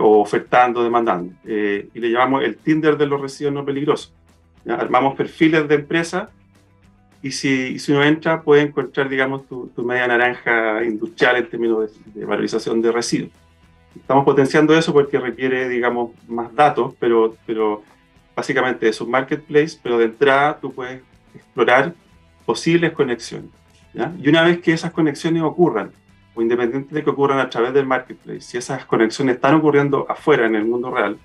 o 0.00 0.20
ofertando, 0.20 0.82
demandando, 0.84 1.32
y 1.44 1.98
le 1.98 2.10
llamamos 2.10 2.44
el 2.44 2.56
Tinder 2.56 2.96
de 2.96 3.06
los 3.06 3.20
residuos 3.20 3.54
no 3.54 3.64
peligrosos. 3.64 4.12
Armamos 4.66 5.16
perfiles 5.16 5.66
de 5.66 5.74
empresas 5.74 6.28
y 7.22 7.30
si, 7.30 7.78
si, 7.78 7.92
uno 7.92 8.02
entra 8.02 8.42
puede 8.42 8.62
encontrar, 8.62 9.08
digamos, 9.08 9.46
tu, 9.46 9.70
media 9.84 10.08
naranja 10.08 10.84
industrial 10.84 11.36
en 11.36 11.48
términos 11.48 11.90
de, 12.06 12.24
valorización 12.24 12.82
de 12.82 12.90
residuos. 12.90 13.30
Estamos 13.94 14.24
potenciando 14.24 14.74
eso 14.76 14.92
porque 14.92 15.18
requiere, 15.18 15.68
digamos, 15.68 16.10
más 16.26 16.52
datos, 16.54 16.94
pero, 16.98 17.36
pero 17.46 17.82
básicamente 18.34 18.88
es 18.88 19.00
un 19.00 19.10
marketplace, 19.10 19.78
pero 19.80 19.98
de 19.98 20.06
entrada 20.06 20.58
tú 20.60 20.72
puedes 20.72 21.00
explorar 21.34 21.94
posibles 22.44 22.92
conexiones. 22.92 23.50
¿ya? 23.94 24.12
Y 24.20 24.28
una 24.28 24.42
vez 24.42 24.60
que 24.60 24.72
esas 24.72 24.90
conexiones 24.90 25.42
ocurran, 25.42 25.92
o 26.34 26.42
independiente 26.42 26.94
de 26.94 27.04
que 27.04 27.10
ocurran 27.10 27.38
a 27.38 27.50
través 27.50 27.74
del 27.74 27.86
marketplace, 27.86 28.40
si 28.40 28.58
esas 28.58 28.84
conexiones 28.86 29.36
están 29.36 29.54
ocurriendo 29.54 30.06
afuera, 30.08 30.46
en 30.46 30.54
el 30.54 30.64
mundo 30.64 30.90
real, 30.90 31.18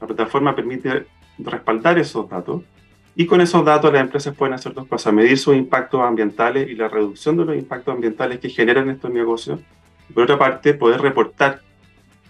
la 0.00 0.06
plataforma 0.06 0.54
permite 0.54 1.06
respaldar 1.38 1.98
esos 1.98 2.28
datos 2.28 2.62
y 3.14 3.26
con 3.26 3.40
esos 3.40 3.64
datos 3.64 3.92
las 3.92 4.02
empresas 4.02 4.34
pueden 4.36 4.54
hacer 4.54 4.72
dos 4.74 4.86
cosas, 4.86 5.12
medir 5.12 5.36
sus 5.38 5.56
impactos 5.56 6.00
ambientales 6.02 6.68
y 6.68 6.74
la 6.76 6.88
reducción 6.88 7.36
de 7.36 7.44
los 7.44 7.56
impactos 7.56 7.92
ambientales 7.92 8.38
que 8.38 8.48
generan 8.48 8.88
estos 8.90 9.10
negocios. 9.10 9.58
Y 10.08 10.12
por 10.12 10.22
otra 10.22 10.38
parte, 10.38 10.72
poder 10.74 11.00
reportar 11.00 11.60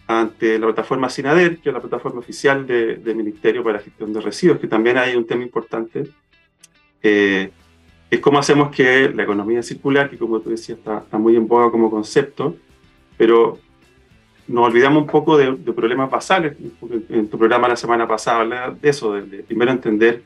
ante 0.07 0.59
la 0.59 0.67
plataforma 0.69 1.11
SINADER, 1.11 1.59
que 1.59 1.69
es 1.69 1.75
la 1.75 1.81
plataforma 1.81 2.21
oficial 2.21 2.67
del 2.67 3.15
Ministerio 3.15 3.63
para 3.63 3.77
la 3.77 3.85
Gestión 3.85 4.15
de 4.15 4.23
Residuos, 4.23 4.59
que 4.59 4.67
también 4.67 4.97
hay 4.97 5.15
un 5.15 5.27
tema 5.27 5.43
importante, 5.43 6.05
eh, 7.03 7.51
es 8.11 8.21
cómo 8.21 8.39
hacemos 8.39 8.75
que 8.75 9.11
la 9.11 9.23
economía 9.23 9.63
circular, 9.63 10.09
que 10.09 10.17
como 10.17 10.41
tú 10.41 10.51
decías 10.51 10.79
está, 10.79 11.19
muy 11.19 11.37
en 11.37 11.47
boga 11.47 11.71
como 11.71 11.91
concepto, 11.91 12.57
pero 13.17 13.59
nos 14.47 14.67
olvidamos 14.67 15.03
un 15.03 15.09
poco 15.09 15.37
de, 15.37 15.53
problemas 15.73 16.11
basales. 16.11 16.57
En 17.11 17.29
tu 17.29 17.37
programa 17.37 17.69
la 17.69 17.77
semana 17.77 18.09
pasada 18.09 18.41
hablaba 18.41 18.71
de 18.71 18.89
eso, 18.89 19.13
de 19.13 19.43
primero 19.43 19.71
entender 19.71 20.23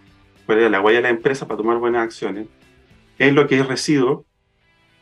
cuál 0.47 0.61
es 0.61 0.71
la 0.71 0.81
huella 0.81 0.99
de 0.99 1.03
la 1.03 1.09
empresa 1.11 1.47
para 1.47 1.59
tomar 1.59 1.79
buenas 1.79 2.05
acciones, 2.05 2.47
es 3.19 3.33
lo 3.33 3.49
que 3.49 3.59
es 3.59 3.67
residuo. 3.67 4.25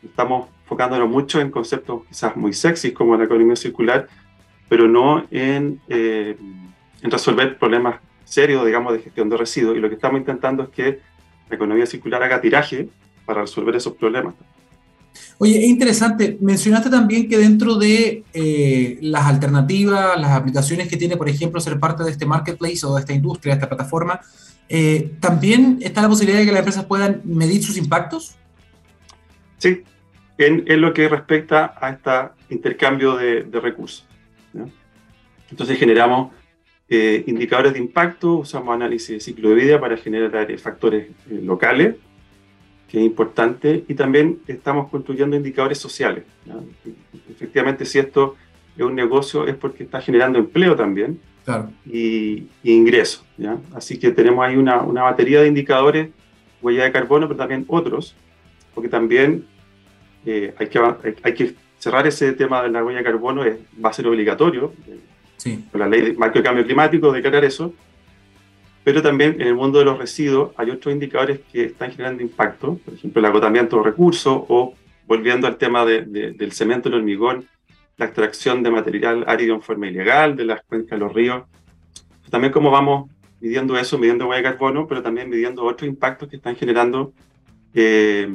Estamos 0.02 0.48
enfocándonos 0.62 1.10
mucho 1.10 1.40
en 1.40 1.50
conceptos 1.50 2.02
quizás 2.08 2.34
muy 2.36 2.54
sexys 2.54 2.94
como 2.94 3.16
la 3.16 3.24
economía 3.24 3.56
circular, 3.56 4.08
pero 4.70 4.88
no 4.88 5.26
en, 5.30 5.80
eh, 5.88 6.36
en 7.02 7.10
resolver 7.10 7.58
problemas 7.58 7.96
serios, 8.24 8.64
digamos, 8.64 8.94
de 8.94 9.00
gestión 9.00 9.28
de 9.28 9.36
residuos. 9.36 9.76
Y 9.76 9.80
lo 9.80 9.88
que 9.90 9.96
estamos 9.96 10.20
intentando 10.20 10.62
es 10.62 10.68
que 10.70 11.00
la 11.50 11.56
economía 11.56 11.86
circular 11.86 12.22
haga 12.22 12.40
tiraje 12.40 12.88
para 13.26 13.42
resolver 13.42 13.76
esos 13.76 13.94
problemas. 13.94 14.34
Oye, 15.38 15.58
es 15.58 15.68
interesante. 15.68 16.38
Mencionaste 16.40 16.88
también 16.90 17.28
que 17.28 17.36
dentro 17.36 17.74
de 17.76 18.24
eh, 18.32 18.98
las 19.02 19.26
alternativas, 19.26 20.18
las 20.20 20.30
aplicaciones 20.32 20.88
que 20.88 20.96
tiene, 20.96 21.16
por 21.16 21.28
ejemplo, 21.28 21.60
ser 21.60 21.78
parte 21.80 22.04
de 22.04 22.10
este 22.10 22.26
marketplace 22.26 22.86
o 22.86 22.94
de 22.94 23.00
esta 23.00 23.12
industria, 23.12 23.54
de 23.54 23.58
esta 23.58 23.68
plataforma, 23.68 24.20
eh, 24.68 25.12
¿también 25.18 25.78
está 25.80 26.02
la 26.02 26.08
posibilidad 26.08 26.38
de 26.38 26.46
que 26.46 26.52
las 26.52 26.60
empresas 26.60 26.84
puedan 26.84 27.22
medir 27.24 27.62
sus 27.64 27.76
impactos? 27.76 28.36
Sí, 29.58 29.82
en, 30.38 30.80
lo 30.80 30.92
que 30.94 31.08
respecta 31.08 31.74
a 31.80 31.90
este 31.90 32.54
intercambio 32.54 33.16
de, 33.16 33.44
recursos. 33.60 34.06
Entonces 35.50 35.78
generamos 35.78 36.32
eh, 36.92 37.22
indicadores 37.28 37.72
de 37.72 37.78
impacto, 37.78 38.38
usamos 38.38 38.74
análisis 38.74 39.10
de 39.10 39.20
ciclo 39.20 39.50
de 39.50 39.54
vida 39.54 39.80
para 39.80 39.96
generar 39.96 40.58
factores 40.58 41.08
eh, 41.30 41.40
locales, 41.40 41.94
que 42.88 42.98
es 42.98 43.04
importante, 43.04 43.84
y 43.86 43.94
también 43.94 44.40
estamos 44.48 44.90
construyendo 44.90 45.36
indicadores 45.36 45.78
sociales. 45.78 46.24
Efectivamente, 47.30 47.84
si 47.84 48.00
esto 48.00 48.34
es 48.76 48.82
un 48.82 48.96
negocio 48.96 49.46
es 49.46 49.54
porque 49.54 49.84
está 49.84 50.00
generando 50.00 50.40
empleo 50.40 50.74
también, 50.74 51.20
y, 51.86 52.48
ingresos. 52.64 53.24
¿ya? 53.36 53.56
Así 53.74 53.98
que 53.98 54.10
tenemos 54.10 54.44
ahí 54.44 54.56
una, 54.56 54.82
una, 54.82 55.02
batería 55.02 55.42
de 55.42 55.48
indicadores, 55.48 56.08
huella 56.60 56.84
de 56.84 56.92
carbono, 56.92 57.28
pero 57.28 57.38
también 57.38 57.64
otros, 57.68 58.16
porque 58.74 58.88
también 58.88 59.46
eh, 60.26 60.54
hay, 60.58 60.66
que, 60.68 60.80
hay, 61.22 61.34
que 61.34 61.54
cerrar 61.78 62.06
ese 62.06 62.32
tema 62.32 62.62
de 62.62 62.70
la 62.70 62.84
huella 62.84 62.98
de 62.98 63.04
carbono, 63.04 63.44
es, 63.44 63.58
va 63.82 63.90
a 63.90 63.92
ser 63.92 64.06
obligatorio, 64.06 64.72
la 65.72 65.88
ley 65.88 66.00
de 66.02 66.12
marco 66.14 66.38
de 66.38 66.44
cambio 66.44 66.64
climático, 66.64 67.12
declarar 67.12 67.44
eso, 67.44 67.72
pero 68.82 69.02
también 69.02 69.40
en 69.40 69.48
el 69.48 69.54
mundo 69.54 69.78
de 69.78 69.84
los 69.84 69.98
residuos 69.98 70.52
hay 70.56 70.70
otros 70.70 70.92
indicadores 70.92 71.40
que 71.52 71.64
están 71.64 71.90
generando 71.90 72.22
impacto, 72.22 72.78
por 72.84 72.94
ejemplo, 72.94 73.20
el 73.20 73.26
agotamiento 73.26 73.76
de 73.76 73.82
recursos 73.82 74.42
o 74.48 74.74
volviendo 75.06 75.46
al 75.46 75.56
tema 75.56 75.84
de, 75.84 76.02
del 76.02 76.52
cemento 76.52 76.88
y 76.88 76.92
el 76.92 76.98
hormigón, 76.98 77.46
la 77.96 78.06
extracción 78.06 78.62
de 78.62 78.70
material 78.70 79.24
árido 79.26 79.54
en 79.54 79.62
forma 79.62 79.88
ilegal 79.88 80.36
de 80.36 80.44
las 80.44 80.62
cuencas 80.62 80.98
de 80.98 81.04
los 81.04 81.12
ríos. 81.12 81.44
También 82.30 82.52
cómo 82.52 82.70
vamos 82.70 83.10
midiendo 83.40 83.76
eso, 83.76 83.98
midiendo 83.98 84.28
huella 84.28 84.38
de 84.38 84.56
carbono, 84.56 84.86
pero 84.86 85.02
también 85.02 85.28
midiendo 85.28 85.64
otros 85.64 85.88
impactos 85.88 86.28
que 86.28 86.36
están 86.36 86.56
generando 86.56 87.12
eh, 87.74 88.28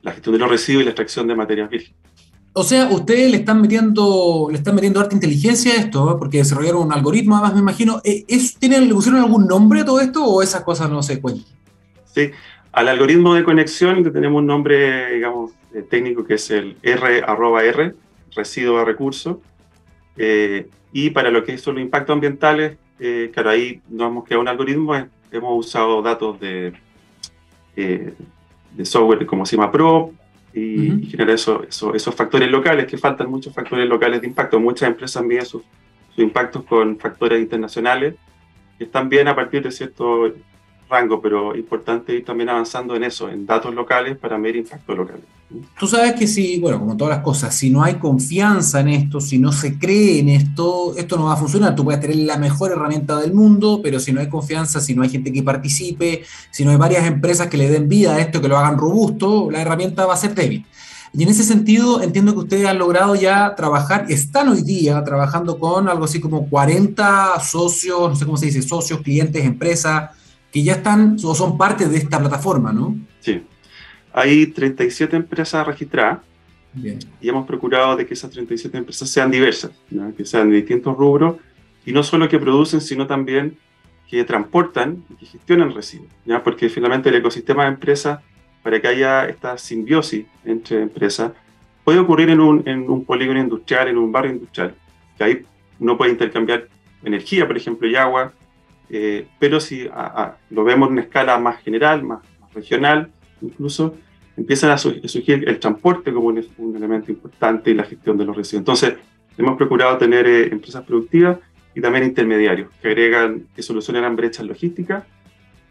la 0.00 0.12
gestión 0.12 0.34
de 0.34 0.38
los 0.38 0.50
residuos 0.50 0.82
y 0.82 0.84
la 0.84 0.90
extracción 0.90 1.26
de 1.26 1.34
materias 1.34 1.68
vírgenes. 1.68 2.01
O 2.54 2.64
sea, 2.64 2.88
ustedes 2.90 3.30
le 3.30 3.38
están 3.38 3.62
metiendo, 3.62 4.48
le 4.50 4.58
están 4.58 4.74
metiendo 4.74 5.00
harta 5.00 5.14
inteligencia 5.14 5.72
a 5.72 5.76
esto, 5.76 6.18
porque 6.18 6.38
desarrollaron 6.38 6.82
un 6.82 6.92
algoritmo, 6.92 7.36
además 7.36 7.54
me 7.54 7.60
imagino. 7.60 8.02
Eh, 8.04 8.24
¿Es, 8.28 8.56
¿tienen, 8.56 8.88
¿Le 8.88 8.94
pusieron 8.94 9.20
algún 9.20 9.46
nombre 9.46 9.80
a 9.80 9.84
todo 9.86 10.00
esto 10.00 10.22
o 10.22 10.42
esas 10.42 10.62
cosas 10.62 10.90
no 10.90 11.02
se 11.02 11.18
cuentan? 11.18 11.46
Sí, 12.04 12.30
al 12.72 12.88
algoritmo 12.88 13.34
de 13.34 13.44
conexión 13.44 14.02
tenemos 14.12 14.40
un 14.40 14.46
nombre, 14.46 15.14
digamos, 15.14 15.52
eh, 15.72 15.82
técnico 15.82 16.24
que 16.26 16.34
es 16.34 16.50
el 16.50 16.76
R 16.82 17.24
R, 17.24 17.94
residuo 18.36 18.78
de 18.78 18.84
recursos. 18.84 19.38
Eh, 20.18 20.68
y 20.92 21.08
para 21.08 21.30
lo 21.30 21.44
que 21.44 21.56
son 21.56 21.76
los 21.76 21.82
impactos 21.82 22.12
ambientales, 22.12 22.76
eh, 23.00 23.30
claro, 23.32 23.48
ahí 23.48 23.80
nos 23.88 24.08
hemos 24.08 24.24
creado 24.24 24.42
un 24.42 24.48
algoritmo, 24.48 24.94
hemos 25.30 25.66
usado 25.66 26.02
datos 26.02 26.38
de, 26.38 26.74
eh, 27.76 28.12
de 28.76 28.84
software 28.84 29.24
como 29.24 29.46
Cima 29.46 29.72
Pro 29.72 30.12
y, 30.54 31.06
generar 31.06 31.34
eso, 31.34 31.64
esos 31.64 32.14
factores 32.14 32.50
locales, 32.50 32.86
que 32.86 32.98
faltan 32.98 33.30
muchos 33.30 33.54
factores 33.54 33.88
locales 33.88 34.20
de 34.20 34.26
impacto. 34.26 34.60
Muchas 34.60 34.88
empresas 34.88 35.24
miden 35.24 35.46
sus, 35.46 35.62
sus 36.10 36.18
impactos 36.18 36.64
con 36.64 36.98
factores 36.98 37.40
internacionales 37.40 38.14
que 38.78 38.84
están 38.84 39.08
bien 39.08 39.28
a 39.28 39.34
partir 39.34 39.62
de 39.62 39.70
cierto 39.70 40.32
rango, 40.92 41.20
pero 41.20 41.56
importante 41.56 42.14
ir 42.14 42.24
también 42.24 42.50
avanzando 42.50 42.94
en 42.94 43.04
eso, 43.04 43.28
en 43.28 43.46
datos 43.46 43.74
locales 43.74 44.16
para 44.18 44.36
medir 44.36 44.56
impacto 44.56 44.94
local. 44.94 45.20
Tú 45.78 45.86
sabes 45.86 46.14
que 46.14 46.26
si, 46.26 46.58
bueno, 46.60 46.78
como 46.78 46.96
todas 46.96 47.16
las 47.16 47.24
cosas, 47.24 47.54
si 47.54 47.68
no 47.70 47.82
hay 47.82 47.94
confianza 47.94 48.80
en 48.80 48.88
esto, 48.88 49.20
si 49.20 49.38
no 49.38 49.52
se 49.52 49.78
cree 49.78 50.20
en 50.20 50.28
esto, 50.28 50.94
esto 50.96 51.16
no 51.16 51.24
va 51.24 51.34
a 51.34 51.36
funcionar. 51.36 51.74
Tú 51.74 51.84
puedes 51.84 52.00
tener 52.00 52.16
la 52.16 52.38
mejor 52.38 52.72
herramienta 52.72 53.18
del 53.18 53.34
mundo, 53.34 53.80
pero 53.82 54.00
si 54.00 54.12
no 54.12 54.20
hay 54.20 54.28
confianza, 54.28 54.80
si 54.80 54.94
no 54.94 55.02
hay 55.02 55.10
gente 55.10 55.32
que 55.32 55.42
participe, 55.42 56.24
si 56.50 56.64
no 56.64 56.70
hay 56.70 56.76
varias 56.76 57.06
empresas 57.06 57.48
que 57.48 57.56
le 57.56 57.68
den 57.68 57.88
vida 57.88 58.14
a 58.14 58.20
esto, 58.20 58.40
que 58.40 58.48
lo 58.48 58.56
hagan 58.56 58.78
robusto, 58.78 59.50
la 59.50 59.60
herramienta 59.60 60.06
va 60.06 60.14
a 60.14 60.16
ser 60.18 60.34
débil. 60.34 60.64
Y 61.14 61.22
en 61.24 61.28
ese 61.28 61.44
sentido, 61.44 62.02
entiendo 62.02 62.32
que 62.32 62.40
ustedes 62.40 62.66
han 62.66 62.78
logrado 62.78 63.14
ya 63.14 63.54
trabajar, 63.54 64.06
están 64.08 64.48
hoy 64.48 64.62
día 64.62 65.04
trabajando 65.04 65.58
con 65.58 65.88
algo 65.88 66.06
así 66.06 66.20
como 66.20 66.48
40 66.48 67.38
socios, 67.40 68.08
no 68.08 68.16
sé 68.16 68.24
cómo 68.24 68.38
se 68.38 68.46
dice, 68.46 68.62
socios, 68.62 69.02
clientes, 69.02 69.44
empresas, 69.44 70.10
que 70.52 70.62
ya 70.62 70.74
están 70.74 71.16
o 71.24 71.34
son 71.34 71.56
parte 71.56 71.88
de 71.88 71.96
esta 71.96 72.20
plataforma, 72.20 72.72
¿no? 72.72 72.94
Sí. 73.20 73.42
Hay 74.12 74.46
37 74.46 75.16
empresas 75.16 75.66
registradas 75.66 76.20
y 77.20 77.28
hemos 77.28 77.46
procurado 77.46 77.96
de 77.96 78.06
que 78.06 78.14
esas 78.14 78.30
37 78.30 78.76
empresas 78.78 79.08
sean 79.08 79.30
diversas, 79.30 79.72
que 80.16 80.24
sean 80.24 80.50
de 80.50 80.56
distintos 80.56 80.96
rubros 80.96 81.36
y 81.84 81.92
no 81.92 82.02
solo 82.02 82.28
que 82.28 82.38
producen, 82.38 82.80
sino 82.80 83.06
también 83.06 83.56
que 84.08 84.24
transportan 84.24 85.04
y 85.08 85.14
que 85.16 85.26
gestionan 85.26 85.74
residuos, 85.74 86.10
¿ya? 86.26 86.42
porque 86.42 86.68
finalmente 86.68 87.08
el 87.08 87.14
ecosistema 87.16 87.64
de 87.64 87.70
empresas, 87.70 88.20
para 88.62 88.80
que 88.80 88.88
haya 88.88 89.26
esta 89.26 89.56
simbiosis 89.56 90.26
entre 90.44 90.82
empresas, 90.82 91.32
puede 91.82 91.98
ocurrir 91.98 92.28
en 92.28 92.40
un, 92.40 92.62
en 92.68 92.88
un 92.90 93.04
polígono 93.04 93.40
industrial, 93.40 93.88
en 93.88 93.96
un 93.96 94.12
barrio 94.12 94.32
industrial, 94.32 94.74
que 95.16 95.24
ahí 95.24 95.46
uno 95.78 95.96
puede 95.96 96.12
intercambiar 96.12 96.68
energía, 97.02 97.46
por 97.46 97.56
ejemplo, 97.56 97.88
y 97.88 97.96
agua, 97.96 98.32
eh, 98.94 99.26
pero 99.38 99.58
si 99.58 99.88
lo 100.50 100.64
vemos 100.64 100.88
en 100.88 100.92
una 100.92 101.00
escala 101.00 101.38
más 101.38 101.62
general, 101.62 102.02
más, 102.02 102.20
regional, 102.54 103.10
incluso 103.40 103.96
empiezan 104.36 104.70
a 104.70 104.76
surgir 104.76 105.48
el 105.48 105.58
transporte 105.58 106.12
como 106.12 106.26
un, 106.28 106.76
elemento 106.76 107.10
importante 107.10 107.70
y 107.70 107.74
la 107.74 107.84
gestión 107.84 108.18
de 108.18 108.26
los 108.26 108.36
residuos. 108.36 108.60
Entonces, 108.60 108.94
hemos 109.38 109.56
procurado 109.56 109.96
tener 109.96 110.26
eh, 110.26 110.48
empresas 110.52 110.84
productivas 110.84 111.38
y 111.74 111.80
también 111.80 112.04
intermediarios 112.04 112.70
que 112.82 112.88
agregan, 112.88 113.46
que 113.56 113.62
solucionan 113.62 114.14
brechas 114.14 114.44
logísticas, 114.44 115.04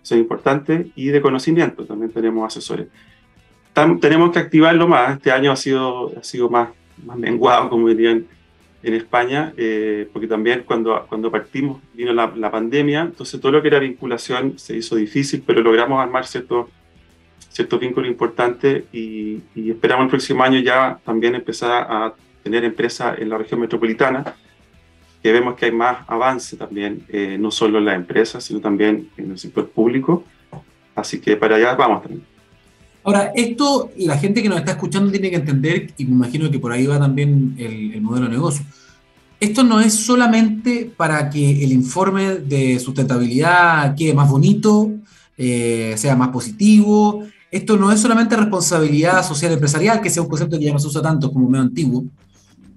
eso 0.01 0.15
es 0.15 0.21
importante, 0.21 0.87
y 0.95 1.09
de 1.09 1.21
conocimiento, 1.21 1.85
también 1.85 2.11
tenemos 2.11 2.47
asesores. 2.47 2.87
tenemos 4.01 4.31
que 4.31 4.39
activarlo 4.39 4.87
más, 4.87 5.17
este 5.17 5.31
año 5.31 5.51
ha 5.51 5.55
sido, 5.55 6.11
ha 6.17 6.23
sido 6.23 6.49
más, 6.49 6.69
más 7.05 7.17
menguado, 7.19 7.69
como 7.69 7.87
dirían 7.87 8.25
en 8.83 8.93
España, 8.93 9.53
eh, 9.57 10.09
porque 10.11 10.27
también 10.27 10.63
cuando, 10.65 11.05
cuando 11.07 11.29
partimos 11.29 11.81
vino 11.93 12.13
la, 12.13 12.31
la, 12.35 12.49
pandemia, 12.49 13.01
entonces 13.01 13.39
todo 13.39 13.51
lo 13.51 13.61
que 13.61 13.67
era 13.67 13.79
vinculación 13.79 14.57
se 14.57 14.75
hizo 14.75 14.95
difícil, 14.95 15.43
pero 15.45 15.61
logramos 15.61 16.01
armar 16.01 16.25
ciertos 16.25 16.67
cierto 17.51 17.77
vínculos 17.77 18.09
importantes 18.09 18.85
y, 18.93 19.41
esperamos 19.55 20.05
el 20.05 20.09
próximo 20.09 20.43
año 20.43 20.59
ya 20.59 20.99
también 21.03 21.35
empezar 21.35 21.85
a 21.89 22.13
tener 22.43 22.63
empresas 22.63 23.19
en 23.19 23.29
la 23.29 23.37
región 23.37 23.59
metropolitana, 23.59 24.35
que 25.21 25.31
vemos 25.31 25.55
que 25.55 25.65
hay 25.65 25.71
más 25.71 25.97
avance 26.07 26.57
también, 26.57 27.05
eh, 27.09 27.37
no 27.39 27.51
solo 27.51 27.77
en 27.77 27.85
las 27.85 27.95
empresas, 27.95 28.43
sino 28.43 28.59
también 28.59 29.09
en 29.17 29.31
el 29.31 29.37
sector 29.37 29.69
público. 29.69 30.23
Así 30.95 31.21
que 31.21 31.37
para 31.37 31.57
allá 31.57 31.75
vamos 31.75 32.01
también. 32.01 32.30
Ahora, 33.03 33.31
esto 33.35 33.89
la 33.97 34.17
gente 34.17 34.43
que 34.43 34.49
nos 34.49 34.59
está 34.59 34.71
escuchando 34.71 35.11
tiene 35.11 35.29
que 35.29 35.37
entender, 35.37 35.93
y 35.97 36.05
me 36.05 36.11
imagino 36.11 36.51
que 36.51 36.59
por 36.59 36.71
ahí 36.71 36.85
va 36.85 36.99
también 36.99 37.55
el, 37.57 37.99
modelo 38.01 38.27
de 38.27 38.33
negocio. 38.33 38.65
Esto 39.39 39.63
no 39.63 39.81
es 39.81 39.93
solamente 39.93 40.91
para 40.95 41.29
que 41.29 41.63
el 41.63 41.71
informe 41.71 42.35
de 42.35 42.79
sustentabilidad 42.79 43.95
quede 43.95 44.13
más 44.13 44.29
bonito, 44.29 44.91
eh, 45.35 45.95
sea 45.97 46.15
más 46.15 46.29
positivo. 46.29 47.23
Esto 47.49 47.75
no 47.75 47.91
es 47.91 47.99
solamente 47.99 48.35
responsabilidad 48.35 49.27
social 49.27 49.51
empresarial, 49.53 49.99
que 49.99 50.11
sea 50.11 50.21
un 50.21 50.29
concepto 50.29 50.59
que 50.59 50.65
ya 50.65 50.73
no 50.73 50.79
se 50.79 50.87
usa 50.87 51.01
tanto 51.01 51.31
como 51.31 51.49
medio 51.49 51.63
antiguo. 51.63 52.05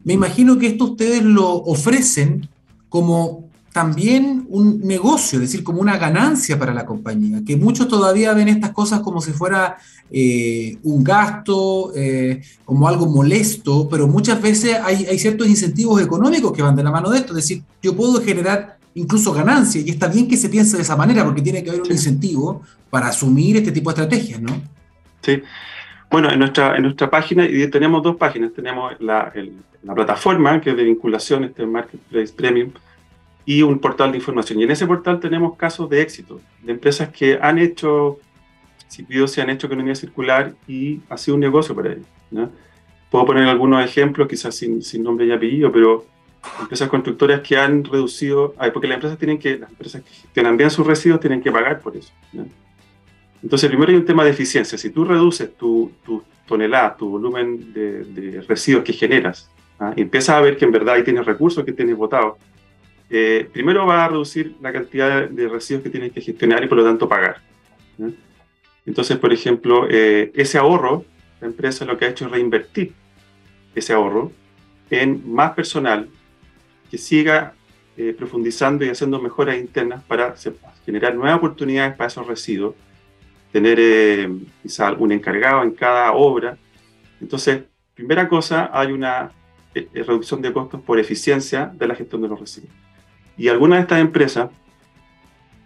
Me 0.04 0.14
imagino 0.14 0.58
que 0.58 0.68
esto 0.68 0.84
ustedes 0.84 1.22
lo 1.22 1.48
ofrecen 1.50 2.48
como 2.88 3.50
también 3.74 4.46
un 4.50 4.82
negocio, 4.82 5.40
es 5.40 5.50
decir, 5.50 5.64
como 5.64 5.80
una 5.80 5.98
ganancia 5.98 6.56
para 6.56 6.72
la 6.72 6.86
compañía, 6.86 7.40
que 7.44 7.56
muchos 7.56 7.88
todavía 7.88 8.32
ven 8.32 8.46
estas 8.46 8.70
cosas 8.70 9.00
como 9.00 9.20
si 9.20 9.32
fuera 9.32 9.78
eh, 10.12 10.78
un 10.84 11.02
gasto, 11.02 11.90
eh, 11.96 12.40
como 12.64 12.86
algo 12.86 13.06
molesto, 13.06 13.88
pero 13.90 14.06
muchas 14.06 14.40
veces 14.40 14.78
hay, 14.80 15.06
hay, 15.06 15.18
ciertos 15.18 15.48
incentivos 15.48 16.00
económicos 16.00 16.52
que 16.52 16.62
van 16.62 16.76
de 16.76 16.84
la 16.84 16.92
mano 16.92 17.10
de 17.10 17.18
esto, 17.18 17.32
es 17.32 17.38
decir, 17.38 17.64
yo 17.82 17.96
puedo 17.96 18.22
generar 18.22 18.78
incluso 18.94 19.32
ganancia 19.32 19.80
y 19.80 19.90
está 19.90 20.06
bien 20.06 20.28
que 20.28 20.36
se 20.36 20.48
piense 20.48 20.76
de 20.76 20.84
esa 20.84 20.94
manera 20.94 21.24
porque 21.24 21.42
tiene 21.42 21.64
que 21.64 21.70
haber 21.70 21.82
un 21.82 21.90
incentivo 21.90 22.62
para 22.90 23.08
asumir 23.08 23.56
este 23.56 23.72
tipo 23.72 23.92
de 23.92 24.02
estrategias, 24.02 24.40
¿no? 24.40 24.52
Sí. 25.20 25.42
Bueno, 26.12 26.30
en 26.30 26.38
nuestra, 26.38 26.76
en 26.76 26.84
nuestra 26.84 27.10
página, 27.10 27.44
y 27.44 27.66
tenemos 27.66 28.04
dos 28.04 28.14
páginas, 28.14 28.52
tenemos 28.54 28.92
la, 29.00 29.32
la 29.82 29.94
plataforma 29.96 30.60
que 30.60 30.70
es 30.70 30.76
de 30.76 30.84
vinculación, 30.84 31.42
este 31.42 31.66
Marketplace 31.66 32.32
Premium, 32.32 32.70
y 33.46 33.62
un 33.62 33.78
portal 33.78 34.10
de 34.12 34.18
información. 34.18 34.60
Y 34.60 34.64
en 34.64 34.70
ese 34.70 34.86
portal 34.86 35.20
tenemos 35.20 35.56
casos 35.56 35.88
de 35.90 36.00
éxito, 36.00 36.40
de 36.62 36.72
empresas 36.72 37.10
que 37.10 37.38
han 37.40 37.58
hecho, 37.58 38.18
si 38.88 39.06
se 39.26 39.42
han 39.42 39.50
hecho 39.50 39.66
economía 39.66 39.94
circular 39.94 40.54
y 40.66 41.00
ha 41.08 41.16
sido 41.16 41.34
un 41.34 41.40
negocio 41.40 41.74
para 41.74 41.92
ellos. 41.92 42.06
Puedo 43.10 43.26
poner 43.26 43.46
algunos 43.48 43.84
ejemplos, 43.84 44.28
quizás 44.28 44.54
sin, 44.54 44.82
sin, 44.82 45.02
nombre 45.02 45.26
y 45.26 45.32
apellido, 45.32 45.70
pero 45.70 46.04
empresas 46.60 46.88
constructoras 46.88 47.40
que 47.40 47.56
han 47.56 47.84
reducido, 47.84 48.54
porque 48.72 48.88
las 48.88 48.96
empresas 48.96 49.18
tienen 49.18 49.38
que, 49.38 49.58
las 49.58 49.70
empresas 49.70 50.02
que 50.02 50.10
gestionan 50.10 50.56
bien 50.56 50.70
sus 50.70 50.86
residuos 50.86 51.20
tienen 51.20 51.42
que 51.42 51.52
pagar 51.52 51.80
por 51.80 51.96
eso. 51.96 52.12
Entonces, 53.42 53.68
primero 53.68 53.90
hay 53.90 53.96
un 53.96 54.06
tema 54.06 54.24
de 54.24 54.30
eficiencia. 54.30 54.78
Si 54.78 54.90
tú 54.90 55.04
reduces 55.04 55.54
tu, 55.54 55.92
tu 56.04 56.22
tonelada, 56.46 56.96
tu 56.96 57.10
volumen 57.10 57.72
de, 57.74 58.04
de 58.04 58.40
residuos 58.40 58.82
que 58.82 58.94
generas, 58.94 59.50
¿ah? 59.78 59.92
y 59.94 60.02
empiezas 60.02 60.36
a 60.36 60.40
ver 60.40 60.56
que 60.56 60.64
en 60.64 60.72
verdad 60.72 60.94
ahí 60.94 61.04
tienes 61.04 61.26
recursos 61.26 61.64
que 61.64 61.72
tienes 61.72 61.96
votados, 61.96 62.38
eh, 63.10 63.48
primero 63.52 63.86
va 63.86 64.04
a 64.04 64.08
reducir 64.08 64.56
la 64.60 64.72
cantidad 64.72 65.28
de 65.28 65.48
residuos 65.48 65.84
que 65.84 65.90
tienes 65.90 66.12
que 66.12 66.20
gestionar 66.20 66.64
y 66.64 66.68
por 66.68 66.78
lo 66.78 66.84
tanto 66.84 67.08
pagar. 67.08 67.36
Entonces, 68.86 69.18
por 69.18 69.32
ejemplo, 69.32 69.86
eh, 69.90 70.32
ese 70.34 70.58
ahorro, 70.58 71.04
la 71.40 71.48
empresa 71.48 71.84
lo 71.84 71.98
que 71.98 72.06
ha 72.06 72.08
hecho 72.08 72.26
es 72.26 72.30
reinvertir 72.30 72.92
ese 73.74 73.92
ahorro 73.92 74.32
en 74.90 75.22
más 75.32 75.52
personal 75.52 76.08
que 76.90 76.98
siga 76.98 77.54
eh, 77.96 78.14
profundizando 78.16 78.84
y 78.84 78.88
haciendo 78.88 79.20
mejoras 79.20 79.58
internas 79.58 80.02
para 80.04 80.34
generar 80.84 81.14
nuevas 81.14 81.36
oportunidades 81.36 81.96
para 81.96 82.08
esos 82.08 82.26
residuos, 82.26 82.74
tener 83.52 84.28
quizá 84.62 84.88
algún 84.88 85.12
encargado 85.12 85.62
en 85.62 85.70
cada 85.72 86.12
obra. 86.12 86.56
Entonces, 87.20 87.62
primera 87.94 88.28
cosa, 88.28 88.70
hay 88.72 88.92
una 88.92 89.30
reducción 89.74 90.42
de 90.42 90.52
costos 90.52 90.80
por 90.80 90.98
eficiencia 90.98 91.72
de 91.72 91.86
la 91.86 91.94
gestión 91.94 92.22
de 92.22 92.28
los 92.28 92.40
residuos. 92.40 92.83
Y 93.36 93.48
algunas 93.48 93.78
de 93.78 93.82
estas 93.82 94.00
empresas 94.00 94.50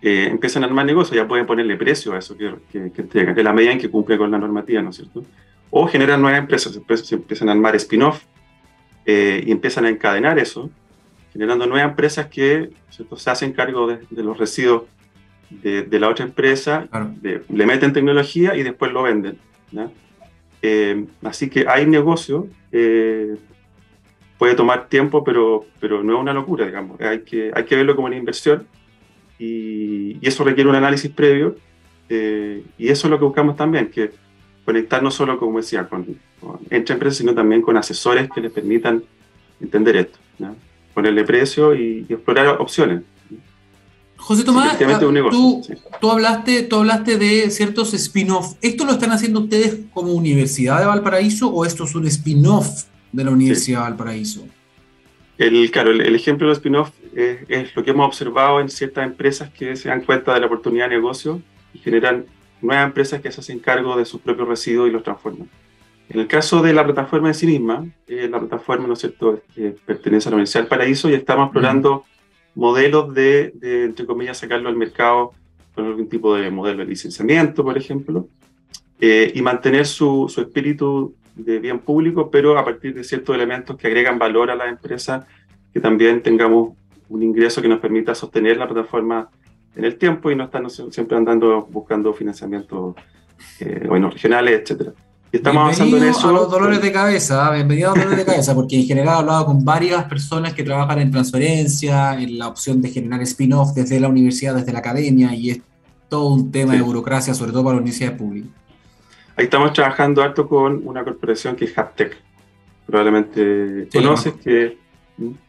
eh, 0.00 0.28
empiezan 0.30 0.62
a 0.62 0.66
armar 0.66 0.86
negocios, 0.86 1.16
ya 1.16 1.26
pueden 1.26 1.46
ponerle 1.46 1.76
precio 1.76 2.12
a 2.12 2.18
eso 2.18 2.36
que, 2.36 2.54
que, 2.70 2.92
que 2.92 3.02
entregan, 3.02 3.34
de 3.34 3.42
la 3.42 3.52
medida 3.52 3.72
en 3.72 3.78
que 3.78 3.90
cumple 3.90 4.16
con 4.16 4.30
la 4.30 4.38
normativa, 4.38 4.80
¿no 4.80 4.90
es 4.90 4.96
cierto? 4.96 5.24
O 5.70 5.86
generan 5.86 6.22
nuevas 6.22 6.38
empresas, 6.38 6.78
se 7.04 7.14
empiezan 7.16 7.48
a 7.48 7.52
armar 7.52 7.74
spin-off 7.76 8.22
eh, 9.04 9.42
y 9.44 9.50
empiezan 9.50 9.86
a 9.86 9.88
encadenar 9.88 10.38
eso, 10.38 10.70
generando 11.32 11.66
nuevas 11.66 11.90
empresas 11.90 12.26
que 12.26 12.70
se 12.90 13.30
hacen 13.30 13.52
cargo 13.52 13.88
de, 13.88 14.22
los 14.22 14.38
residuos 14.38 14.84
de, 15.50 15.82
de, 15.82 16.00
la 16.00 16.08
otra 16.08 16.24
empresa, 16.24 16.88
le 17.22 17.66
meten 17.66 17.92
tecnología 17.92 18.54
y 18.54 18.62
después 18.62 18.92
lo 18.92 19.02
venden. 19.02 19.38
Eh, 20.62 21.06
así 21.22 21.50
que 21.50 21.66
hay 21.68 21.86
negocio 21.86 22.48
puede 24.38 24.54
tomar 24.54 24.88
tiempo, 24.88 25.24
pero, 25.24 25.66
pero 25.80 26.02
no 26.02 26.14
es 26.14 26.20
una 26.20 26.32
locura, 26.32 26.64
digamos. 26.64 27.00
Hay 27.00 27.22
que, 27.22 27.50
hay 27.52 27.64
que 27.64 27.76
verlo 27.76 27.96
como 27.96 28.06
una 28.06 28.16
inversión 28.16 28.66
y, 29.38 30.16
eso 30.26 30.44
requiere 30.44 30.70
un 30.70 30.76
análisis 30.76 31.10
previo 31.10 31.56
eh, 32.08 32.62
y 32.78 32.88
eso 32.88 33.06
es 33.06 33.10
lo 33.10 33.18
que 33.18 33.24
buscamos 33.24 33.56
también, 33.56 33.90
que 33.90 34.12
conectar 34.64 35.02
no 35.02 35.10
solo, 35.10 35.38
como 35.38 35.58
decía, 35.58 35.88
con, 35.88 36.06
entre 36.70 36.94
empresas, 36.94 37.18
sino 37.18 37.34
también 37.34 37.62
con 37.62 37.76
asesores 37.76 38.30
que 38.30 38.40
les 38.40 38.52
permitan 38.52 39.02
entender 39.60 39.96
esto, 39.96 40.18
ponerle 40.94 41.24
precio 41.24 41.74
y, 41.74 42.06
explorar 42.08 42.60
opciones. 42.60 43.02
José 44.16 44.44
Tomás, 44.44 44.76
tú, 45.30 45.62
tú, 46.00 46.10
hablaste, 46.10 46.64
tú 46.64 46.76
hablaste 46.76 47.18
de 47.18 47.50
ciertos 47.50 47.94
spin-off. 47.94 48.54
¿Esto 48.60 48.84
lo 48.84 48.92
están 48.92 49.12
haciendo 49.12 49.40
ustedes 49.40 49.78
como 49.94 50.12
Universidad 50.12 50.80
de 50.80 50.86
Valparaíso 50.86 51.48
o 51.48 51.64
esto 51.64 51.84
es 51.84 51.94
un 51.94 52.06
spin-off 52.06 52.84
de 53.12 53.24
la 53.24 53.30
Universidad 53.30 53.84
de 53.84 53.90
Valparaíso. 53.90 54.46
El, 55.38 55.70
claro, 55.70 55.92
el, 55.92 56.14
ejemplo 56.14 56.46
de 56.46 56.50
los 56.50 56.58
spin-off 56.58 56.90
es, 57.14 57.74
lo 57.76 57.84
que 57.84 57.90
hemos 57.90 58.06
observado 58.06 58.60
en 58.60 58.68
ciertas 58.68 59.06
empresas 59.06 59.50
que 59.50 59.76
se 59.76 59.88
dan 59.88 60.02
cuenta 60.02 60.34
de 60.34 60.40
la 60.40 60.46
oportunidad 60.46 60.88
de 60.88 60.96
negocio 60.96 61.40
y 61.72 61.78
generan 61.78 62.26
nuevas 62.60 62.86
empresas 62.86 63.20
que 63.20 63.30
se 63.30 63.40
hacen 63.40 63.60
cargo 63.60 63.96
de 63.96 64.04
sus 64.04 64.20
propios 64.20 64.48
residuos 64.48 64.88
y 64.88 64.92
los 64.92 65.04
transforman. 65.04 65.48
En 66.08 66.20
el 66.20 66.26
caso 66.26 66.62
de 66.62 66.72
la 66.72 66.84
plataforma 66.84 67.28
en 67.28 67.34
sí 67.34 67.46
misma, 67.46 67.86
eh, 68.06 68.28
la 68.30 68.40
plataforma, 68.40 68.86
¿no 68.86 68.94
es 68.94 69.00
cierto?, 69.00 69.42
pertenece 69.84 70.28
a 70.28 70.30
la 70.30 70.36
Universidad 70.36 70.62
del 70.62 70.68
Paraíso 70.68 71.08
y 71.10 71.14
estamos 71.14 71.46
explorando 71.46 72.04
modelos 72.54 73.14
de, 73.14 73.52
entre 73.62 74.06
comillas, 74.06 74.38
sacarlo 74.38 74.68
al 74.68 74.76
mercado 74.76 75.32
con 75.74 75.86
algún 75.86 76.08
tipo 76.08 76.34
de 76.34 76.50
modelo 76.50 76.78
de 76.78 76.86
licenciamiento, 76.86 77.62
por 77.62 77.78
ejemplo, 77.78 78.26
eh, 79.00 79.30
y 79.34 79.42
mantener 79.42 79.86
su, 79.86 80.26
su, 80.28 80.40
espíritu 80.40 81.14
de 81.38 81.58
bien 81.60 81.78
público, 81.78 82.30
pero 82.30 82.58
a 82.58 82.64
partir 82.64 82.94
de 82.94 83.04
ciertos 83.04 83.34
elementos 83.34 83.76
que 83.76 83.86
agregan 83.86 84.18
valor 84.18 84.50
a 84.50 84.56
la 84.56 84.68
empresa, 84.68 85.26
que 85.72 85.80
también 85.80 86.22
tengamos 86.22 86.74
un 87.08 87.22
ingreso 87.22 87.62
que 87.62 87.68
nos 87.68 87.78
permita 87.78 88.14
sostener 88.14 88.56
la 88.56 88.68
plataforma 88.68 89.30
en 89.74 89.84
el 89.84 89.96
tiempo 89.96 90.30
y 90.30 90.36
no 90.36 90.44
estar 90.44 90.68
siempre 90.70 91.16
andando 91.16 91.66
buscando 91.70 92.12
financiamiento 92.12 92.94
eh, 93.60 93.84
bueno, 93.88 94.10
regionales, 94.10 94.60
etcétera. 94.60 94.92
Y 95.30 95.36
estamos 95.36 95.62
avanzando 95.62 95.96
en 95.98 96.04
eso. 96.04 96.28
A 96.28 96.32
los 96.32 96.50
dolores 96.50 96.80
de 96.80 96.90
cabeza, 96.90 97.46
¿ah? 97.46 97.54
bienvenido 97.54 97.90
a 97.90 97.94
los 97.94 98.04
dolores 98.04 98.24
de 98.24 98.32
cabeza, 98.32 98.54
porque 98.54 98.76
en 98.76 98.86
general 98.86 99.16
he 99.16 99.18
hablado 99.18 99.46
con 99.46 99.64
varias 99.64 100.04
personas 100.04 100.54
que 100.54 100.64
trabajan 100.64 100.98
en 101.00 101.10
transferencia, 101.10 102.18
en 102.20 102.38
la 102.38 102.48
opción 102.48 102.80
de 102.80 102.88
generar 102.90 103.20
spin-off 103.22 103.74
desde 103.74 104.00
la 104.00 104.08
universidad, 104.08 104.54
desde 104.54 104.72
la 104.72 104.78
academia, 104.78 105.34
y 105.34 105.50
es 105.50 105.60
todo 106.08 106.28
un 106.28 106.50
tema 106.50 106.72
de 106.72 106.80
burocracia, 106.80 107.34
sobre 107.34 107.52
todo 107.52 107.62
para 107.62 107.74
las 107.76 107.82
universidades 107.82 108.18
públicas. 108.18 108.50
Ahí 109.38 109.44
estamos 109.44 109.72
trabajando 109.72 110.20
harto 110.20 110.48
con 110.48 110.82
una 110.84 111.04
corporación 111.04 111.54
que 111.54 111.66
es 111.66 111.78
Haptech. 111.78 112.16
Probablemente 112.84 113.88
conoces 113.92 114.34
que. 114.34 114.76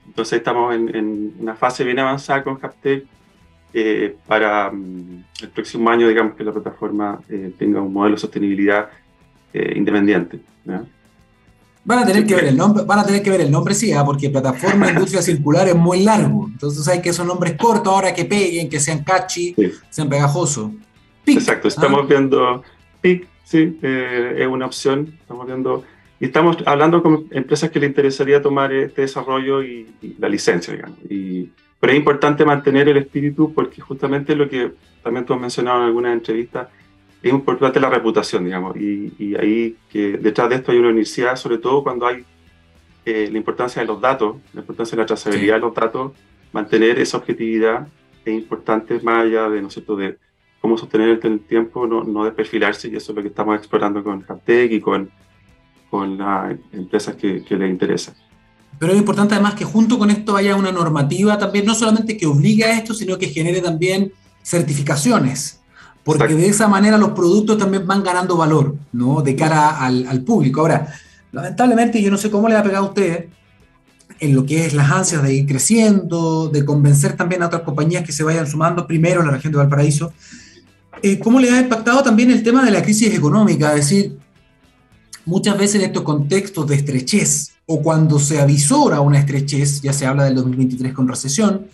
Entonces 0.06 0.38
estamos 0.38 0.76
en, 0.76 1.34
una 1.40 1.56
fase 1.56 1.84
bien 1.84 1.98
avanzada 1.98 2.44
con 2.44 2.60
Haptech 2.62 3.06
eh, 3.74 4.16
para 4.28 4.70
mm, 4.70 5.24
el 5.42 5.50
próximo 5.50 5.90
año, 5.90 6.08
digamos 6.08 6.36
que 6.36 6.44
la 6.44 6.52
plataforma 6.52 7.20
eh, 7.30 7.52
tenga 7.58 7.82
un 7.82 7.92
modelo 7.92 8.16
de 8.16 8.22
sostenibilidad 8.22 8.90
eh, 9.54 9.74
independiente. 9.76 10.40
Van 11.84 12.00
a, 12.00 12.06
tener 12.06 12.28
que 12.28 12.36
ver 12.36 12.46
el 12.46 12.58
nombre, 12.58 12.84
van 12.84 13.00
a 13.00 13.06
tener 13.08 13.24
que 13.24 13.32
ver 13.32 13.42
el 13.42 13.50
nombre, 13.50 13.74
sí, 13.74 13.92
¿ah? 13.92 14.06
porque 14.06 14.30
plataforma 14.30 14.88
industria 14.92 15.24
circular 15.24 15.68
es 15.68 15.76
muy 15.76 16.04
largo. 16.04 16.48
Entonces 16.48 16.88
hay 16.88 17.02
que 17.02 17.10
esos 17.10 17.26
nombres 17.26 17.56
cortos 17.58 17.92
ahora 17.92 18.14
que 18.14 18.26
peguen, 18.26 18.70
que 18.70 18.80
sean 18.80 19.04
catchy, 19.04 19.56
sean 19.90 20.10
pegajosos. 20.10 20.70
Exacto, 21.26 21.68
estamos 21.68 22.02
¿ah? 22.04 22.06
viendo 22.08 22.64
PIC, 23.02 23.28
sí, 23.50 23.80
eh, 23.82 24.36
es 24.38 24.48
una 24.48 24.68
opción. 24.68 25.18
Estamos 25.20 25.48
viendo 25.48 25.84
y 26.20 26.26
estamos 26.26 26.58
hablando 26.66 27.02
con 27.02 27.28
empresas 27.32 27.72
que 27.72 27.80
le 27.80 27.88
interesaría 27.88 28.42
tomar 28.42 28.72
este 28.74 29.02
desarrollo 29.02 29.64
y, 29.64 29.88
la 30.20 30.30
licencia, 30.30 30.74
digamos. 30.74 31.00
Y, 31.10 31.50
pero 31.80 31.94
es 31.94 31.98
importante 31.98 32.46
mantener 32.46 32.90
el 32.90 32.98
espíritu 32.98 33.54
porque 33.54 33.82
justamente 33.82 34.36
lo 34.36 34.48
que 34.48 34.74
también 35.02 35.26
tú 35.26 35.34
has 35.34 35.40
mencionado 35.40 35.80
en 35.80 35.86
algunas 35.86 36.14
entrevistas, 36.14 36.68
es 37.24 37.32
importante 37.34 37.80
la 37.80 37.90
reputación, 37.90 38.46
digamos, 38.46 38.78
y, 38.78 39.36
ahí 39.36 39.76
que 39.90 40.18
detrás 40.18 40.50
de 40.50 40.56
esto 40.56 40.72
hay 40.72 40.78
una 40.78 40.90
universidad, 40.90 41.36
sobre 41.36 41.58
todo 41.58 41.84
cuando 41.84 42.06
hay 42.06 42.24
eh, 43.06 43.30
la 43.32 43.38
importancia 43.38 43.82
de 43.82 43.88
los 43.88 44.00
datos, 44.00 44.38
la 44.54 44.62
importancia 44.62 44.96
de 44.96 45.04
la 45.04 45.08
trazabilidad 45.08 45.56
de 45.56 45.62
los 45.62 45.74
datos, 45.74 46.14
mantener 46.54 47.00
esa 47.00 47.18
objetividad 47.18 47.88
es 48.24 48.34
importante 48.34 49.00
más 49.02 49.26
allá 49.26 49.50
de, 49.50 49.62
¿no 49.62 49.70
cierto?, 49.70 49.96
de 49.96 50.18
cómo 50.62 50.78
sostener 50.78 51.20
el 51.24 51.40
tiempo, 51.42 51.88
no, 51.88 52.04
no 52.04 52.26
desperfilarse, 52.26 52.90
y 52.90 52.96
eso 52.96 53.12
es 53.12 53.16
lo 53.16 53.22
que 53.22 53.30
estamos 53.30 53.58
explorando 53.58 54.04
con 54.04 54.22
Captec 54.22 54.72
y 54.72 54.82
con, 54.82 55.10
con 55.90 56.18
las 56.18 56.56
empresas 56.72 57.16
que, 57.16 57.44
que 57.44 57.56
les 57.56 57.70
interesan. 57.70 58.16
Pero 58.78 58.94
es 58.94 59.00
importante 59.00 59.34
además 59.34 59.56
que 59.56 59.66
junto 59.66 59.98
con 59.98 60.10
esto 60.10 60.36
haya 60.36 60.56
una 60.56 60.72
normativa 60.72 61.38
también, 61.38 61.66
no 61.66 61.76
solamente 61.76 62.18
que 62.18 62.26
obligue 62.26 62.64
a 62.64 62.78
esto, 62.78 62.94
sino 62.94 63.18
que 63.18 63.28
genere 63.28 63.62
también 63.62 64.12
certificaciones 64.44 65.60
porque 66.04 66.34
de 66.34 66.48
esa 66.48 66.68
manera 66.68 66.98
los 66.98 67.12
productos 67.12 67.58
también 67.58 67.86
van 67.86 68.04
ganando 68.04 68.38
valor, 68.38 68.76
¿no? 68.94 69.22
De 69.22 69.36
cara 69.36 69.78
al, 69.80 70.24
público. 70.24 70.62
Ahora, 70.62 70.92
lamentablemente, 71.32 72.02
yo 72.02 72.10
no 72.10 72.18
sé 72.18 72.32
cómo 72.32 72.48
le 72.50 72.56
ha 72.56 72.64
pegado 72.64 72.86
a 72.86 72.90
usted 72.90 73.28
en 74.20 74.36
lo 74.36 74.46
que 74.46 74.66
es 74.66 74.74
las 74.74 74.90
ansias 74.92 75.24
de 75.24 75.34
ir 75.34 75.46
creciendo, 75.46 76.50
de 76.50 76.66
convencer 76.66 77.14
también 77.16 77.44
a 77.44 77.48
otras 77.48 77.62
compañías 77.62 78.04
que 78.04 78.12
se 78.12 78.24
vayan 78.24 78.48
sumando 78.48 78.88
primero 78.88 79.22
en 79.22 79.28
la 79.28 79.34
región 79.34 79.52
de 79.52 79.60
Valparaíso. 79.60 80.14
Eh, 81.02 81.20
¿Cómo 81.20 81.40
le 81.40 81.50
ha 81.52 81.62
impactado 81.62 82.04
también 82.04 82.32
el 82.32 82.44
tema 82.44 82.64
de 82.64 82.72
la 82.72 82.82
crisis 82.82 83.14
económica? 83.14 83.70
Es 83.76 83.90
decir, 83.90 84.18
muchas 85.26 85.58
veces 85.58 85.76
en 85.76 85.82
estos 85.88 86.04
contextos 86.04 86.68
de 86.68 86.76
estrechez 86.76 87.52
o 87.66 87.82
cuando 87.82 88.20
se 88.20 88.42
avisora 88.42 89.00
una 89.00 89.20
estrechez, 89.20 89.82
ya 89.82 89.94
se 89.94 90.06
habla 90.06 90.26
del 90.26 90.36
2023 90.36 90.94
con 90.94 91.08
recesión, 91.08 91.68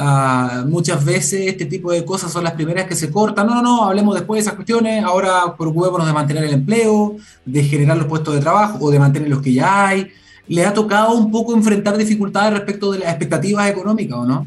Ah, 0.00 0.64
muchas 0.68 1.04
veces 1.04 1.48
este 1.48 1.64
tipo 1.64 1.90
de 1.90 2.04
cosas 2.04 2.30
son 2.30 2.44
las 2.44 2.52
primeras 2.52 2.86
que 2.86 2.94
se 2.94 3.10
cortan. 3.10 3.48
No, 3.48 3.54
no, 3.56 3.62
no, 3.62 3.84
hablemos 3.84 4.14
después 4.14 4.38
de 4.38 4.42
esas 4.42 4.54
cuestiones. 4.54 5.02
Ahora 5.02 5.56
preocupémonos 5.58 6.06
de 6.06 6.12
mantener 6.12 6.44
el 6.44 6.54
empleo, 6.54 7.16
de 7.44 7.64
generar 7.64 7.96
los 7.96 8.06
puestos 8.06 8.34
de 8.34 8.40
trabajo 8.40 8.78
o 8.80 8.90
de 8.92 8.98
mantener 9.00 9.28
los 9.28 9.42
que 9.42 9.52
ya 9.52 9.88
hay. 9.88 10.08
¿Le 10.46 10.64
ha 10.64 10.72
tocado 10.72 11.14
un 11.14 11.32
poco 11.32 11.52
enfrentar 11.52 11.96
dificultades 11.96 12.52
respecto 12.52 12.92
de 12.92 13.00
las 13.00 13.08
expectativas 13.08 13.68
económicas 13.68 14.18
o 14.18 14.24
no? 14.24 14.46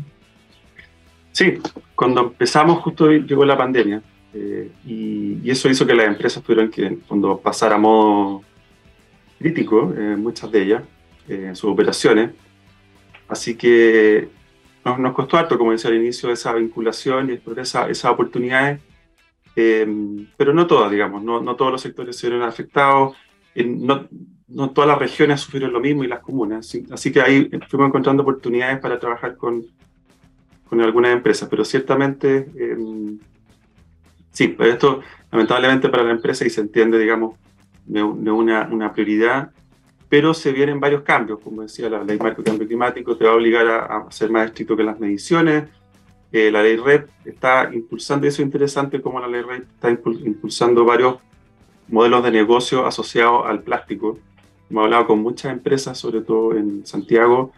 Sí, 1.32 1.60
cuando 1.96 2.22
empezamos 2.22 2.80
justo 2.80 3.10
llegó 3.10 3.46
la 3.46 3.58
pandemia 3.58 4.02
eh, 4.34 4.72
y, 4.86 5.50
eso 5.50 5.70
hizo 5.70 5.86
que 5.86 5.94
las 5.94 6.08
empresas 6.08 6.44
tuvieran 6.44 6.70
que 6.70 7.00
cuando 7.08 7.38
pasar 7.38 7.74
a 7.74 7.78
modo 7.78 8.44
crítico, 9.40 9.94
eh, 9.98 10.16
muchas 10.18 10.52
de 10.52 10.62
ellas, 10.62 10.84
eh, 11.28 11.46
en 11.48 11.56
sus 11.56 11.72
operaciones. 11.72 12.32
Así 13.28 13.56
que 13.56 14.30
nos, 14.84 15.14
costó 15.14 15.38
harto, 15.38 15.58
como 15.58 15.72
decía 15.72 15.90
al 15.90 15.98
inicio, 15.98 16.32
esa 16.32 16.54
vinculación 16.54 17.30
y 17.30 17.34
explorar 17.34 17.64
esas 17.64 18.06
oportunidades, 18.06 18.82
eh, 19.56 19.88
pero 20.38 20.54
no 20.54 20.68
todas, 20.68 20.92
digamos, 20.92 21.24
no, 21.24 21.42
no, 21.42 21.56
todos 21.56 21.72
los 21.72 21.82
sectores 21.82 22.18
se 22.18 22.30
vieron 22.30 22.48
afectados, 22.48 23.16
no, 23.56 24.08
no, 24.48 24.72
todas 24.72 24.88
las 24.88 24.98
regiones 24.98 25.42
sufrieron 25.42 25.74
lo 25.74 25.80
mismo 25.80 26.04
y 26.04 26.08
las 26.08 26.22
comunas, 26.22 26.76
así, 26.92 27.12
que 27.12 27.22
ahí 27.22 27.50
fuimos 27.70 27.90
encontrando 27.90 28.24
oportunidades 28.24 28.80
para 28.80 29.00
trabajar 29.00 29.36
con, 29.36 29.66
con 30.72 30.80
algunas 30.80 31.12
empresas, 31.12 31.50
pero 31.50 31.66
ciertamente, 31.66 32.50
eh, 32.56 32.78
sí, 34.32 34.56
esto 34.58 35.02
lamentablemente 35.30 35.90
para 35.90 36.04
la 36.04 36.12
empresa 36.12 36.46
y 36.46 36.50
se 36.50 36.62
entiende, 36.62 36.98
digamos, 36.98 37.38
de, 37.86 38.02
una, 38.02 38.70
una 38.72 38.94
prioridad 38.94 39.52
pero 40.08 40.34
se 40.34 40.54
vienen 40.54 40.80
varios 40.80 41.02
cambios, 41.04 41.40
como 41.40 41.62
decía 41.62 41.90
la 41.90 42.06
ley 42.06 42.18
marco 42.18 42.42
de 42.42 42.50
cambio 42.50 42.68
climático, 42.68 43.18
te 43.18 43.26
va 43.26 43.32
a 43.32 43.36
obligar 43.36 43.68
a, 43.68 44.12
ser 44.12 44.30
más 44.30 44.46
estricto 44.46 44.78
que 44.78 44.84
las 44.84 44.98
mediciones, 44.98 45.70
eh, 46.32 46.50
la 46.52 46.64
ley 46.64 46.78
RED 46.78 47.06
está 47.26 47.70
impulsando, 47.74 48.26
eso 48.26 48.42
es 48.42 48.46
interesante 48.46 49.02
como 49.02 49.20
la 49.20 49.28
ley 49.28 49.42
RED 49.42 49.64
está 49.64 49.90
impulsando 49.90 50.86
varios 50.86 51.18
modelos 51.90 52.24
de 52.24 52.32
negocio 52.32 52.86
asociados 52.86 53.46
al 53.46 53.62
plástico. 53.64 54.20
Hemos 54.70 54.86
hablado 54.86 55.08
con 55.08 55.20
muchas 55.20 55.52
empresas, 55.52 55.98
sobre 55.98 56.22
todo 56.22 56.56
en 56.56 56.86
Santiago, 56.86 57.52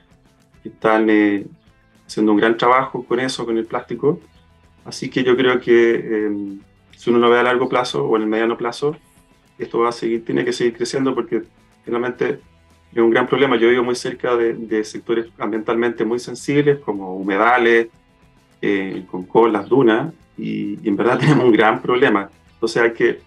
que 0.64 0.70
están 0.70 1.10
eh, 1.12 1.46
haciendo 2.06 2.32
un 2.32 2.38
gran 2.38 2.58
trabajo 2.58 3.04
con 3.06 3.20
eso, 3.20 3.46
con 3.46 3.58
el 3.58 3.66
plástico. 3.66 4.20
Así 4.86 5.10
que 5.10 5.24
yo 5.24 5.36
creo 5.36 5.60
que 5.60 5.96
eh, 5.96 6.58
si 6.96 7.10
uno 7.10 7.20
lo 7.20 7.30
ve 7.30 7.40
a 7.40 7.44
largo 7.44 7.70
plazo 7.70 8.06
o 8.06 8.16
en 8.16 8.24
el 8.24 8.28
mediano 8.28 8.58
plazo, 8.58 8.96
esto 9.58 9.80
va 9.80 9.90
a 9.90 9.94
seguir, 9.94 10.26
tiene 10.26 10.44
que 10.44 10.54
seguir 10.54 10.76
creciendo 10.76 11.14
porque 11.14 11.44
finalmente 11.86 12.40
es 12.92 12.98
un 13.00 13.10
gran 13.10 13.28
problema. 13.28 13.58
Yo 13.58 13.70
vivo 13.70 13.84
muy 13.84 13.96
cerca 13.96 14.36
de, 14.36 14.84
sectores 14.84 15.28
ambientalmente 15.38 16.06
muy 16.06 16.20
sensibles, 16.20 16.80
como 16.80 17.16
humedales, 17.16 17.88
eh, 18.62 19.04
con 19.10 19.24
colas, 19.24 19.68
dunas, 19.68 20.14
y, 20.38 20.88
en 20.88 20.96
verdad 20.96 21.20
tenemos 21.20 21.46
un 21.46 21.52
gran 21.52 21.82
problema. 21.82 22.30
Entonces 22.54 22.82
hay 22.82 22.94
que 22.94 23.20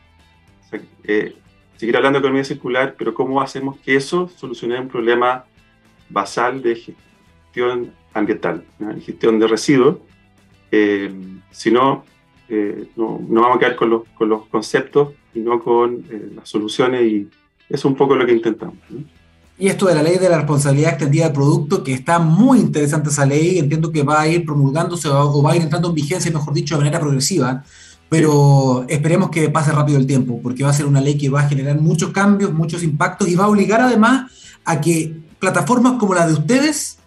eh, 1.04 1.34
seguir 1.76 1.96
hablando 1.96 2.18
de 2.18 2.20
economía 2.20 2.44
circular, 2.44 2.94
pero 2.96 3.14
¿cómo 3.14 3.40
hacemos 3.40 3.78
que 3.78 3.96
eso 3.96 4.28
solucione 4.28 4.80
un 4.80 4.88
problema 4.88 5.44
basal 6.08 6.62
de 6.62 6.76
gestión 6.76 7.92
ambiental, 8.16 8.64
y 8.96 9.00
gestión 9.00 9.38
de 9.38 9.46
residuos? 9.46 9.98
Eh, 10.70 11.12
si 11.50 11.70
no, 11.70 12.04
no, 12.96 13.20
no, 13.28 13.40
vamos 13.40 13.56
a 13.56 13.58
quedar 13.58 13.76
con 13.76 13.90
los, 13.90 14.02
con 14.14 14.28
los 14.28 14.46
conceptos 14.46 15.14
y 15.34 15.40
no 15.40 15.60
con 15.60 16.04
las 16.34 16.48
soluciones 16.48 17.02
y 17.02 17.28
es 17.68 17.84
un 17.84 17.94
poco 17.94 18.14
lo 18.14 18.26
que 18.26 18.32
intentamos. 18.32 18.76
Y 19.58 19.68
esto 19.68 19.86
de 19.86 19.94
la 19.94 20.02
ley 20.02 20.18
de 20.18 20.28
la 20.28 20.36
responsabilidad 20.36 20.90
extendida 20.90 21.24
del 21.24 21.32
producto, 21.32 21.82
que 21.82 21.94
está 21.94 22.18
muy 22.18 22.58
interesante 22.58 23.08
esa 23.08 23.24
ley, 23.24 23.58
entiendo 23.58 23.90
que 23.90 24.02
va 24.02 24.20
a 24.20 24.28
ir 24.28 24.44
promulgándose 24.44 25.08
o 25.08 25.42
va 25.42 25.52
a 25.52 25.56
ir 25.56 25.62
entrando 25.62 25.88
en 25.88 25.94
vigencia, 25.94 26.30
mejor 26.30 26.52
dicho, 26.52 26.74
de 26.74 26.80
manera 26.80 27.00
progresiva, 27.00 27.64
pero 28.10 28.84
esperemos 28.88 29.30
que 29.30 29.48
pase 29.48 29.72
rápido 29.72 29.98
el 29.98 30.06
tiempo, 30.06 30.40
porque 30.42 30.62
va 30.62 30.70
a 30.70 30.74
ser 30.74 30.84
una 30.84 31.00
ley 31.00 31.16
que 31.16 31.30
va 31.30 31.40
a 31.40 31.48
generar 31.48 31.80
muchos 31.80 32.10
cambios, 32.10 32.52
muchos 32.52 32.82
impactos 32.82 33.28
y 33.28 33.34
va 33.34 33.44
a 33.44 33.48
obligar 33.48 33.80
además 33.80 34.30
a 34.64 34.80
que 34.80 35.16
plataformas 35.38 35.94
como 35.94 36.14
la 36.14 36.26
de 36.26 36.34
ustedes 36.34 36.98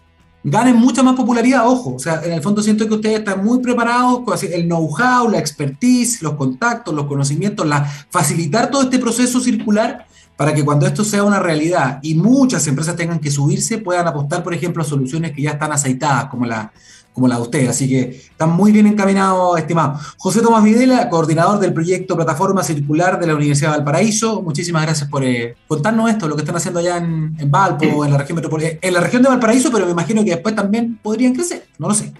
ganen 0.44 0.76
mucha 0.76 1.04
más 1.04 1.16
popularidad, 1.16 1.68
ojo, 1.68 1.96
o 1.96 2.00
sea, 2.00 2.22
en 2.24 2.32
el 2.32 2.42
fondo 2.42 2.62
siento 2.62 2.88
que 2.88 2.94
ustedes 2.94 3.20
están 3.20 3.44
muy 3.44 3.60
preparados 3.60 4.22
con 4.22 4.38
el 4.42 4.66
know-how, 4.66 5.30
la 5.30 5.40
expertise, 5.40 6.22
los 6.22 6.34
contactos, 6.34 6.94
los 6.94 7.08
conocimientos, 7.08 7.68
la, 7.68 7.84
facilitar 8.10 8.72
todo 8.72 8.84
este 8.84 9.00
proceso 9.00 9.40
circular 9.40 10.06
para 10.38 10.54
que 10.54 10.64
cuando 10.64 10.88
esto 10.88 11.04
sea 11.04 11.26
una 11.26 11.40
realidad 11.40 12.00
y 12.02 12.16
muchas 12.16 12.66
empresas 12.68 12.96
tengan 12.96 13.20
que 13.20 13.30
subirse, 13.30 13.80
puedan 13.80 14.08
apostar, 14.08 14.42
por 14.42 14.54
ejemplo, 14.54 14.82
a 14.82 14.86
soluciones 14.86 15.34
que 15.34 15.42
ya 15.42 15.52
están 15.52 15.74
aceitadas, 15.74 16.28
como 16.28 16.46
la, 16.46 16.72
como 17.14 17.28
la 17.28 17.36
de 17.36 17.42
usted. 17.42 17.68
Así 17.68 17.90
que 17.90 18.02
están 18.10 18.52
muy 18.52 18.72
bien 18.72 18.88
encaminados, 18.88 19.58
estimado. 19.58 20.00
José 20.18 20.42
Tomás 20.42 20.64
Videla, 20.64 21.10
coordinador 21.10 21.60
del 21.60 21.74
proyecto 21.74 22.16
Plataforma 22.16 22.64
Circular 22.64 23.20
de 23.20 23.28
la 23.28 23.36
Universidad 23.36 23.72
de 23.72 23.78
Valparaíso. 23.78 24.42
Muchísimas 24.42 24.84
gracias 24.84 25.10
por 25.10 25.24
eh, 25.24 25.56
contarnos 25.68 26.10
esto, 26.10 26.28
lo 26.28 26.36
que 26.36 26.42
están 26.42 26.56
haciendo 26.56 26.80
allá 26.80 26.98
en, 26.98 27.36
Valpo, 27.50 28.06
en 28.06 28.12
la 28.12 28.18
región 28.18 28.36
metropolitana, 28.36 28.80
en 28.82 28.94
la 28.94 29.02
región 29.02 29.22
de 29.22 29.30
Valparaíso, 29.30 29.72
pero 29.72 29.86
me 29.86 29.92
imagino 29.92 30.24
que 30.24 30.32
después 30.32 30.56
también 30.56 30.98
podrían 31.02 31.34
crecer, 31.34 31.66
no 31.78 31.88
lo 31.88 31.94
sé. 31.94 32.14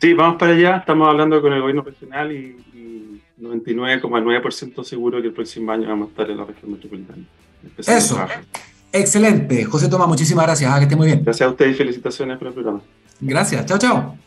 Sí, 0.00 0.14
vamos 0.14 0.36
para 0.38 0.52
allá. 0.52 0.76
Estamos 0.76 1.08
hablando 1.08 1.42
con 1.42 1.52
el 1.52 1.60
gobierno 1.60 1.82
regional 1.82 2.32
y, 2.32 2.56
99,9% 3.40 4.82
seguro 4.82 5.20
que 5.20 5.28
el 5.28 5.32
próximo 5.32 5.70
año 5.70 5.88
vamos 5.88 6.08
a 6.08 6.10
estar 6.10 6.28
en 6.28 6.38
la 6.38 6.44
región 6.44 6.72
metropolitana. 6.72 7.22
Eso. 7.86 8.18
Excelente. 8.92 9.64
José 9.64 9.88
Tomás, 9.88 10.08
muchísimas 10.08 10.44
gracias. 10.44 10.72
Ah, 10.72 10.78
que 10.78 10.84
esté 10.84 10.96
muy 10.96 11.06
bien. 11.06 11.22
Gracias 11.22 11.46
a 11.46 11.50
usted 11.50 11.68
y 11.68 11.74
felicitaciones 11.74 12.36
por 12.36 12.48
el 12.48 12.54
programa. 12.54 12.80
Gracias. 13.20 13.64
Chao, 13.66 13.78
chao. 13.78 14.18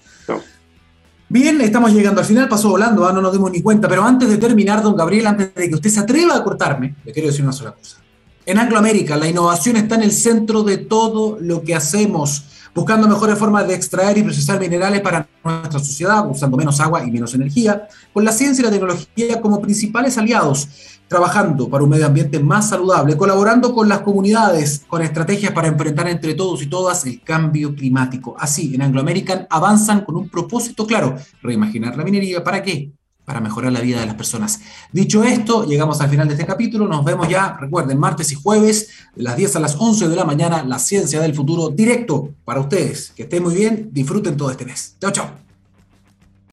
Bien, 1.33 1.61
estamos 1.61 1.93
llegando 1.93 2.19
al 2.19 2.27
final, 2.27 2.49
pasó 2.49 2.67
volando, 2.67 3.07
¿ah? 3.07 3.13
no 3.13 3.21
nos 3.21 3.31
dimos 3.31 3.49
ni 3.49 3.61
cuenta, 3.61 3.87
pero 3.87 4.03
antes 4.03 4.27
de 4.27 4.37
terminar, 4.37 4.83
don 4.83 4.97
Gabriel, 4.97 5.27
antes 5.27 5.55
de 5.55 5.69
que 5.69 5.75
usted 5.75 5.89
se 5.89 6.01
atreva 6.01 6.35
a 6.35 6.43
cortarme, 6.43 6.95
le 7.05 7.13
quiero 7.13 7.29
decir 7.29 7.41
una 7.41 7.53
sola 7.53 7.71
cosa. 7.71 7.99
En 8.45 8.57
Anglo 8.57 8.77
América, 8.77 9.15
la 9.15 9.29
innovación 9.29 9.77
está 9.77 9.95
en 9.95 10.03
el 10.03 10.11
centro 10.11 10.61
de 10.63 10.79
todo 10.79 11.37
lo 11.39 11.61
que 11.61 11.73
hacemos 11.73 12.43
buscando 12.73 13.07
mejores 13.07 13.37
formas 13.37 13.67
de 13.67 13.75
extraer 13.75 14.17
y 14.17 14.23
procesar 14.23 14.59
minerales 14.59 15.01
para 15.01 15.27
nuestra 15.43 15.79
sociedad, 15.79 16.29
usando 16.29 16.57
menos 16.57 16.79
agua 16.79 17.05
y 17.05 17.11
menos 17.11 17.33
energía, 17.33 17.87
con 18.13 18.23
la 18.23 18.31
ciencia 18.31 18.61
y 18.61 18.65
la 18.65 18.71
tecnología 18.71 19.41
como 19.41 19.61
principales 19.61 20.17
aliados, 20.17 20.67
trabajando 21.07 21.69
para 21.69 21.83
un 21.83 21.89
medio 21.89 22.05
ambiente 22.05 22.39
más 22.39 22.69
saludable, 22.69 23.17
colaborando 23.17 23.73
con 23.73 23.89
las 23.89 23.99
comunidades, 23.99 24.85
con 24.87 25.01
estrategias 25.01 25.51
para 25.51 25.67
enfrentar 25.67 26.07
entre 26.07 26.33
todos 26.35 26.61
y 26.61 26.67
todas 26.67 27.05
el 27.05 27.21
cambio 27.21 27.75
climático. 27.75 28.35
Así, 28.39 28.73
en 28.75 28.81
Anglo 28.81 29.01
American 29.01 29.45
avanzan 29.49 30.05
con 30.05 30.15
un 30.15 30.29
propósito 30.29 30.87
claro, 30.87 31.15
reimaginar 31.41 31.97
la 31.97 32.03
minería, 32.03 32.43
¿para 32.43 32.63
qué? 32.63 32.93
Para 33.25 33.39
mejorar 33.39 33.71
la 33.71 33.81
vida 33.81 33.99
de 33.99 34.05
las 34.05 34.15
personas. 34.15 34.61
Dicho 34.91 35.23
esto, 35.23 35.65
llegamos 35.65 36.01
al 36.01 36.09
final 36.09 36.27
de 36.27 36.33
este 36.33 36.45
capítulo. 36.45 36.87
Nos 36.87 37.05
vemos 37.05 37.27
ya, 37.29 37.57
recuerden, 37.59 37.99
martes 37.99 38.31
y 38.31 38.35
jueves, 38.35 38.89
de 39.15 39.23
las 39.23 39.37
10 39.37 39.55
a 39.55 39.59
las 39.59 39.75
11 39.79 40.09
de 40.09 40.15
la 40.15 40.25
mañana, 40.25 40.63
la 40.63 40.79
ciencia 40.79 41.21
del 41.21 41.35
futuro 41.35 41.69
directo 41.69 42.29
para 42.45 42.59
ustedes. 42.59 43.11
Que 43.15 43.23
estén 43.23 43.43
muy 43.43 43.55
bien, 43.55 43.89
disfruten 43.91 44.35
todo 44.37 44.51
este 44.51 44.65
mes. 44.65 44.95
Chao, 44.99 45.11
chao. 45.11 45.50